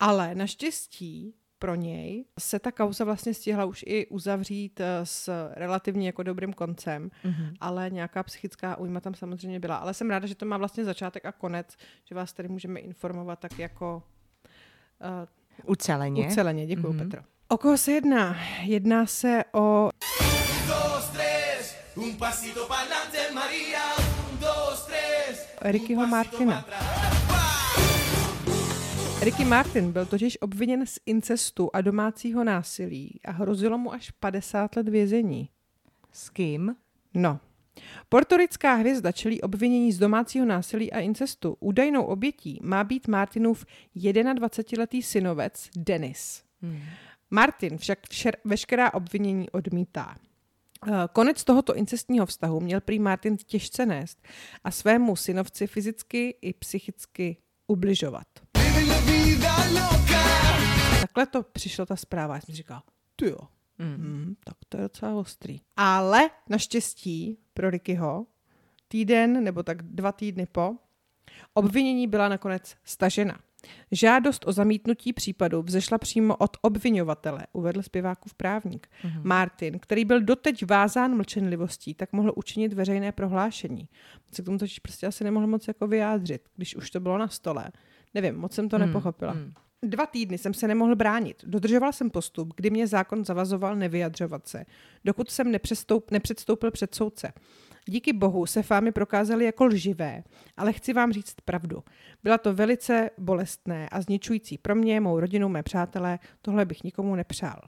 Ale 0.00 0.34
naštěstí 0.34 1.34
pro 1.62 1.74
něj 1.74 2.24
se 2.40 2.58
ta 2.58 2.72
kauza 2.72 3.04
vlastně 3.04 3.34
stihla 3.34 3.64
už 3.64 3.84
i 3.86 4.06
uzavřít 4.06 4.80
eh, 4.80 5.06
s 5.06 5.48
relativně 5.54 6.06
jako 6.08 6.22
dobrým 6.22 6.52
koncem, 6.52 7.10
Mhm. 7.24 7.54
ale 7.60 7.90
nějaká 7.90 8.22
psychická 8.22 8.76
újma 8.76 9.00
tam 9.00 9.14
samozřejmě 9.14 9.60
byla. 9.60 9.76
Ale 9.76 9.94
jsem 9.94 10.10
ráda, 10.10 10.26
že 10.26 10.34
to 10.34 10.46
má 10.46 10.56
vlastně 10.56 10.84
začátek 10.84 11.24
a 11.26 11.32
konec, 11.32 11.76
že 12.08 12.14
vás 12.14 12.32
tady 12.32 12.48
můžeme 12.48 12.80
informovat 12.80 13.38
tak 13.38 13.58
jako 13.58 14.02
uh, 15.64 15.70
Uceleně. 15.70 16.26
uceleně. 16.26 16.66
Děkuji, 16.66 16.86
Mhm. 16.92 16.96
mm-hmm. 17.00 17.10
Petro. 17.10 17.22
O 17.48 17.58
koho 17.58 17.78
se 17.78 17.92
jedná? 17.92 18.36
Jedná 18.62 19.06
se 19.06 19.44
o 19.52 19.90
dos, 20.68 21.10
tres, 21.12 21.76
Ricky 29.24 29.44
Martin 29.44 29.92
byl 29.92 30.06
totiž 30.06 30.38
obviněn 30.40 30.86
z 30.86 30.98
incestu 31.06 31.70
a 31.72 31.80
domácího 31.80 32.44
násilí 32.44 33.20
a 33.24 33.30
hrozilo 33.30 33.78
mu 33.78 33.92
až 33.92 34.10
50 34.10 34.76
let 34.76 34.88
vězení. 34.88 35.48
S 36.12 36.30
kým? 36.30 36.76
No. 37.14 37.40
Portorická 38.08 38.74
hvězda 38.74 39.12
čelí 39.12 39.42
obvinění 39.42 39.92
z 39.92 39.98
domácího 39.98 40.46
násilí 40.46 40.92
a 40.92 41.00
incestu. 41.00 41.56
Údajnou 41.60 42.02
obětí 42.02 42.60
má 42.62 42.84
být 42.84 43.08
Martinův 43.08 43.66
21-letý 43.96 45.02
synovec 45.02 45.70
Denis. 45.76 46.42
Hmm. 46.62 46.80
Martin 47.30 47.78
však 47.78 47.98
všer, 48.08 48.36
veškerá 48.44 48.94
obvinění 48.94 49.50
odmítá. 49.50 50.16
Eh, 50.88 50.92
Konec 51.12 51.44
tohoto 51.44 51.74
incestního 51.74 52.26
vztahu 52.26 52.60
měl 52.60 52.80
prý 52.80 52.98
Martin 52.98 53.36
těžce 53.36 53.86
nést 53.86 54.22
a 54.64 54.70
svému 54.70 55.16
synovci 55.16 55.66
fyzicky 55.66 56.34
i 56.42 56.52
psychicky 56.52 57.36
ubližovat. 57.66 58.26
Takhle 61.00 61.26
to 61.26 61.42
přišla 61.42 61.86
ta 61.86 61.96
zpráva. 61.96 62.34
Já 62.34 62.40
jsem 62.40 62.54
si 62.54 62.56
říkal, 62.56 62.82
ty 63.16 63.28
jo, 63.28 63.38
Mm. 63.78 63.94
hmm, 63.94 64.34
tak 64.44 64.54
to 64.68 64.76
je 64.76 64.82
docela 64.82 65.14
ostrý. 65.14 65.60
Ale 65.76 66.30
naštěstí 66.48 67.38
pro 67.54 67.70
Rickyho 67.70 68.26
týden 68.88 69.44
nebo 69.44 69.62
tak 69.62 69.82
dva 69.82 70.12
týdny 70.12 70.46
po 70.52 70.74
obvinění 71.54 72.06
byla 72.06 72.28
nakonec 72.28 72.76
stažena. 72.84 73.38
Žádost 73.92 74.46
o 74.46 74.52
zamítnutí 74.52 75.12
případu 75.12 75.62
vzešla 75.62 75.98
přímo 75.98 76.36
od 76.36 76.56
obvinovatele, 76.62 77.46
uvedl 77.52 77.82
zpěvákův 77.82 78.34
právník. 78.34 78.88
Mhm. 79.04 79.28
Martin, 79.28 79.78
který 79.78 80.04
byl 80.04 80.20
doteď 80.20 80.66
vázán 80.66 81.16
mlčenlivostí, 81.16 81.94
tak 81.94 82.12
mohl 82.12 82.32
učinit 82.36 82.72
veřejné 82.72 83.12
prohlášení. 83.12 83.88
Se 84.32 84.42
k 84.42 84.44
tomu 84.44 84.58
totiž 84.58 84.78
prostě 84.78 85.06
asi 85.06 85.24
nemohl 85.24 85.46
moc 85.46 85.68
jako 85.68 85.86
vyjádřit, 85.86 86.48
když 86.56 86.76
už 86.76 86.90
to 86.90 87.00
bylo 87.00 87.18
na 87.18 87.28
stole. 87.28 87.64
Nevím, 88.14 88.36
moc 88.36 88.52
jsem 88.54 88.68
to 88.68 88.76
Hmm, 88.76 88.86
nepochopila. 88.86 89.32
hmm. 89.32 89.52
Dva 89.82 90.06
týdny 90.06 90.38
jsem 90.38 90.54
se 90.54 90.68
nemohl 90.68 90.96
bránit. 90.96 91.44
Dodržoval 91.46 91.92
jsem 91.92 92.10
postup, 92.10 92.52
kdy 92.56 92.70
mě 92.70 92.86
zákon 92.86 93.24
zavazoval 93.24 93.76
nevyjadřovat 93.76 94.48
se, 94.48 94.64
dokud 95.04 95.30
jsem 95.30 95.52
nepředstoupil 96.10 96.70
před 96.70 96.94
soudce. 96.94 97.32
Díky 97.86 98.12
bohu 98.12 98.46
se 98.46 98.62
fámy 98.62 98.92
prokázaly 98.92 99.44
jako 99.44 99.64
lživé, 99.64 100.22
ale 100.56 100.72
chci 100.72 100.92
vám 100.92 101.12
říct 101.12 101.34
pravdu. 101.44 101.82
Byla 102.22 102.38
to 102.38 102.54
velice 102.54 103.10
bolestné 103.18 103.88
a 103.88 104.00
zničující 104.00 104.58
pro 104.58 104.74
mě, 104.74 105.00
mou 105.00 105.20
rodinu, 105.20 105.48
mé 105.48 105.62
přátelé. 105.62 106.18
Tohle 106.42 106.64
bych 106.64 106.82
nikomu 106.84 107.14
nepřál. 107.14 107.60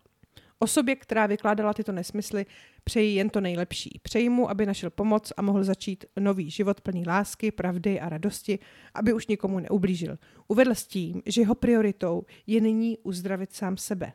Osobě, 0.59 0.97
která 0.97 1.27
vykládala 1.27 1.75
tyto 1.75 1.93
nesmysly, 1.93 2.47
přeji 2.85 3.15
jen 3.15 3.31
to 3.31 3.41
nejlepší. 3.41 4.01
Přeji 4.03 4.29
mu, 4.29 4.51
aby 4.51 4.67
našel 4.67 4.91
pomoc 4.91 5.33
a 5.37 5.43
mohl 5.43 5.65
začít 5.65 6.05
nový 6.21 6.51
život 6.51 6.81
plný 6.81 7.07
lásky, 7.07 7.51
pravdy 7.51 8.01
a 8.01 8.09
radosti, 8.09 8.59
aby 8.95 9.13
už 9.13 9.27
nikomu 9.27 9.59
neublížil. 9.59 10.19
Uvedl 10.49 10.71
s 10.71 10.87
tím, 10.87 11.23
že 11.27 11.41
jeho 11.41 11.55
prioritou 11.55 12.23
je 12.47 12.61
nyní 12.61 12.99
uzdravit 12.99 13.53
sám 13.53 13.77
sebe. 13.77 14.13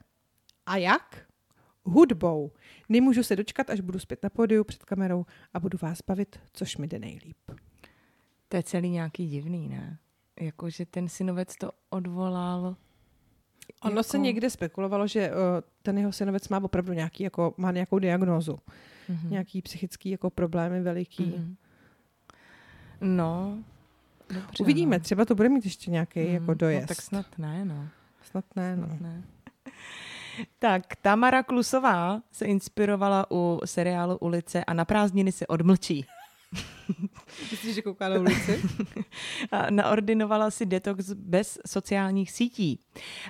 A 0.65 0.77
jak? 0.77 1.25
Hudbou. 1.83 2.51
Nemůžu 2.89 3.23
se 3.23 3.35
dočkat, 3.35 3.69
až 3.69 3.79
budu 3.79 3.99
zpět 3.99 4.23
na 4.23 4.29
pódiu 4.29 4.63
před 4.63 4.85
kamerou 4.85 5.25
a 5.53 5.59
budu 5.59 5.77
vás 5.81 5.99
bavit, 6.07 6.39
což 6.53 6.77
mi 6.77 6.87
jde 6.87 6.99
nejlíp. 6.99 7.37
To 8.47 8.57
je 8.57 8.63
celý 8.63 8.89
nějaký 8.89 9.27
divný, 9.27 9.69
ne? 9.69 9.99
Jako, 10.39 10.69
že 10.69 10.85
ten 10.85 11.09
synovec 11.09 11.55
to 11.55 11.71
odvolal. 11.89 12.75
Ono 13.81 13.91
jako... 13.91 14.03
se 14.03 14.17
někde 14.17 14.49
spekulovalo, 14.49 15.07
že 15.07 15.29
uh, 15.31 15.35
ten 15.83 15.97
jeho 15.97 16.11
synovec 16.11 16.49
má 16.49 16.63
opravdu 16.63 16.93
nějaký, 16.93 17.23
jako, 17.23 17.53
má 17.57 17.71
nějakou 17.71 17.99
diagnózu. 17.99 18.59
Mhm. 19.09 19.29
Nějaký 19.31 19.61
psychický 19.61 20.09
jako 20.09 20.29
problémy 20.29 20.81
veliký. 20.81 21.33
Mhm. 21.37 21.55
No, 23.01 23.57
dobře, 24.33 24.63
Uvidíme, 24.63 24.97
no. 24.97 25.03
třeba 25.03 25.25
to 25.25 25.35
bude 25.35 25.49
mít 25.49 25.65
ještě 25.65 25.91
nějaký 25.91 26.19
Mhm. 26.19 26.33
jako 26.33 26.53
dojezd. 26.53 26.81
No, 26.83 26.87
tak 26.87 27.01
snad 27.01 27.25
ne, 27.37 27.65
no. 27.65 27.87
snad 28.23 28.45
ne, 28.55 28.75
no. 28.75 28.87
Snad 28.87 29.01
ne. 29.01 29.23
Tak, 30.59 30.95
Tamara 31.01 31.43
Klusová 31.43 32.21
se 32.31 32.45
inspirovala 32.45 33.25
u 33.31 33.59
seriálu 33.65 34.17
Ulice 34.17 34.63
a 34.65 34.73
na 34.73 34.85
prázdniny 34.85 35.31
se 35.31 35.47
odmlčí. 35.47 36.05
Myslíš, 37.51 37.75
že 37.75 37.81
kouká 37.81 38.09
na 38.09 38.19
ulici? 38.19 38.61
Naordinovala 39.69 40.51
si 40.51 40.65
detox 40.65 41.13
bez 41.13 41.59
sociálních 41.67 42.31
sítí. 42.31 42.79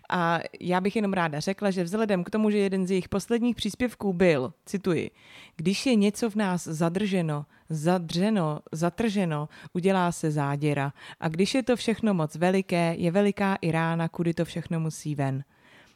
A 0.09 0.39
já 0.59 0.81
bych 0.81 0.95
jenom 0.95 1.13
ráda 1.13 1.39
řekla, 1.39 1.71
že 1.71 1.83
vzhledem 1.83 2.23
k 2.23 2.29
tomu, 2.29 2.49
že 2.49 2.57
jeden 2.57 2.87
z 2.87 2.91
jejich 2.91 3.09
posledních 3.09 3.55
příspěvků 3.55 4.13
byl, 4.13 4.53
cituji, 4.65 5.11
když 5.55 5.85
je 5.85 5.95
něco 5.95 6.29
v 6.29 6.35
nás 6.35 6.63
zadrženo, 6.63 7.45
zadřeno, 7.69 8.59
zatrženo, 8.71 9.49
udělá 9.73 10.11
se 10.11 10.31
záděra. 10.31 10.93
A 11.19 11.27
když 11.27 11.55
je 11.55 11.63
to 11.63 11.75
všechno 11.75 12.13
moc 12.13 12.35
veliké, 12.35 12.95
je 12.97 13.11
veliká 13.11 13.55
i 13.55 13.71
rána, 13.71 14.07
kudy 14.07 14.33
to 14.33 14.45
všechno 14.45 14.79
musí 14.79 15.15
ven. 15.15 15.43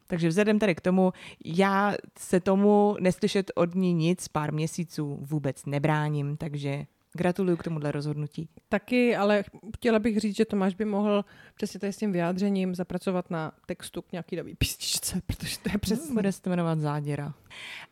Takže 0.08 0.28
vzhledem 0.28 0.60
tady 0.60 0.76
k 0.76 0.82
tomu, 0.82 1.14
já 1.46 1.94
se 2.20 2.40
tomu 2.40 2.96
neslyšet 3.00 3.52
od 3.56 3.76
ní 3.76 3.94
nic 3.94 4.28
pár 4.28 4.54
měsíců 4.54 5.20
vůbec 5.22 5.66
nebráním, 5.66 6.38
takže 6.38 6.86
gratuluju 7.14 7.58
k 7.58 7.64
tomuhle 7.64 7.92
rozhodnutí. 7.92 8.50
Taky, 8.70 9.16
ale 9.16 9.44
chtěla 9.76 10.00
bych 10.00 10.18
říct, 10.20 10.36
že 10.36 10.46
Tomáš 10.46 10.76
by 10.76 10.86
mohl 10.86 11.26
přesně 11.56 11.80
tady 11.80 11.94
s 11.94 11.98
tím 11.98 12.12
vyjádřením 12.12 12.76
zapracovat 12.76 13.30
na 13.30 13.52
textu 13.66 14.02
k 14.02 14.12
nějaký 14.12 14.36
nový 14.36 14.56
písničce, 14.56 15.22
protože 15.26 15.58
to 15.60 15.70
je 15.74 15.78
přesně. 15.78 16.14
Bude 16.14 16.32
se 16.32 16.42
to 16.42 16.50
jmenovat 16.50 16.80
Záděra. 16.80 17.34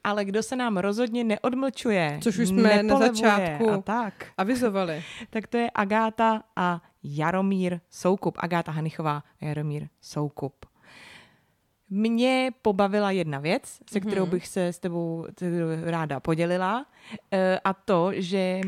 Ale 0.03 0.26
kdo 0.26 0.43
se 0.43 0.55
nám 0.55 0.78
rozhodně 0.78 1.24
neodmlčuje, 1.24 2.19
Což 2.24 2.38
už 2.38 2.47
jsme 2.47 2.84
na 2.84 2.97
začátku. 2.99 3.69
a 3.72 3.82
tak, 3.82 4.28
Avizovali. 4.38 5.03
tak 5.30 5.47
to 5.47 5.57
je 5.57 5.72
Agáta 5.76 6.43
a 6.55 6.82
Jaromír 7.03 7.80
Soukup. 7.89 8.38
Agáta 8.39 8.72
Hanichová 8.72 9.24
a 9.41 9.45
Jaromír 9.45 9.88
Soukup. 10.01 10.65
Mě 11.89 12.51
pobavila 12.61 13.11
jedna 13.11 13.39
věc, 13.39 13.80
se 13.91 13.99
kterou 13.99 14.26
bych 14.26 14.47
se 14.47 14.67
s 14.67 14.80
tebou 14.80 15.26
ráda 15.84 16.19
podělila, 16.19 16.86
eh, 17.32 17.59
a 17.63 17.74
to, 17.74 18.11
že 18.13 18.61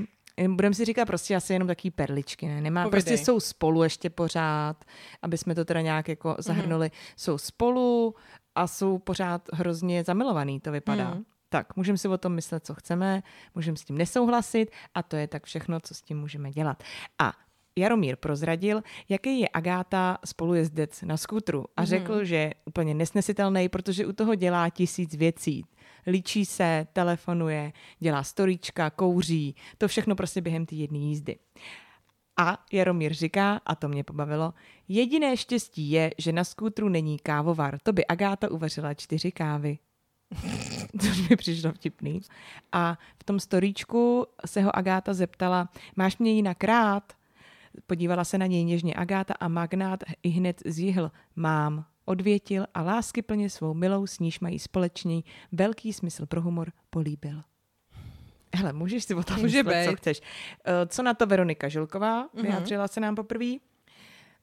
budeme 0.48 0.76
si 0.76 0.86
říkat 0.86 1.06
prostě 1.06 1.36
asi 1.36 1.54
jenom 1.54 1.68
taký 1.68 1.92
perličky, 1.92 2.48
ne? 2.48 2.62
Nemá, 2.62 2.90
prostě 2.90 3.18
jsou 3.18 3.40
spolu 3.40 3.84
ještě 3.84 4.10
pořád, 4.10 4.86
aby 5.22 5.38
jsme 5.38 5.56
to 5.56 5.66
teda 5.66 5.82
nějak 5.82 6.08
jako 6.10 6.36
zahrnuli. 6.40 6.92
Jsou 7.18 7.38
spolu 7.38 8.16
a 8.56 8.68
jsou 8.68 8.98
pořád 8.98 9.50
hrozně 9.54 10.04
zamilovaný, 10.04 10.60
to 10.60 10.72
vypadá. 10.72 11.10
Mhm. 11.10 11.24
Tak, 11.50 11.76
můžeme 11.76 11.98
si 11.98 12.08
o 12.08 12.18
tom 12.18 12.34
myslet, 12.34 12.66
co 12.66 12.74
chceme, 12.74 13.24
můžeme 13.56 13.78
s 13.78 13.84
tím 13.84 13.98
nesouhlasit 13.98 14.72
a 14.94 15.04
to 15.04 15.16
je 15.16 15.28
tak 15.28 15.44
všechno, 15.44 15.80
co 15.80 15.94
s 15.96 16.02
tím 16.02 16.20
můžeme 16.20 16.52
dělat. 16.52 16.84
A 17.20 17.34
Jaromír 17.76 18.16
prozradil, 18.16 18.82
jaký 19.10 19.40
je 19.40 19.50
Agáta 19.50 20.18
spolujezdec 20.26 21.02
na 21.02 21.18
skutru 21.18 21.66
a 21.78 21.86
řekl, 21.86 22.24
že 22.24 22.36
je 22.36 22.54
úplně 22.66 22.94
nesnesitelný, 22.94 23.70
protože 23.70 24.06
u 24.06 24.14
toho 24.14 24.36
dělá 24.36 24.70
tisíc 24.70 25.16
věcí. 25.16 25.66
Líčí 26.08 26.45
se, 26.45 26.88
telefonuje, 26.93 27.74
dělá 27.99 28.24
storíčka, 28.24 28.89
kouří, 28.89 29.56
to 29.78 29.88
všechno 29.88 30.16
prostě 30.16 30.41
během 30.41 30.66
té 30.66 30.76
jedné 30.76 30.97
jízdy. 30.97 31.38
A 32.38 32.58
Jaromír 32.72 33.14
říká, 33.14 33.62
a 33.66 33.76
to 33.76 33.88
mě 33.88 34.04
pobavilo, 34.04 34.54
jediné 34.88 35.38
štěstí 35.38 35.91
je, 35.91 36.12
že 36.18 36.32
na 36.32 36.43
skútru 36.43 36.89
není 36.89 37.20
kávovar. 37.20 37.78
To 37.84 37.93
by 37.93 38.06
Agáta 38.06 38.51
uvařila 38.51 38.93
čtyři 38.93 39.32
kávy. 39.32 39.78
Což 41.01 41.30
mi 41.30 41.36
přišlo 41.36 41.72
vtipný. 41.72 42.22
A 42.72 42.97
v 43.20 43.24
tom 43.24 43.39
storíčku 43.39 44.28
se 44.45 44.62
ho 44.62 44.76
Agáta 44.76 45.14
zeptala, 45.14 45.70
máš 45.95 46.18
mě 46.18 46.32
jinak 46.32 46.64
rád? 46.64 47.14
Podívala 47.88 48.24
se 48.24 48.38
na 48.38 48.45
něj 48.45 48.64
něžně 48.64 48.93
Agáta 48.93 49.34
a 49.39 49.47
magnát 49.47 50.04
i 50.24 50.30
hned 50.30 50.62
zjihl. 50.66 51.12
Mám, 51.36 51.86
odvětil 52.06 52.66
a 52.74 52.82
lásky 52.82 53.22
plně 53.22 53.49
svou 53.49 53.74
milou, 53.74 54.08
s 54.08 54.20
níž 54.20 54.39
mají 54.39 54.60
společný 54.60 55.26
velký 55.51 55.93
smysl 55.93 56.26
pro 56.26 56.41
humor, 56.41 56.72
políbil. 56.89 57.41
Hele, 58.56 58.74
můžeš 58.74 59.04
si 59.04 59.16
o 59.16 59.24
tom 59.24 59.39
Může 59.41 59.64
myslet, 59.64 59.89
co 59.89 59.95
chceš. 59.95 60.22
Eh, 60.66 60.88
Co 60.88 61.04
na 61.04 61.14
to 61.14 61.26
Veronika 61.26 61.70
Žilková? 61.70 62.30
Vyjádřila 62.34 62.88
se 62.88 62.99
nám 62.99 63.16
poprvé. 63.16 63.45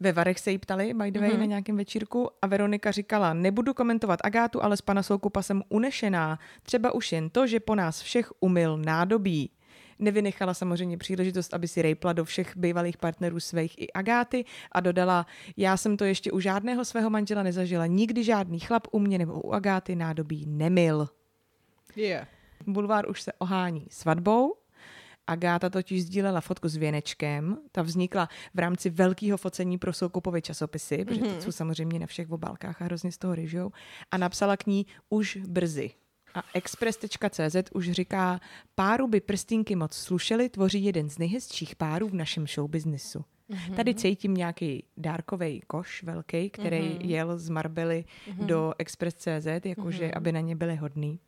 Ve 0.01 0.13
Varech 0.13 0.39
se 0.39 0.51
jí 0.51 0.59
ptali, 0.59 0.95
by 0.95 1.11
the 1.11 1.21
way, 1.21 1.37
na 1.39 1.45
nějakém 1.45 1.77
večírku 1.77 2.31
a 2.43 2.47
Veronika 2.47 2.91
říkala, 2.91 3.35
nebudu 3.35 3.75
komentovat 3.75 4.21
Agátu, 4.25 4.63
ale 4.63 4.77
s 4.77 4.81
pana 4.81 5.03
Soukupa 5.03 5.43
jsem 5.43 5.63
unešená. 5.69 6.39
Třeba 6.63 6.95
už 6.95 7.13
jen 7.13 7.31
to, 7.31 7.47
že 7.47 7.61
po 7.61 7.75
nás 7.75 8.01
všech 8.03 8.33
umyl 8.41 8.77
nádobí. 8.77 9.51
Nevynechala 10.01 10.55
samozřejmě 10.55 10.99
příležitost, 10.99 11.55
aby 11.55 11.69
si 11.69 11.83
rejpla 11.83 12.13
do 12.13 12.25
všech 12.25 12.57
bývalých 12.57 12.97
partnerů 12.97 13.41
svých 13.41 13.79
i 13.79 13.93
Agáty 13.93 14.45
a 14.73 14.81
dodala, 14.81 15.27
já 15.57 15.77
jsem 15.77 15.97
to 15.97 16.05
ještě 16.05 16.33
u 16.33 16.41
žádného 16.41 16.85
svého 16.85 17.11
manžela 17.11 17.43
nezažila. 17.43 17.87
Nikdy 17.87 18.25
žádný 18.25 18.61
chlap 18.61 18.87
u 18.91 18.99
mě 18.99 19.19
nebo 19.19 19.41
u 19.41 19.53
Agáty 19.53 19.97
nádobí 19.97 20.45
nemil. 20.47 21.09
Yeah. 21.97 22.29
Bulvár 22.67 23.11
už 23.11 23.23
se 23.23 23.33
ohání 23.39 23.87
svatbou. 23.91 24.55
Agáta 25.27 25.71
totiž 25.71 26.03
sdílela 26.03 26.41
fotku 26.41 26.69
s 26.69 26.77
věnečkem. 26.77 27.59
Ta 27.73 27.83
vznikla 27.83 28.29
v 28.55 28.59
rámci 28.59 28.91
velkého 28.91 29.39
focení 29.39 29.79
pro 29.79 29.93
Soukupovy 29.93 30.43
časopisy, 30.43 31.05
protože 31.05 31.21
Mhm. 31.21 31.31
mm-hmm. 31.31 31.39
jsou 31.39 31.53
samozřejmě 31.53 31.99
na 31.99 32.07
všech 32.07 32.31
obálkách 32.31 32.83
a 32.83 32.85
hrozně 32.85 33.13
z 33.13 33.19
toho 33.19 33.35
ryžou. 33.35 33.71
A 34.11 34.19
napsala 34.19 34.57
k 34.57 34.67
ní 34.67 34.87
už 35.09 35.39
brzy. 35.47 35.91
A 36.35 36.43
Express.cz 36.55 37.57
už 37.75 37.91
říká, 37.91 38.41
páru 38.75 39.09
by 39.09 39.21
prstínky 39.21 39.77
moc 39.77 39.95
slušely, 39.95 40.49
tvoří 40.49 40.85
jeden 40.85 41.11
z 41.11 41.19
nejhezčích 41.19 41.77
párů 41.77 42.09
v 42.09 42.15
našem 42.15 42.47
showbiznisu. 42.47 43.25
Mhm. 43.49 43.59
Mm-hmm. 43.59 43.75
Tady 43.77 43.95
cítím 43.95 44.35
nějaký 44.35 44.85
dárkový 44.97 45.61
koš 45.67 46.03
velký, 46.03 46.51
který 46.51 46.81
Mhm. 46.81 46.89
mm-hmm. 46.89 47.09
jel 47.09 47.39
z 47.39 47.49
Marbely 47.49 48.05
mm-hmm. 48.29 48.47
do 48.47 48.73
Express.cz, 48.79 49.47
jakože 49.65 50.07
mm-hmm. 50.09 50.17
aby 50.17 50.33
na 50.33 50.41
ně 50.41 50.57
byli 50.57 50.77
hodný. 50.77 51.19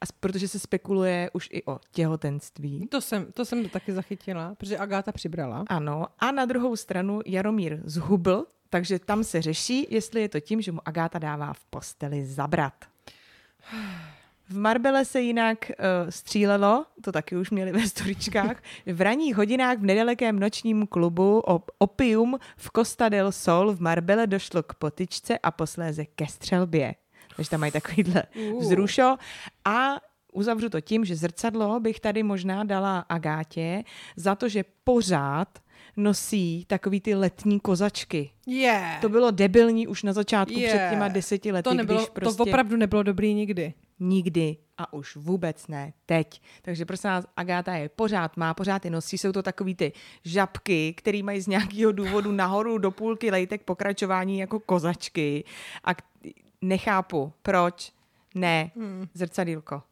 A 0.00 0.04
protože 0.20 0.48
se 0.48 0.58
spekuluje 0.58 1.30
už 1.32 1.48
i 1.52 1.64
o 1.64 1.78
těhotenství. 1.92 2.86
To 2.90 3.00
jsem, 3.00 3.32
to 3.32 3.44
jsem 3.44 3.62
to 3.62 3.68
taky 3.68 3.92
zachytila, 3.92 4.54
protože 4.54 4.78
Agáta 4.78 5.12
přibrala. 5.12 5.64
Ano, 5.68 6.06
a 6.18 6.30
na 6.30 6.44
druhou 6.44 6.76
stranu 6.76 7.20
Jaromír 7.26 7.80
zhubl, 7.84 8.46
takže 8.70 8.98
tam 8.98 9.24
se 9.24 9.42
řeší, 9.42 9.86
jestli 9.90 10.20
je 10.20 10.28
to 10.28 10.40
tím, 10.40 10.60
že 10.60 10.72
mu 10.72 10.88
Agáta 10.88 11.18
dává 11.18 11.52
v 11.52 11.64
posteli 11.64 12.26
zabrat. 12.26 12.74
V 14.48 14.58
Marbele 14.58 15.04
se 15.04 15.20
jinak 15.20 15.58
uh, 15.70 16.10
střílelo, 16.10 16.86
to 17.04 17.12
taky 17.12 17.36
už 17.36 17.50
měli 17.50 17.72
ve 17.72 17.88
storičkách, 17.88 18.62
v 18.86 19.00
ranních 19.00 19.36
hodinách 19.36 19.78
v 19.78 19.82
nedalekém 19.82 20.38
nočním 20.38 20.86
klubu 20.86 21.42
o 21.46 21.62
Opium 21.78 22.38
v 22.56 22.70
Costa 22.76 23.08
del 23.08 23.32
Sol 23.32 23.72
v 23.72 23.80
Marbele 23.80 24.26
došlo 24.26 24.62
k 24.62 24.74
potyčce 24.74 25.38
a 25.38 25.50
posléze 25.50 26.04
ke 26.04 26.26
střelbě. 26.26 26.94
Takže 27.36 27.50
tam 27.50 27.60
mají 27.60 27.72
takovýhle 27.72 28.22
vzrušo. 28.60 29.16
A 29.64 29.94
uzavřu 30.32 30.68
to 30.68 30.80
tím, 30.80 31.04
že 31.04 31.16
zrcadlo 31.16 31.80
bych 31.80 32.00
tady 32.00 32.22
možná 32.22 32.64
dala 32.64 32.98
Agátě 32.98 33.84
za 34.16 34.34
to, 34.34 34.48
že 34.48 34.64
pořád 34.84 35.58
nosí 35.96 36.64
takový 36.66 37.00
ty 37.00 37.14
letní 37.14 37.60
kozačky. 37.60 38.30
Yeah. 38.46 39.00
To 39.00 39.08
bylo 39.08 39.30
debilní 39.30 39.86
už 39.86 40.02
na 40.02 40.12
začátku 40.12 40.58
Yeah. 40.58 40.74
před 40.74 40.90
těma 40.90 41.08
deseti 41.08 41.52
lety, 41.52 41.68
to, 41.68 41.74
nebylo, 41.74 41.98
když 41.98 42.08
prostě 42.08 42.36
to 42.36 42.42
opravdu 42.42 42.76
nebylo 42.76 43.02
dobrý 43.02 43.34
nikdy. 43.34 43.74
Nikdy 44.00 44.56
a 44.78 44.92
už 44.92 45.16
vůbec 45.16 45.66
ne 45.66 45.92
teď. 46.06 46.42
Takže 46.62 46.84
prosím 46.84 47.10
vás, 47.10 47.26
Agáta 47.36 47.74
je 47.74 47.88
pořád 47.88 48.36
má, 48.36 48.54
pořád 48.54 48.84
je 48.84 48.90
nosí. 48.90 49.18
Jsou 49.18 49.32
to 49.32 49.42
takový 49.42 49.74
ty 49.74 49.92
žabky, 50.24 50.94
který 50.96 51.22
mají 51.22 51.40
z 51.40 51.46
nějakého 51.46 51.92
důvodu 51.92 52.32
nahoru 52.32 52.78
do 52.78 52.90
půlky 52.90 53.30
lejtek 53.30 53.62
pokračování 53.62 54.38
jako 54.38 54.60
kozačky. 54.60 55.44
A 55.84 55.94
k- 55.94 56.02
nechápu, 56.62 57.32
proč 57.42 57.92
ne 58.34 58.70
hmm. 58.76 59.08
zrcadýlko. 59.14 59.82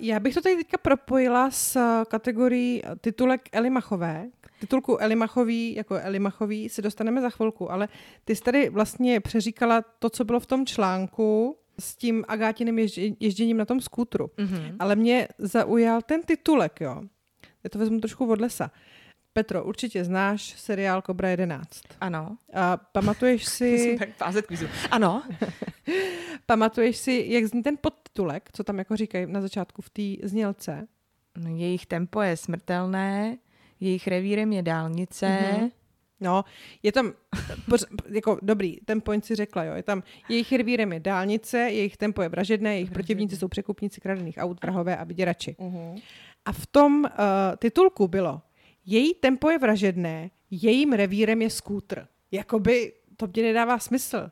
Já 0.00 0.20
bych 0.20 0.34
to 0.34 0.40
tady 0.40 0.56
teďka 0.56 0.78
propojila 0.78 1.50
s 1.50 1.76
eh, 1.76 2.04
kategorií 2.08 2.82
eh, 2.84 2.96
titulek 2.96 3.48
Eli 3.52 3.70
Machové. 3.70 4.30
K 4.40 4.60
titulku 4.60 4.98
Eli 4.98 5.16
Machový, 5.16 5.74
jako 5.74 5.94
Eli 5.94 6.18
Machový, 6.18 6.68
se 6.68 6.82
dostaneme 6.82 7.20
za 7.20 7.30
chvilku, 7.30 7.72
ale 7.72 7.88
ty 8.24 8.36
jsi 8.36 8.42
tady 8.42 8.68
vlastně 8.68 9.20
přeříkala 9.20 9.82
to, 9.98 10.10
co 10.10 10.24
bylo 10.24 10.40
v 10.40 10.46
tom 10.46 10.66
článku 10.66 11.56
s 11.82 11.96
tím 11.96 12.24
Agátinem 12.28 12.78
ježdě- 12.78 13.16
ježděním 13.20 13.56
na 13.56 13.64
tom 13.64 13.80
skútru. 13.80 14.26
Mm-hmm. 14.26 14.76
Ale 14.78 14.96
mě 14.96 15.28
zaujal 15.38 16.02
ten 16.02 16.22
titulek, 16.22 16.80
jo. 16.80 17.02
Já 17.64 17.70
to 17.70 17.78
vezmu 17.78 18.00
trošku 18.00 18.30
od 18.30 18.40
lesa. 18.40 18.70
Petro, 19.32 19.64
určitě 19.64 20.04
znáš 20.04 20.42
seriál 20.58 21.02
Cobra 21.02 21.28
11. 21.28 21.80
Ano. 22.00 22.36
A 22.54 22.76
pamatuješ 22.76 23.44
si, 23.44 23.98
Fázet 24.16 24.46
kvízu. 24.46 24.66
Ano. 24.90 25.22
pamatuješ 26.46 26.96
si, 26.96 27.24
jak 27.28 27.44
zní 27.44 27.62
ten 27.62 27.76
podtitulek, 27.80 28.48
co 28.52 28.64
tam 28.64 28.78
jako 28.78 28.96
říkají 28.96 29.26
na 29.28 29.40
začátku 29.40 29.82
v 29.82 29.90
té 29.90 30.28
znělce? 30.28 30.86
No, 31.38 31.56
jejich 31.56 31.86
tempo 31.86 32.20
je 32.20 32.36
smrtelné, 32.36 33.38
jejich 33.80 34.06
revírem 34.06 34.52
je 34.52 34.62
dálnice. 34.62 35.26
Mm-hmm. 35.26 35.70
No, 36.22 36.44
je 36.82 36.92
tam, 36.92 37.12
jako 38.08 38.38
dobrý, 38.42 38.76
ten 38.84 39.00
point 39.00 39.24
si 39.24 39.34
řekla, 39.34 39.64
jo, 39.64 39.74
je 39.74 39.82
tam, 39.82 40.02
jejich 40.28 40.52
revírem 40.52 40.92
je 40.92 41.00
dálnice, 41.00 41.58
jejich 41.58 41.96
tempo 41.96 42.22
je 42.22 42.28
vražedné, 42.28 42.74
jejich 42.74 42.90
protivníci 42.90 43.36
jsou 43.36 43.48
překupníci 43.48 44.00
kradených 44.00 44.38
aut, 44.38 44.62
vrahové 44.62 44.96
a 44.96 45.04
vyděrači. 45.04 45.56
A 46.44 46.52
v 46.52 46.66
tom 46.66 47.04
uh, 47.04 47.10
titulku 47.58 48.08
bylo, 48.08 48.42
její 48.86 49.14
tempo 49.14 49.50
je 49.50 49.58
vražedné, 49.58 50.30
jejím 50.50 50.92
revírem 50.92 51.42
je 51.42 51.50
skútr. 51.50 52.06
Jakoby 52.30 52.92
to 53.16 53.26
mě 53.34 53.42
nedává 53.42 53.78
smysl. 53.78 54.30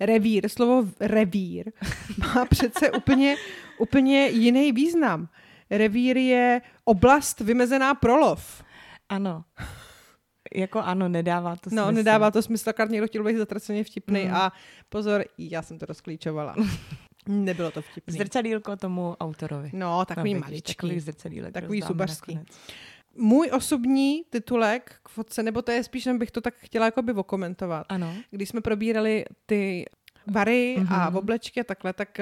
Revír, 0.00 0.48
slovo 0.48 0.88
revír 1.00 1.72
má 2.18 2.44
přece 2.44 2.90
úplně, 2.90 3.36
úplně 3.78 4.28
jiný 4.28 4.72
význam. 4.72 5.28
Revír 5.70 6.16
je 6.16 6.60
oblast 6.84 7.40
vymezená 7.40 7.94
pro 7.94 8.16
lov. 8.16 8.62
Ano. 9.08 9.44
Jako 10.54 10.78
ano, 10.78 11.08
nedává 11.08 11.56
to 11.56 11.70
No, 11.72 11.82
smysl. 11.84 11.92
nedává 11.92 12.30
to 12.30 12.42
smysl, 12.42 12.70
akorát 12.70 12.90
někdo 12.90 13.06
chtěl 13.06 13.24
být 13.24 13.36
zatraceně 13.36 13.84
vtipný 13.84 14.24
mm. 14.24 14.34
a 14.34 14.52
pozor, 14.88 15.24
já 15.38 15.62
jsem 15.62 15.78
to 15.78 15.86
rozklíčovala. 15.86 16.54
Nebylo 17.28 17.70
to 17.70 17.82
vtipný. 17.82 18.18
Zrcadílko 18.18 18.76
tomu 18.76 19.16
autorovi. 19.20 19.70
No, 19.72 20.04
takový 20.04 20.34
vidíš, 20.34 20.46
maličký. 20.46 21.00
Takový 21.52 21.80
zubařský. 21.82 22.34
nakonec. 22.34 22.58
Můj 23.16 23.50
osobní 23.52 24.22
titulek 24.30 24.94
k 25.02 25.08
fotce, 25.08 25.42
nebo 25.42 25.62
to 25.62 25.70
je 25.70 25.84
spíš, 25.84 26.06
jen 26.06 26.18
bych 26.18 26.30
to 26.30 26.40
tak 26.40 26.54
chtěla 26.54 26.84
jakoby 26.86 27.12
okomentovat. 27.12 27.86
Ano. 27.88 28.14
Když 28.30 28.48
jsme 28.48 28.60
probírali 28.60 29.24
ty 29.46 29.84
vary 30.26 30.76
mm-hmm. 30.78 30.82
Mhm. 30.82 30.92
a 30.92 31.14
oblečky 31.14 31.60
a 31.60 31.64
takhle, 31.64 31.92
tak 31.92 32.18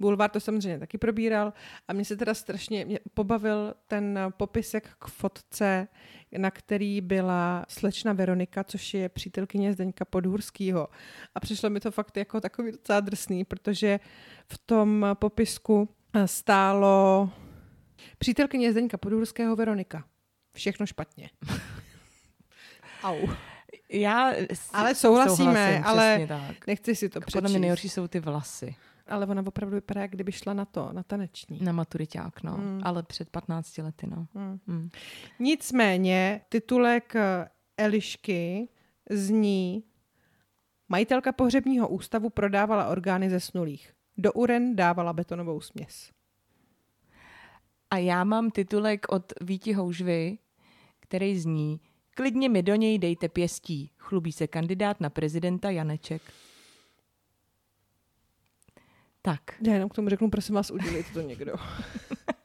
Bulvár 0.00 0.30
to 0.30 0.40
samozřejmě 0.40 0.78
taky 0.78 0.98
probíral 0.98 1.52
a 1.88 1.92
mě 1.92 2.04
se 2.04 2.16
teda 2.16 2.34
strašně 2.34 2.84
mě 2.84 2.98
pobavil 3.14 3.74
ten 3.86 4.18
popisek 4.36 4.90
k 4.98 5.06
fotce, 5.08 5.88
na 6.38 6.50
který 6.50 7.00
byla 7.00 7.64
slečna 7.68 8.12
Veronika, 8.12 8.64
což 8.64 8.94
je 8.94 9.08
přítelkyně 9.08 9.72
Zdeňka 9.72 10.04
Podhurskýho. 10.04 10.88
A 11.34 11.40
přišlo 11.40 11.70
mi 11.70 11.80
to 11.80 11.90
fakt 11.90 12.16
jako 12.16 12.40
takový 12.40 12.72
docela 12.72 13.00
drsný, 13.00 13.44
protože 13.44 14.00
v 14.52 14.58
tom 14.58 15.06
popisku 15.14 15.88
eh, 16.14 16.28
stálo 16.28 17.30
přítelkyně 18.18 18.72
Zdeňka 18.72 18.96
Podhurského 18.98 19.56
Veronika. 19.56 20.04
Všechno 20.54 20.86
špatně. 20.86 21.30
Au. 23.02 23.28
Já 23.90 24.30
s- 24.32 24.70
Ale 24.72 24.94
souhlasíme, 24.94 25.36
souhlasím, 25.54 25.84
ale 25.86 26.26
tak. 26.28 26.66
nechci 26.66 26.94
si 26.96 27.08
to 27.08 27.20
Podle 27.20 27.26
přečíst. 27.26 27.50
mě 27.50 27.58
nejhorší 27.58 27.88
jsou 27.88 28.08
ty 28.08 28.20
vlasy 28.20 28.74
Ale 29.08 29.26
ona 29.26 29.42
opravdu 29.46 29.74
vypadá, 29.74 30.00
jak 30.00 30.10
kdyby 30.10 30.32
šla 30.32 30.52
na 30.52 30.64
to, 30.64 30.92
na 30.92 31.02
taneční. 31.02 31.58
na 31.62 31.72
maturiťák, 31.72 32.42
no. 32.42 32.56
Mm. 32.56 32.80
Ale 32.84 33.02
před 33.02 33.30
15 33.30 33.78
lety, 33.78 34.06
no. 34.06 34.26
Mm. 34.34 34.60
Mm. 34.66 34.90
Nicméně 35.38 36.40
titulek 36.48 37.16
eh, 37.16 37.48
Elišky 37.76 38.68
zní 39.10 39.84
Majitelka 40.88 41.32
pohřebního 41.32 41.88
ústavu 41.88 42.30
prodávala 42.30 42.88
orgány 42.88 43.30
zesnulých. 43.30 43.92
Do 44.16 44.32
uren 44.32 44.76
dávala 44.76 45.12
betonovou 45.12 45.60
směs. 45.60 46.10
A 47.90 47.98
já 47.98 48.24
mám 48.24 48.50
titulek 48.50 49.06
od 49.08 49.32
Víti 49.40 49.72
Houžvy, 49.72 50.38
který 51.00 51.38
zní 51.38 51.80
Klidně 52.18 52.48
mi 52.48 52.62
do 52.62 52.74
něj 52.74 52.98
dejte 52.98 53.28
pěstí. 53.28 53.90
Chlubí 53.98 54.32
se 54.32 54.46
kandidát 54.46 55.00
na 55.00 55.10
prezidenta 55.10 55.70
Janeček. 55.70 56.22
Tak. 59.28 59.42
Já 59.66 59.72
jenom 59.72 59.88
k 59.88 59.94
tomu 59.94 60.08
řeknu, 60.08 60.30
prosím 60.30 60.54
vás, 60.54 60.70
udělejte 60.70 61.12
to 61.12 61.20
někdo. 61.20 61.54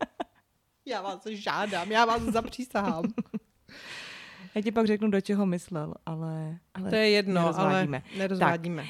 já 0.86 1.02
vás 1.02 1.26
žádám, 1.26 1.92
já 1.92 2.06
vás 2.06 2.22
zapřísahám. 2.22 3.04
Já 4.56 4.62
ti 4.62 4.72
pak 4.72 4.88
řeknu, 4.88 5.12
do 5.12 5.22
čeho 5.22 5.46
myslel, 5.46 5.94
ale, 6.06 6.58
ale 6.74 6.90
To 6.90 6.96
je 6.96 7.10
jedno, 7.10 7.42
ale 7.42 7.54
nerozvádíme. 7.54 8.04
nerozvádíme. 8.18 8.86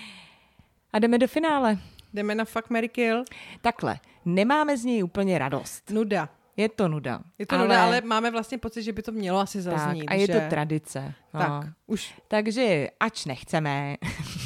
A 0.94 1.00
jdeme 1.00 1.18
do 1.18 1.28
finále. 1.28 1.78
Jdeme 2.14 2.36
na 2.36 2.46
Fuck, 2.46 2.70
Mary 2.70 2.90
Kill. 2.90 3.24
Takhle, 3.62 4.00
nemáme 4.26 4.78
z 4.78 4.86
něj 4.86 5.04
úplně 5.04 5.40
radost. 5.40 5.90
Nuda. 5.90 6.30
Je 6.58 6.70
to 6.70 6.88
nuda. 6.88 7.22
Je 7.40 7.46
to 7.46 7.56
ale... 7.56 7.64
nuda, 7.64 7.84
ale 7.84 8.02
máme 8.02 8.32
vlastně 8.32 8.58
pocit, 8.58 8.84
že 8.84 8.94
by 8.94 9.02
to 9.02 9.12
mělo 9.12 9.40
asi 9.40 9.62
zaznít. 9.62 10.06
tak, 10.06 10.12
a 10.12 10.14
je 10.14 10.28
že... 10.28 10.34
to 10.34 10.40
tradice. 10.50 11.14
No. 11.34 11.40
Tak, 11.40 11.68
už 11.88 12.14
Takže 12.28 12.88
ač 13.00 13.26
nechceme, 13.26 13.98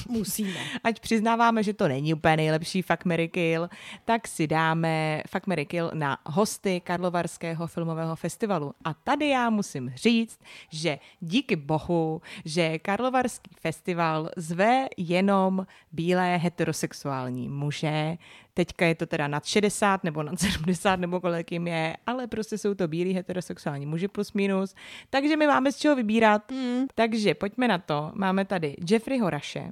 musíme. 0.09 0.59
ať 0.83 0.99
přiznáváme, 0.99 1.63
že 1.63 1.73
to 1.73 1.87
není 1.87 2.13
úplně 2.13 2.37
nejlepší 2.37 2.81
Fuck, 2.81 3.05
Mary 3.05 3.27
Kill, 3.27 3.69
tak 4.05 4.27
si 4.27 4.47
dáme 4.47 5.21
Fuck, 5.27 5.47
Mary 5.47 5.65
Kill 5.65 5.91
na 5.93 6.17
hosty 6.25 6.81
Karlovarského 6.83 7.67
filmového 7.67 8.15
festivalu. 8.15 8.73
A 8.83 8.93
tady 8.93 9.29
já 9.29 9.49
musím 9.49 9.93
říct, 9.95 10.39
že 10.69 10.99
díky 11.19 11.55
bohu, 11.55 12.21
že 12.45 12.79
Karlovarský 12.79 13.51
festival 13.61 14.29
zve 14.37 14.87
jenom 14.97 15.65
bílé 15.91 16.37
heterosexuální 16.37 17.49
muže, 17.49 18.17
Teďka 18.57 18.85
je 18.85 18.95
to 18.95 19.05
teda 19.05 19.27
nad 19.27 19.45
60 19.45 20.03
nebo 20.03 20.23
nad 20.23 20.39
70 20.39 20.95
nebo 20.99 21.21
kolik 21.21 21.51
jim 21.51 21.67
je, 21.67 21.97
ale 22.07 22.27
prostě 22.27 22.57
jsou 22.57 22.73
to 22.73 22.87
bílí 22.87 23.13
heterosexuální 23.13 23.85
muži 23.85 24.07
plus 24.07 24.33
minus. 24.33 24.75
Takže 25.09 25.37
my 25.37 25.47
máme 25.47 25.71
z 25.71 25.77
čeho 25.77 25.95
vybírat. 25.95 26.51
Mm. 26.51 26.85
Takže 26.95 27.35
pojďme 27.35 27.67
na 27.67 27.77
to. 27.77 28.11
Máme 28.15 28.45
tady 28.45 28.75
Jeffreyho 28.89 29.29
Rashe 29.29 29.69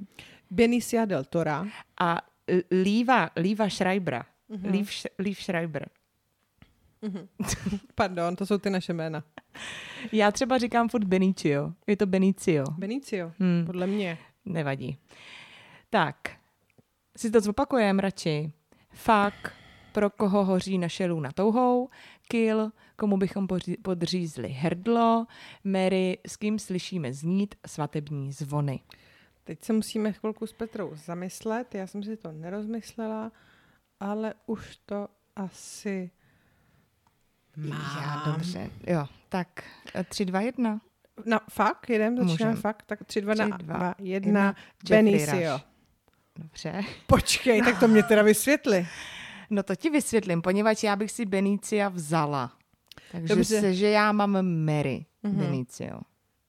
Benicia 0.50 1.04
del 1.04 1.24
Tora. 1.24 1.66
a 2.00 2.18
Líva, 2.82 3.30
Líva 3.36 3.68
Schreibera. 3.70 4.24
Mm-hmm. 4.50 4.70
Lív, 4.70 4.90
Lív 5.18 5.42
Schreiber. 5.42 5.88
Pardon, 7.94 8.36
to 8.36 8.46
jsou 8.46 8.58
ty 8.58 8.70
naše 8.70 8.92
jména. 8.92 9.22
Já 10.12 10.30
třeba 10.32 10.58
říkám 10.58 10.88
furt 10.88 11.04
Benicio. 11.04 11.72
Je 11.86 11.96
to 11.96 12.06
Benicio. 12.06 12.64
Benicio, 12.78 13.32
Hmm. 13.38 13.62
podle 13.66 13.86
mě. 13.86 14.18
Nevadí. 14.44 14.98
Tak, 15.90 16.16
si 17.16 17.30
to 17.30 17.40
zopakujeme 17.40 18.02
radši. 18.02 18.52
Fuck, 18.96 19.52
pro 19.92 20.10
koho 20.10 20.44
hoří 20.44 20.78
naše 20.78 21.06
luna 21.06 21.32
touhou, 21.32 21.88
kill, 22.28 22.72
komu 22.96 23.16
bychom 23.16 23.48
podřízli 23.82 24.48
hrdlo, 24.48 25.26
Mary, 25.64 26.18
s 26.26 26.36
kým 26.36 26.58
slyšíme 26.58 27.12
znít 27.12 27.54
svatební 27.66 28.32
zvony. 28.32 28.80
Teď 29.44 29.64
se 29.64 29.72
musíme 29.72 30.12
chvilku 30.12 30.46
s 30.46 30.52
Petrou 30.52 30.92
zamyslet. 30.94 31.74
Já 31.74 31.86
jsem 31.86 32.02
si 32.02 32.16
to 32.16 32.32
nerozmyslela, 32.32 33.32
ale 34.00 34.34
už 34.46 34.76
to 34.86 35.08
asi 35.36 36.10
Já, 37.56 38.22
dobře. 38.26 38.70
Jo, 38.86 39.06
tak 39.28 39.48
eh, 39.94 40.04
tři, 40.04 40.24
dva, 40.24 40.40
jedna. 40.40 40.80
Na 41.24 41.40
fakt, 41.50 41.90
jedem, 41.90 42.28
začínáme 42.28 42.56
fakt, 42.56 42.82
tak 42.86 43.04
3, 43.04 43.20
2, 43.20 43.34
na, 43.34 43.44
Tři, 43.56 43.64
dva, 43.64 43.76
2 43.76 43.94
jedna. 43.98 44.40
1, 44.40 44.54
Jeffrey 44.88 45.02
Benicio. 45.02 45.52
Rush. 45.52 45.75
Dobře. 46.38 46.80
Počkej, 47.06 47.62
tak 47.62 47.80
to 47.80 47.88
mě 47.88 48.02
teda 48.02 48.22
vysvětli. 48.22 48.86
No 49.50 49.62
to 49.62 49.74
ti 49.76 49.90
vysvětlím, 49.90 50.42
poněvadž 50.42 50.82
já 50.82 50.96
bych 50.96 51.10
si 51.10 51.26
Benicia 51.26 51.88
vzala. 51.88 52.52
Takže 53.12 53.34
Dobře. 53.34 53.60
se, 53.60 53.74
že 53.74 53.88
já 53.90 54.12
mám 54.12 54.64
Mary 54.64 55.06
Mhm. 55.22 55.36
Benicio. 55.36 56.00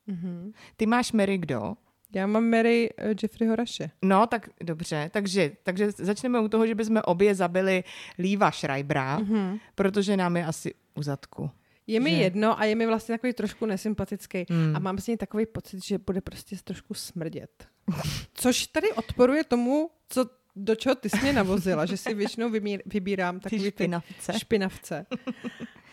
Mhm. 0.08 0.52
Ty 0.78 0.86
máš 0.86 1.12
Mary 1.12 1.38
kdo? 1.38 1.74
Já 2.16 2.28
mám 2.28 2.50
Mary 2.50 2.90
uh, 3.06 3.14
Jeffreyho 3.24 3.56
Rashe. 3.56 3.90
No, 4.02 4.28
tak 4.28 4.50
dobře. 4.64 5.10
Takže, 5.14 5.52
takže 5.64 5.92
začneme 5.92 6.40
u 6.40 6.48
toho, 6.48 6.68
že 6.68 6.76
bychom 6.76 7.02
obě 7.06 7.36
zabili 7.36 7.84
Líva 8.20 8.52
Schreibera, 8.52 9.20
Mhm. 9.20 9.36
mm-hmm. 9.36 9.60
protože 9.76 10.18
nám 10.18 10.38
je 10.38 10.46
asi 10.46 10.74
u 10.96 11.04
zadku. 11.04 11.50
Je 11.88 12.00
mi 12.00 12.10
Že- 12.10 12.16
jedno 12.16 12.60
a 12.60 12.66
je 12.66 12.76
mi 12.76 12.86
vlastně 12.88 13.14
takový 13.18 13.34
trošku 13.34 13.66
nesympatický. 13.66 14.46
Hmm. 14.50 14.76
A 14.76 14.80
mám 14.80 14.98
z 14.98 15.08
něj 15.08 15.18
takový 15.18 15.46
pocit, 15.46 15.84
že 15.86 15.98
bude 15.98 16.22
prostě 16.22 16.56
trošku 16.64 16.94
smrdět. 16.94 17.68
Což 18.34 18.68
tady 18.68 18.92
odporuje 18.94 19.44
tomu, 19.44 19.90
co, 20.10 20.26
do 20.56 20.76
čeho 20.76 20.96
ty 20.96 21.10
jsi 21.10 21.18
mě 21.22 21.34
navozila, 21.34 21.86
že 21.86 21.98
si 21.98 22.14
většinou 22.14 22.50
vymír, 22.50 22.82
vybírám 22.86 23.40
Ty 23.40 23.44
takový 23.44 23.62
ty 23.62 23.68
špinavce. 23.70 24.40
špinavce. 24.40 25.06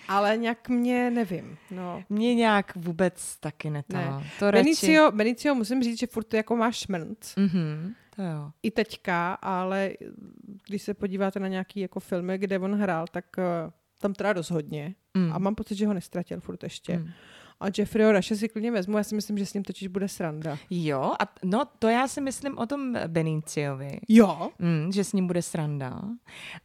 Ale 0.09 0.37
nějak 0.37 0.69
mě 0.69 1.11
nevím. 1.11 1.59
No. 1.71 2.05
Mě 2.09 2.35
nějak 2.35 2.77
vůbec 2.77 3.37
taky 3.37 3.71
netá. 3.71 3.99
Ne. 4.19 4.31
To 4.39 4.51
radši... 4.51 4.65
Benicio, 4.65 5.11
Benicio, 5.13 5.55
musím 5.55 5.83
říct, 5.83 5.99
že 5.99 6.07
furt 6.07 6.35
jako 6.35 6.57
má 6.57 6.73
šmrnc. 6.73 7.35
Mhm, 7.37 7.95
to 8.17 8.23
jo. 8.23 8.51
I 8.63 8.71
teďka, 8.71 9.35
ale 9.35 9.91
když 10.69 10.83
se 10.83 10.95
podíváte 10.95 11.41
na 11.41 11.49
nějaký 11.49 11.81
jako 11.81 12.01
filmy, 12.01 12.39
kde 12.39 12.59
on 12.59 12.75
hrál, 12.75 13.07
tak 13.11 13.25
uh, 13.39 13.45
tam 14.05 14.15
teda 14.15 14.33
dost 14.33 14.51
hodně. 14.51 14.95
Mm. 15.15 15.33
A 15.33 15.39
mám 15.39 15.55
pocit, 15.55 15.75
že 15.75 15.87
ho 15.87 15.95
nestratil 15.95 16.41
furt 16.41 16.63
ještě. 16.63 16.99
Mm. 16.99 17.11
A 17.61 17.67
Jeffreyho 17.79 18.13
Rashe 18.13 18.37
si 18.37 18.49
klidně 18.49 18.71
vezmu, 18.71 18.99
já 18.99 19.05
si 19.05 19.15
myslím, 19.15 19.39
že 19.39 19.47
s 19.47 19.55
ním 19.55 19.65
totiž 19.65 19.89
bude 19.89 20.09
sranda. 20.09 20.59
Jo, 20.71 21.13
a 21.21 21.33
no 21.45 21.65
to 21.79 21.89
já 21.89 22.09
si 22.09 22.21
myslím 22.21 22.59
o 22.59 22.67
tom 22.67 22.95
Beniciovi. 23.07 24.01
Jo? 24.09 24.51
Mm, 24.59 24.93
že 24.93 25.05
s 25.05 25.13
ním 25.13 25.27
bude 25.27 25.43
sranda. 25.43 26.03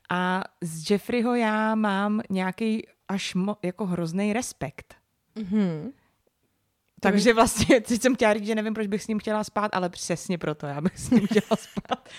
A 0.10 0.44
z 0.64 0.92
Jeffreyho 0.92 1.36
já 1.36 1.76
mám 1.76 2.22
nějaký 2.30 2.88
až 3.08 3.36
mo- 3.36 3.56
jako 3.64 3.86
hrozný 3.86 4.34
respekt. 4.34 4.96
Mhm. 5.36 5.92
Takže 7.00 7.34
vlastně, 7.34 7.82
teď 7.88 8.02
jsem 8.02 8.16
chtěla 8.16 8.34
říct, 8.34 8.46
že 8.46 8.56
nevím, 8.56 8.74
proč 8.74 8.88
bych 8.88 9.04
s 9.04 9.08
ním 9.08 9.20
chtěla 9.20 9.44
spát, 9.44 9.76
ale 9.76 9.90
přesně 9.90 10.38
proto 10.38 10.66
já 10.68 10.82
bych 10.82 11.00
s 11.00 11.10
ním 11.10 11.28
chtěla 11.28 11.56
spát. 11.56 12.10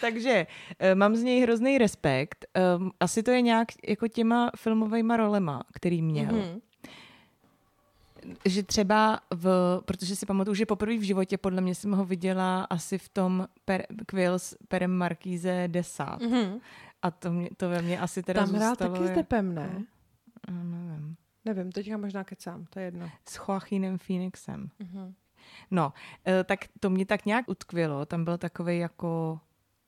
Takže 0.00 0.46
eh, 0.78 0.94
mám 0.94 1.16
z 1.16 1.22
něj 1.22 1.42
hrozný 1.42 1.78
respekt. 1.78 2.46
Um, 2.78 2.92
asi 3.00 3.22
to 3.22 3.30
je 3.30 3.40
nějak 3.40 3.68
jako 3.88 4.08
těma 4.08 4.50
filmovými 4.56 5.16
rolema, 5.16 5.62
který 5.72 6.02
měl. 6.02 6.32
Mhm. 6.32 6.60
Že 8.44 8.62
třeba 8.62 9.20
v, 9.34 9.80
protože 9.84 10.16
si 10.16 10.26
pamatuju, 10.26 10.54
že 10.54 10.66
poprvé 10.66 10.98
v 10.98 11.02
životě 11.02 11.38
podle 11.38 11.60
mě 11.60 11.74
jsem 11.74 11.92
ho 11.92 12.04
viděla 12.04 12.66
asi 12.70 12.98
v 12.98 13.08
tom 13.08 13.46
per, 13.64 13.86
Quills 14.06 14.54
Perem 14.68 14.90
Markíze 14.90 15.64
10. 15.66 16.04
Mhm. 16.20 16.60
A 17.02 17.10
to, 17.10 17.32
mě, 17.32 17.48
to 17.56 17.68
ve 17.68 17.82
mně 17.82 18.00
asi 18.00 18.22
teda 18.22 18.46
Tam 18.46 18.54
hrál 18.54 18.76
taky 18.76 19.06
s 19.06 19.10
Depem, 19.10 19.54
ne? 19.54 19.84
No, 20.50 20.64
nevím. 20.64 21.16
Nevím, 21.44 21.72
teďka 21.72 21.96
možná 21.96 22.24
kecám, 22.24 22.64
to 22.70 22.78
je 22.78 22.84
jedno. 22.84 23.10
S 23.28 23.36
Joaquinem 23.36 23.98
Phoenixem. 23.98 24.70
Mhm. 24.78 25.14
No, 25.70 25.92
eh, 26.26 26.44
tak 26.44 26.64
to 26.80 26.90
mě 26.90 27.06
tak 27.06 27.26
nějak 27.26 27.48
utkvělo. 27.48 28.06
Tam 28.06 28.24
byl 28.24 28.38
takový 28.38 28.78
jako 28.78 29.40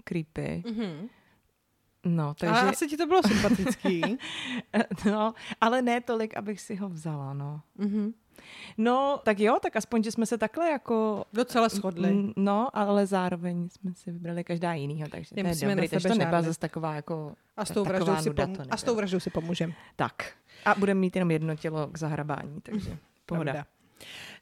creepy. 0.05 0.63
Mhm. 0.67 1.09
No, 2.05 2.35
Takže... 2.35 2.55
Ale 2.55 2.71
asi 2.71 2.89
ti 2.89 2.97
to 2.97 3.07
bylo 3.07 3.23
sympatický. 3.23 4.03
no, 5.07 5.35
ale 5.61 5.83
ne 5.83 6.01
tolik, 6.01 6.37
abych 6.37 6.61
si 6.61 6.75
ho 6.77 6.89
vzala, 6.89 7.35
no. 7.35 7.63
mhm. 7.79 8.13
No, 8.79 9.21
tak 9.25 9.41
jo, 9.41 9.59
tak 9.63 9.77
aspoň, 9.77 10.03
že 10.03 10.13
jsme 10.13 10.27
se 10.27 10.39
takhle 10.39 10.71
jako... 10.71 11.25
Docela 11.33 11.69
shodli. 11.69 12.13
Mm, 12.13 12.33
No, 12.37 12.69
ale 12.77 13.07
zároveň 13.07 13.69
jsme 13.69 13.95
si 13.95 14.11
vybrali 14.13 14.45
každá 14.45 14.75
jinýho, 14.75 15.09
takže 15.09 15.29
to 15.35 15.41
je 15.41 15.43
Nemusíme 15.45 15.75
dobrý, 15.75 15.89
takže 15.89 16.09
to 16.09 16.15
nebyla 16.15 16.43
zase 16.43 16.61
taková 16.61 16.95
jako... 16.95 17.35
A 17.57 17.65
s 17.65 17.71
tou 17.71 17.85
vraždou 17.85 18.17
si, 18.17 18.31
pom- 18.31 18.67
a 18.71 18.77
s 18.77 18.83
tou 18.83 18.87
nebyla. 18.91 18.97
vraždou 18.97 19.21
si 19.21 19.31
pomůžem. 19.31 19.73
Tak. 19.97 20.33
A 20.65 20.75
budeme 20.75 21.01
mít 21.01 21.17
jenom 21.17 21.31
jedno 21.31 21.57
tělo 21.57 21.87
k 21.87 21.99
zahrabání, 21.99 22.61
takže 22.63 22.99
pohoda. 23.27 23.53
Pravda. 23.53 23.67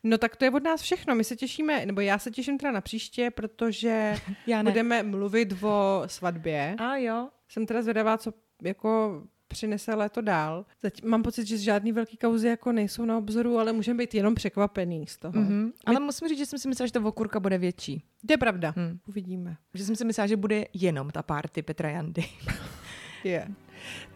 No 0.04 0.18
tak 0.18 0.36
to 0.36 0.44
je 0.44 0.50
od 0.50 0.62
nás 0.62 0.82
všechno. 0.82 1.14
My 1.14 1.24
se 1.24 1.36
těšíme, 1.36 1.86
nebo 1.86 2.00
já 2.00 2.18
se 2.18 2.30
těším 2.30 2.58
teda 2.58 2.72
na 2.72 2.80
příště, 2.80 3.30
protože 3.30 4.14
Já 4.46 4.62
budeme 4.62 5.02
mluvit 5.02 5.54
o 5.62 6.02
svatbě. 6.06 6.76
A 6.78 6.96
jo, 6.96 7.28
Jsem 7.48 7.66
teda 7.66 7.82
zvědavá, 7.82 8.18
co 8.18 8.32
jako 8.62 9.22
přinese 9.50 9.94
léto 9.94 10.20
dál. 10.20 10.66
Zatím 10.82 11.10
mám 11.10 11.22
pocit, 11.22 11.46
že 11.46 11.58
žádný 11.58 11.92
velký 11.92 12.16
kauzy 12.16 12.48
jako 12.48 12.72
nejsou 12.72 13.04
na 13.04 13.18
obzoru, 13.18 13.58
ale 13.58 13.72
můžeme 13.72 13.98
být 13.98 14.14
jenom 14.14 14.34
překvapený 14.34 15.06
z 15.06 15.18
toho. 15.18 15.32
Mm-hmm. 15.32 15.48
mm-hmm. 15.48 15.72
ale 15.86 16.00
musím 16.00 16.28
říct, 16.28 16.38
že 16.38 16.46
jsem 16.46 16.58
si 16.58 16.68
myslela, 16.68 16.86
že 16.86 16.92
ta 16.92 17.04
okurka 17.04 17.40
bude 17.40 17.58
větší. 17.58 18.02
To 18.26 18.32
je 18.32 18.38
pravda. 18.38 18.74
Hm. 18.76 18.98
Uvidíme. 19.08 19.56
Že 19.74 19.84
jsem 19.84 19.96
si 19.96 20.04
myslela, 20.04 20.26
že 20.26 20.36
bude 20.36 20.64
jenom 20.72 21.10
ta 21.10 21.22
party 21.22 21.62
Petra 21.62 21.90
Jandy. 21.90 22.24
Je. 23.24 23.48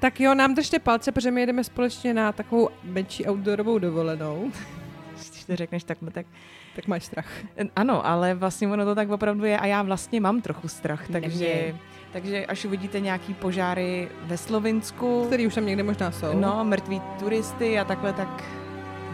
Tak 0.01 0.21
jo, 0.21 0.35
nám 0.35 0.55
držte 0.55 0.79
palce, 0.79 1.13
protože 1.13 1.31
my 1.31 1.41
jedeme 1.41 1.65
společně 1.65 2.15
na 2.15 2.33
takovou 2.33 2.69
menší 2.85 3.27
outdoorovou 3.27 3.79
dovolenou. 3.79 4.53
Když 5.31 5.45
to 5.45 5.57
řekneš 5.57 5.85
takhle, 5.85 6.11
tak 6.11 6.27
Tak 6.77 6.87
máš 6.87 7.05
strach. 7.05 7.29
Ano, 7.77 8.07
ale 8.07 8.35
vlastně 8.35 8.69
ono 8.69 8.85
to 8.85 8.95
tak 8.95 9.11
opravdu 9.11 9.45
je 9.45 9.59
a 9.59 9.67
já 9.67 9.83
vlastně 9.83 10.21
mám 10.21 10.41
trochu 10.41 10.69
strach, 10.69 11.09
takže, 11.09 11.29
Neměj. 11.29 11.75
Takže 12.15 12.47
až 12.47 12.65
uvidíte 12.65 13.01
nějaký 13.01 13.35
požáry 13.35 14.09
ve 14.23 14.37
Slovinsku. 14.37 15.25
Který 15.27 15.47
už 15.47 15.55
tam 15.55 15.67
někde 15.67 15.83
možná 15.83 16.11
jsou. 16.11 16.27
No, 16.33 16.65
mrtví 16.65 17.03
turisty 17.19 17.79
a 17.79 17.85
takhle, 17.85 18.13
tak 18.13 18.45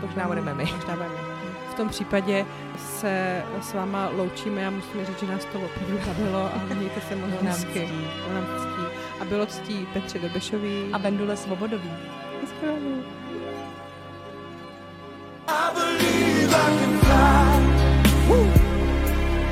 možná 0.01 0.26
budeme 0.26 0.55
my. 0.55 0.64
Možná 0.64 0.94
budeme. 0.96 1.14
V 1.70 1.74
tom 1.74 1.88
případě 1.88 2.46
se 2.78 3.42
s 3.62 3.74
váma 3.74 4.11
loučíme 4.16 4.66
a 4.66 4.70
musíme 4.70 5.05
říct, 5.05 5.20
že 5.20 5.26
nás 5.26 5.44
to 5.44 5.61
opravdu 5.61 5.98
bavilo 6.07 6.51
a 6.55 6.74
mějte 6.74 7.01
se 7.01 7.16
moc 7.16 7.30
hezky. 7.42 7.88
Nám 8.34 8.46
ctí. 8.59 8.98
A 9.20 9.24
bylo 9.24 9.46
ctí 9.46 9.86
Petře 9.92 10.18
Dobešový. 10.18 10.90
A 10.92 10.98
Vendule 10.98 11.36
Svobodový. 11.36 11.90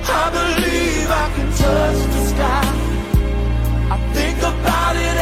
I 0.05 0.31
believe 0.31 1.11
I 1.11 1.33
can 1.37 1.49
touch 1.53 2.13
the 2.13 2.28
Think 4.15 4.39
about 4.39 4.97
it 4.97 5.18